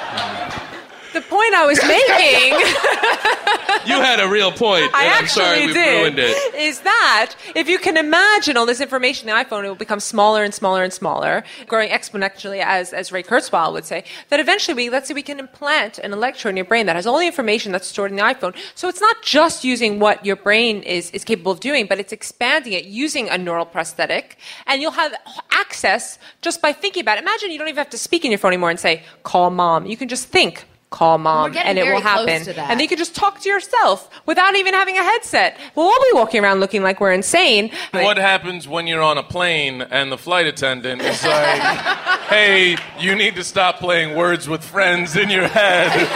the 1.18 1.28
point 1.28 1.53
I 1.53 1.65
was 1.65 1.80
making. 1.95 2.53
You 3.86 4.01
had 4.01 4.20
a 4.20 4.28
real 4.28 4.51
point, 4.51 4.84
and 4.84 4.93
I 4.93 5.05
I'm 5.05 5.24
actually 5.24 5.45
sorry 5.45 5.68
we 5.68 5.74
did. 5.74 6.01
ruined 6.01 6.20
it. 6.20 6.55
Is 6.55 6.82
that 6.82 7.36
if 7.55 7.70
you 7.70 7.80
can 7.80 7.95
imagine 7.95 8.57
all 8.57 8.65
this 8.65 8.82
information 8.82 9.30
in 9.30 9.36
the 9.36 9.41
iPhone, 9.45 9.63
it 9.63 9.70
will 9.70 9.76
become 9.76 10.01
smaller 10.01 10.43
and 10.43 10.53
smaller 10.53 10.84
and 10.84 10.91
smaller, 10.91 11.43
growing 11.68 11.89
exponentially, 11.89 12.61
as, 12.61 12.91
as 12.91 13.13
Ray 13.13 13.24
Kurzweil 13.24 13.72
would 13.72 13.86
say. 13.86 14.03
That 14.28 14.41
eventually, 14.41 14.76
we, 14.76 14.89
let's 14.89 15.07
say, 15.07 15.13
we 15.13 15.22
can 15.22 15.39
implant 15.39 15.99
an 15.99 16.11
electrode 16.11 16.51
in 16.51 16.57
your 16.57 16.65
brain 16.65 16.86
that 16.88 16.97
has 16.97 17.07
all 17.07 17.18
the 17.18 17.26
information 17.28 17.72
that's 17.72 17.88
stored 17.88 18.11
in 18.11 18.18
the 18.18 18.24
iPhone. 18.24 18.53
So 18.76 18.89
it's 18.89 18.99
not 18.99 19.22
just 19.22 19.63
using 19.63 19.99
what 19.99 20.26
your 20.26 20.36
brain 20.36 20.84
is, 20.84 21.09
is 21.11 21.24
capable 21.24 21.53
of 21.53 21.61
doing, 21.61 21.86
but 21.88 21.97
it's 21.97 22.11
expanding 22.11 22.74
it 22.74 22.84
using 22.86 23.30
a 23.30 23.38
neural 23.38 23.65
prosthetic, 23.65 24.38
and 24.65 24.82
you'll 24.82 24.91
have 24.91 25.13
access 25.51 26.20
just 26.41 26.61
by 26.61 26.74
thinking 26.74 27.01
about 27.01 27.20
it. 27.20 27.22
Imagine 27.22 27.51
you 27.51 27.57
don't 27.57 27.70
even 27.70 27.78
have 27.78 27.89
to 27.91 27.97
speak 27.97 28.26
in 28.26 28.32
your 28.32 28.38
phone 28.38 28.51
anymore 28.51 28.72
and 28.72 28.80
say, 28.80 29.03
"Call 29.24 29.49
mom." 29.49 29.86
You 29.86 29.95
can 29.95 30.09
just 30.09 30.28
think. 30.28 30.65
Call 30.90 31.18
mom, 31.18 31.52
getting 31.52 31.68
and 31.68 31.78
it 31.78 31.92
will 31.92 32.00
happen. 32.00 32.44
to 32.46 32.54
that. 32.54 32.70
And 32.72 32.80
then 32.80 32.80
you 32.80 32.88
can 32.88 32.98
just 32.98 33.14
talk 33.14 33.42
to 33.42 33.50
yourself 33.50 34.10
without 34.26 34.56
even 34.56 34.74
having 34.74 34.98
a 34.98 35.04
headset. 35.04 35.58
We'll 35.76 35.86
all 35.88 36.00
be 36.12 36.12
walking 36.14 36.42
around 36.42 36.62
looking 36.62 36.82
like 36.82 37.02
we're 37.02 37.12
insane. 37.12 37.72
What 37.92 38.16
happens 38.16 38.70
when 38.70 38.88
you're 38.88 39.02
on 39.02 39.18
a 39.18 39.24
plane 39.24 39.82
and 39.82 40.10
the 40.12 40.18
flight 40.18 40.46
attendant 40.48 41.02
is 41.02 41.22
like, 41.26 41.62
hey, 42.30 42.78
you 43.00 43.16
need 43.16 43.36
to 43.36 43.44
stop 43.44 43.80
playing 43.80 44.16
words 44.16 44.48
with 44.48 44.64
friends 44.64 45.18
in 45.18 45.30
your 45.30 45.50
head? 45.50 45.92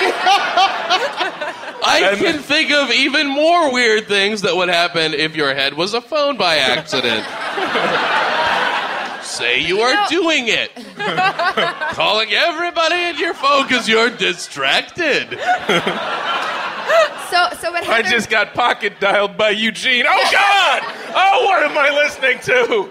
I 1.83 2.09
And- 2.11 2.19
can 2.19 2.39
think 2.39 2.71
of 2.71 2.91
even 2.91 3.27
more 3.27 3.73
weird 3.73 4.07
things 4.07 4.41
that 4.43 4.55
would 4.55 4.69
happen 4.69 5.13
if 5.13 5.35
your 5.35 5.53
head 5.53 5.73
was 5.73 5.93
a 5.93 5.99
phone 6.01 6.37
by 6.37 6.55
accident. 6.57 7.25
Say 9.31 9.61
you 9.61 9.79
are 9.79 10.07
doing 10.09 10.49
it. 10.49 10.71
Calling 11.95 12.33
everybody 12.33 12.95
in 12.95 13.17
your 13.17 13.33
phone 13.33 13.65
because 13.65 13.87
you're 13.87 14.09
distracted. 14.09 15.29
So, 17.29 17.47
so 17.61 17.71
what 17.71 17.87
I 17.87 18.01
just 18.01 18.29
got 18.29 18.53
pocket 18.53 18.99
dialed 18.99 19.37
by 19.37 19.51
Eugene. 19.51 20.03
Oh, 20.05 20.29
God! 20.31 20.81
Oh, 21.15 21.45
what 21.45 21.63
am 21.63 21.77
I 21.77 21.89
listening 21.91 22.39
to? 22.39 22.89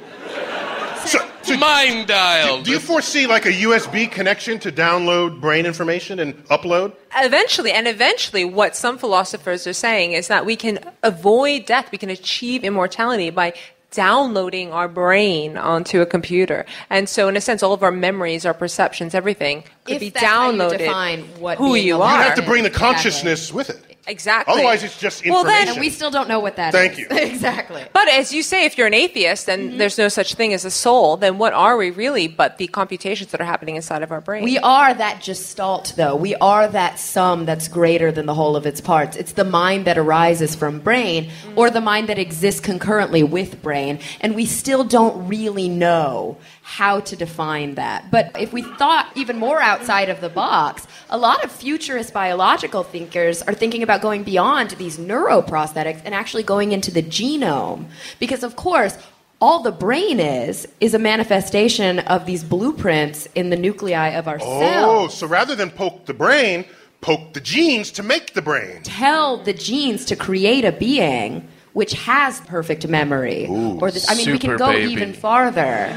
So, 1.07 1.19
so 1.43 1.57
Mind 1.59 2.07
dialed. 2.09 2.65
do 2.65 2.71
you 2.71 2.79
foresee 2.79 3.27
like 3.27 3.45
a 3.45 3.53
USB 3.53 4.11
connection 4.11 4.59
to 4.61 4.73
download 4.73 5.41
brain 5.43 5.67
information 5.67 6.21
and 6.21 6.35
upload? 6.49 6.95
Eventually, 7.17 7.73
and 7.73 7.87
eventually, 7.87 8.47
what 8.47 8.75
some 8.77 8.97
philosophers 8.97 9.67
are 9.67 9.75
saying 9.75 10.13
is 10.13 10.29
that 10.29 10.47
we 10.47 10.57
can 10.57 10.79
avoid 11.03 11.67
death, 11.67 11.93
we 11.93 11.99
can 11.99 12.09
achieve 12.11 12.65
immortality 12.65 13.29
by 13.29 13.53
downloading 13.91 14.73
our 14.73 14.89
brain 14.89 15.57
onto 15.57 16.01
a 16.01 16.07
computer. 16.07 16.65
And 16.89 17.09
so, 17.09 17.29
in 17.29 17.37
a 17.37 17.41
sense, 17.41 17.63
all 17.63 17.73
of 17.73 17.83
our 17.83 17.91
memories, 17.91 18.47
our 18.47 18.55
perceptions, 18.55 19.15
everything 19.15 19.65
could 19.91 19.97
If 19.97 20.01
be 20.01 20.11
that's 20.11 20.25
how 20.25 20.51
you 20.51 20.59
downloaded. 20.59 20.79
define 20.79 21.23
what 21.41 21.59
who 21.59 21.75
being 21.75 21.87
you 21.87 22.03
are. 22.03 22.17
You 22.17 22.23
have 22.23 22.35
to 22.37 22.43
bring 22.43 22.63
the 22.63 22.69
Exactly. 22.69 22.95
consciousness 22.95 23.53
with 23.53 23.71
it. 23.71 23.91
Exactly. 24.07 24.55
Otherwise, 24.55 24.83
it's 24.83 24.99
just 24.99 25.23
information. 25.23 25.33
Well, 25.35 25.45
then- 25.45 25.53
information. 25.53 25.75
and 25.75 25.81
we 25.81 25.91
still 25.91 26.11
don't 26.11 26.29
know 26.29 26.41
what 26.41 26.57
that 26.57 26.75
is. 26.75 26.81
Thank 26.81 26.99
you. 26.99 27.07
exactly. 27.11 27.85
But 27.93 28.09
as 28.09 28.33
you 28.33 28.43
say, 28.43 28.65
if 28.65 28.77
you're 28.77 28.87
an 28.87 28.95
atheist 28.95 29.49
and 29.49 29.71
mm-hmm. 29.71 29.79
there's 29.79 29.99
no 29.99 30.09
such 30.09 30.35
thing 30.35 30.53
as 30.53 30.65
a 30.65 30.71
soul, 30.71 31.17
then 31.17 31.39
what 31.39 31.53
are 31.53 31.77
we 31.77 31.91
really 31.91 32.27
but 32.27 32.59
the 32.59 32.67
computations 32.69 33.31
that 33.31 33.41
are 33.41 33.45
happening 33.45 33.77
inside 33.77 34.03
of 34.03 34.11
our 34.11 34.21
brain? 34.21 34.43
We 34.43 34.59
are 34.59 34.93
that 34.95 35.23
gestalt, 35.23 35.93
though. 35.97 36.17
We 36.17 36.35
are 36.37 36.67
that 36.69 36.99
sum 36.99 37.45
that's 37.47 37.69
greater 37.69 38.11
than 38.11 38.27
the 38.27 38.35
whole 38.35 38.57
of 38.57 38.67
its 38.67 38.81
parts. 38.81 39.17
It's 39.17 39.33
the 39.33 39.45
mind 39.45 39.85
that 39.85 39.99
arises 39.99 40.55
from 40.55 40.81
brain, 40.81 41.27
mm. 41.27 41.57
or 41.57 41.71
the 41.71 41.81
mind 41.81 42.09
that 42.09 42.19
exists 42.19 42.61
concurrently 42.61 43.23
with 43.23 43.63
brain, 43.63 44.01
and 44.21 44.35
we 44.35 44.47
still 44.47 44.83
don't 44.83 45.29
really 45.29 45.69
know 45.69 46.39
how 46.71 47.01
to 47.01 47.17
define 47.17 47.75
that. 47.75 48.11
But 48.13 48.31
if 48.39 48.53
we 48.53 48.63
thought 48.63 49.09
even 49.17 49.39
more 49.39 49.61
outside 49.61 50.09
of 50.09 50.21
the 50.21 50.29
box, 50.29 50.87
a 51.11 51.19
lot 51.19 51.43
of 51.45 51.51
futurist 51.51 52.13
biological 52.15 52.85
thinkers 52.85 53.43
are 53.43 53.55
thinking 53.55 53.83
about 53.83 54.01
going 54.03 54.23
beyond 54.23 54.71
these 54.73 54.97
neuroprosthetics 54.97 56.01
and 56.05 56.15
actually 56.15 56.45
going 56.45 56.71
into 56.71 56.93
the 56.93 57.03
genome. 57.03 57.87
Because, 58.21 58.45
of 58.45 58.55
course, 58.55 58.97
all 59.41 59.63
the 59.63 59.73
brain 59.73 60.21
is 60.21 60.69
is 60.81 60.95
a 60.95 60.99
manifestation 60.99 61.99
of 62.01 62.25
these 62.25 62.45
blueprints 62.45 63.27
in 63.35 63.51
the 63.51 63.57
nuclei 63.57 64.09
of 64.11 64.29
our 64.29 64.39
Oh, 64.41 64.61
cells. 64.61 65.15
so 65.19 65.27
rather 65.27 65.57
than 65.57 65.71
poke 65.71 66.07
the 66.07 66.15
brain, 66.15 66.65
poke 67.01 67.33
the 67.33 67.41
genes 67.41 67.91
to 67.93 68.03
make 68.05 68.35
the 68.35 68.43
brain. 68.43 68.83
Tell 68.85 69.39
the 69.39 69.53
genes 69.55 70.05
to 70.05 70.15
create 70.15 70.65
a 70.65 70.73
being 70.73 71.49
which 71.73 71.93
has 71.95 72.41
perfect 72.43 72.87
memory. 72.89 73.47
or 73.49 73.91
this, 73.91 74.11
I 74.11 74.15
mean, 74.15 74.31
we 74.33 74.39
can 74.39 74.57
go 74.57 74.67
baby. 74.69 74.93
even 74.93 75.13
farther. 75.13 75.95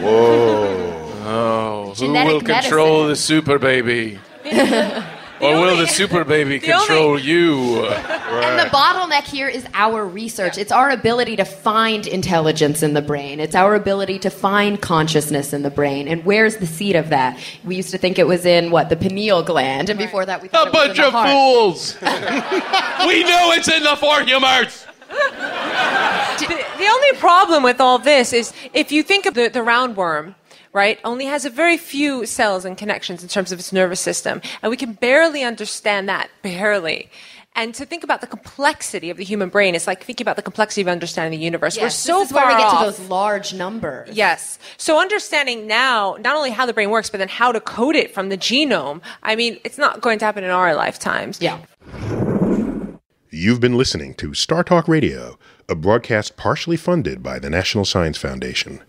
Oh, 1.26 1.90
who 1.90 1.96
Genetic 1.96 2.34
will 2.34 2.42
control 2.42 3.04
medicine. 3.04 3.10
the 3.10 3.16
super 3.16 3.60
baby? 3.60 4.20
or 4.46 4.52
will 5.42 5.70
only- 5.70 5.78
the 5.86 5.88
super 5.88 6.24
baby 6.24 6.58
the 6.60 6.72
only- 6.74 6.86
control 6.88 7.20
you? 7.20 7.86
And 7.86 8.60
the 8.60 8.70
bottleneck 8.76 9.24
here 9.24 9.48
is 9.48 9.66
our 9.74 10.06
research. 10.06 10.58
It's 10.58 10.72
our 10.72 10.90
ability 10.90 11.36
to 11.38 11.46
find 11.46 12.06
intelligence 12.08 12.84
in 12.84 12.94
the 12.94 13.02
brain. 13.02 13.40
It's 13.40 13.56
our 13.56 13.76
ability 13.76 14.20
to 14.20 14.30
find 14.30 14.82
consciousness 14.82 15.54
in 15.54 15.62
the 15.64 15.70
brain. 15.70 16.08
And 16.08 16.26
where's 16.26 16.58
the 16.58 16.66
seat 16.68 16.96
of 16.96 17.10
that? 17.10 17.40
We 17.64 17.76
used 17.76 17.92
to 17.92 17.98
think 17.98 18.20
it 18.20 18.28
was 18.28 18.46
in 18.46 18.72
what 18.72 18.90
the 18.90 18.96
pineal 18.96 19.44
gland, 19.44 19.90
and 19.90 19.98
before 20.00 20.26
that 20.26 20.42
we 20.42 20.48
thought 20.50 20.68
A 20.68 20.70
it 20.70 20.74
was 20.74 20.88
bunch 20.88 20.98
in 20.98 21.02
the 21.04 21.08
of 21.08 21.14
heart. 21.14 21.30
fools. 21.30 21.96
we 23.08 23.24
know 23.24 23.52
it's 23.54 23.68
in 23.68 23.84
the 23.84 23.96
four 23.96 24.22
humors. 24.24 24.86
the, 24.86 24.88
the 24.88 24.93
only 27.04 27.20
problem 27.20 27.64
with 27.64 27.80
all 27.82 28.00
this 28.00 28.34
is 28.34 28.54
if 28.74 28.92
you 28.92 29.04
think 29.04 29.26
of 29.26 29.34
the, 29.34 29.50
the 29.50 29.60
roundworm, 29.60 30.36
right, 30.72 31.00
only 31.04 31.26
has 31.26 31.46
a 31.46 31.50
very 31.50 31.78
few 31.78 32.26
cells 32.26 32.66
and 32.66 32.78
connections 32.78 33.22
in 33.24 33.30
terms 33.30 33.52
of 33.52 33.60
its 33.60 33.72
nervous 33.72 34.00
system. 34.00 34.42
And 34.62 34.70
we 34.70 34.78
can 34.78 34.94
barely 34.94 35.44
understand 35.44 36.10
that, 36.10 36.30
barely. 36.42 37.10
And 37.56 37.76
to 37.76 37.86
think 37.86 38.04
about 38.04 38.22
the 38.22 38.26
complexity 38.28 39.12
of 39.12 39.18
the 39.18 39.24
human 39.24 39.50
brain 39.50 39.76
is 39.76 39.86
like 39.86 40.04
thinking 40.04 40.26
about 40.26 40.38
the 40.38 40.42
complexity 40.42 40.82
of 40.82 40.88
understanding 40.88 41.38
the 41.38 41.46
universe. 41.46 41.78
We're 41.78 41.84
Yes, 41.84 42.00
so 42.00 42.20
this 42.20 42.30
is 42.30 42.32
far 42.36 42.48
where 42.48 42.56
we 42.56 42.62
get 42.64 42.68
off. 42.74 42.80
to 42.96 43.00
those 43.00 43.10
large 43.10 43.54
numbers. 43.54 44.10
Yes. 44.12 44.58
So 44.78 45.00
understanding 45.00 45.68
now 45.68 46.18
not 46.20 46.36
only 46.36 46.50
how 46.50 46.66
the 46.66 46.74
brain 46.74 46.90
works, 46.90 47.12
but 47.12 47.20
then 47.20 47.28
how 47.30 47.52
to 47.52 47.60
code 47.62 47.96
it 47.96 48.12
from 48.12 48.30
the 48.30 48.38
genome. 48.40 49.02
I 49.22 49.36
mean, 49.36 49.60
it's 49.64 49.78
not 49.78 50.02
going 50.02 50.18
to 50.20 50.26
happen 50.26 50.44
in 50.44 50.50
our 50.50 50.74
lifetimes. 50.74 51.40
Yeah. 51.40 51.60
You've 53.36 53.60
been 53.60 53.76
listening 53.76 54.14
to 54.18 54.36
Star 54.36 54.64
Talk 54.64 54.88
Radio, 54.88 55.40
a 55.68 55.74
broadcast 55.74 56.38
partially 56.38 56.78
funded 56.78 57.24
by 57.24 57.40
the 57.40 57.50
National 57.50 57.84
Science 57.84 58.16
Foundation. 58.16 58.84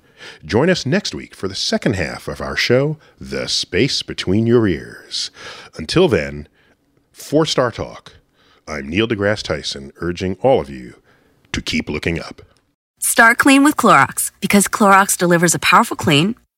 Join 0.44 0.68
us 0.68 0.84
next 0.84 1.14
week 1.14 1.34
for 1.34 1.48
the 1.48 1.54
second 1.54 1.94
half 1.96 2.28
of 2.28 2.42
our 2.42 2.54
show, 2.54 2.98
The 3.18 3.48
Space 3.48 4.02
Between 4.02 4.46
Your 4.46 4.68
Ears. 4.68 5.30
Until 5.78 6.08
then, 6.08 6.46
for 7.10 7.46
Star 7.46 7.72
Talk, 7.72 8.16
I'm 8.68 8.86
Neil 8.86 9.08
deGrasse 9.08 9.44
Tyson 9.44 9.92
urging 10.02 10.36
all 10.42 10.60
of 10.60 10.68
you 10.68 11.00
to 11.52 11.62
keep 11.62 11.88
looking 11.88 12.20
up. 12.20 12.42
Start 12.98 13.38
clean 13.38 13.64
with 13.64 13.78
Clorox 13.78 14.30
because 14.42 14.68
Clorox 14.68 15.16
delivers 15.16 15.54
a 15.54 15.58
powerful 15.58 15.96
clean 15.96 16.34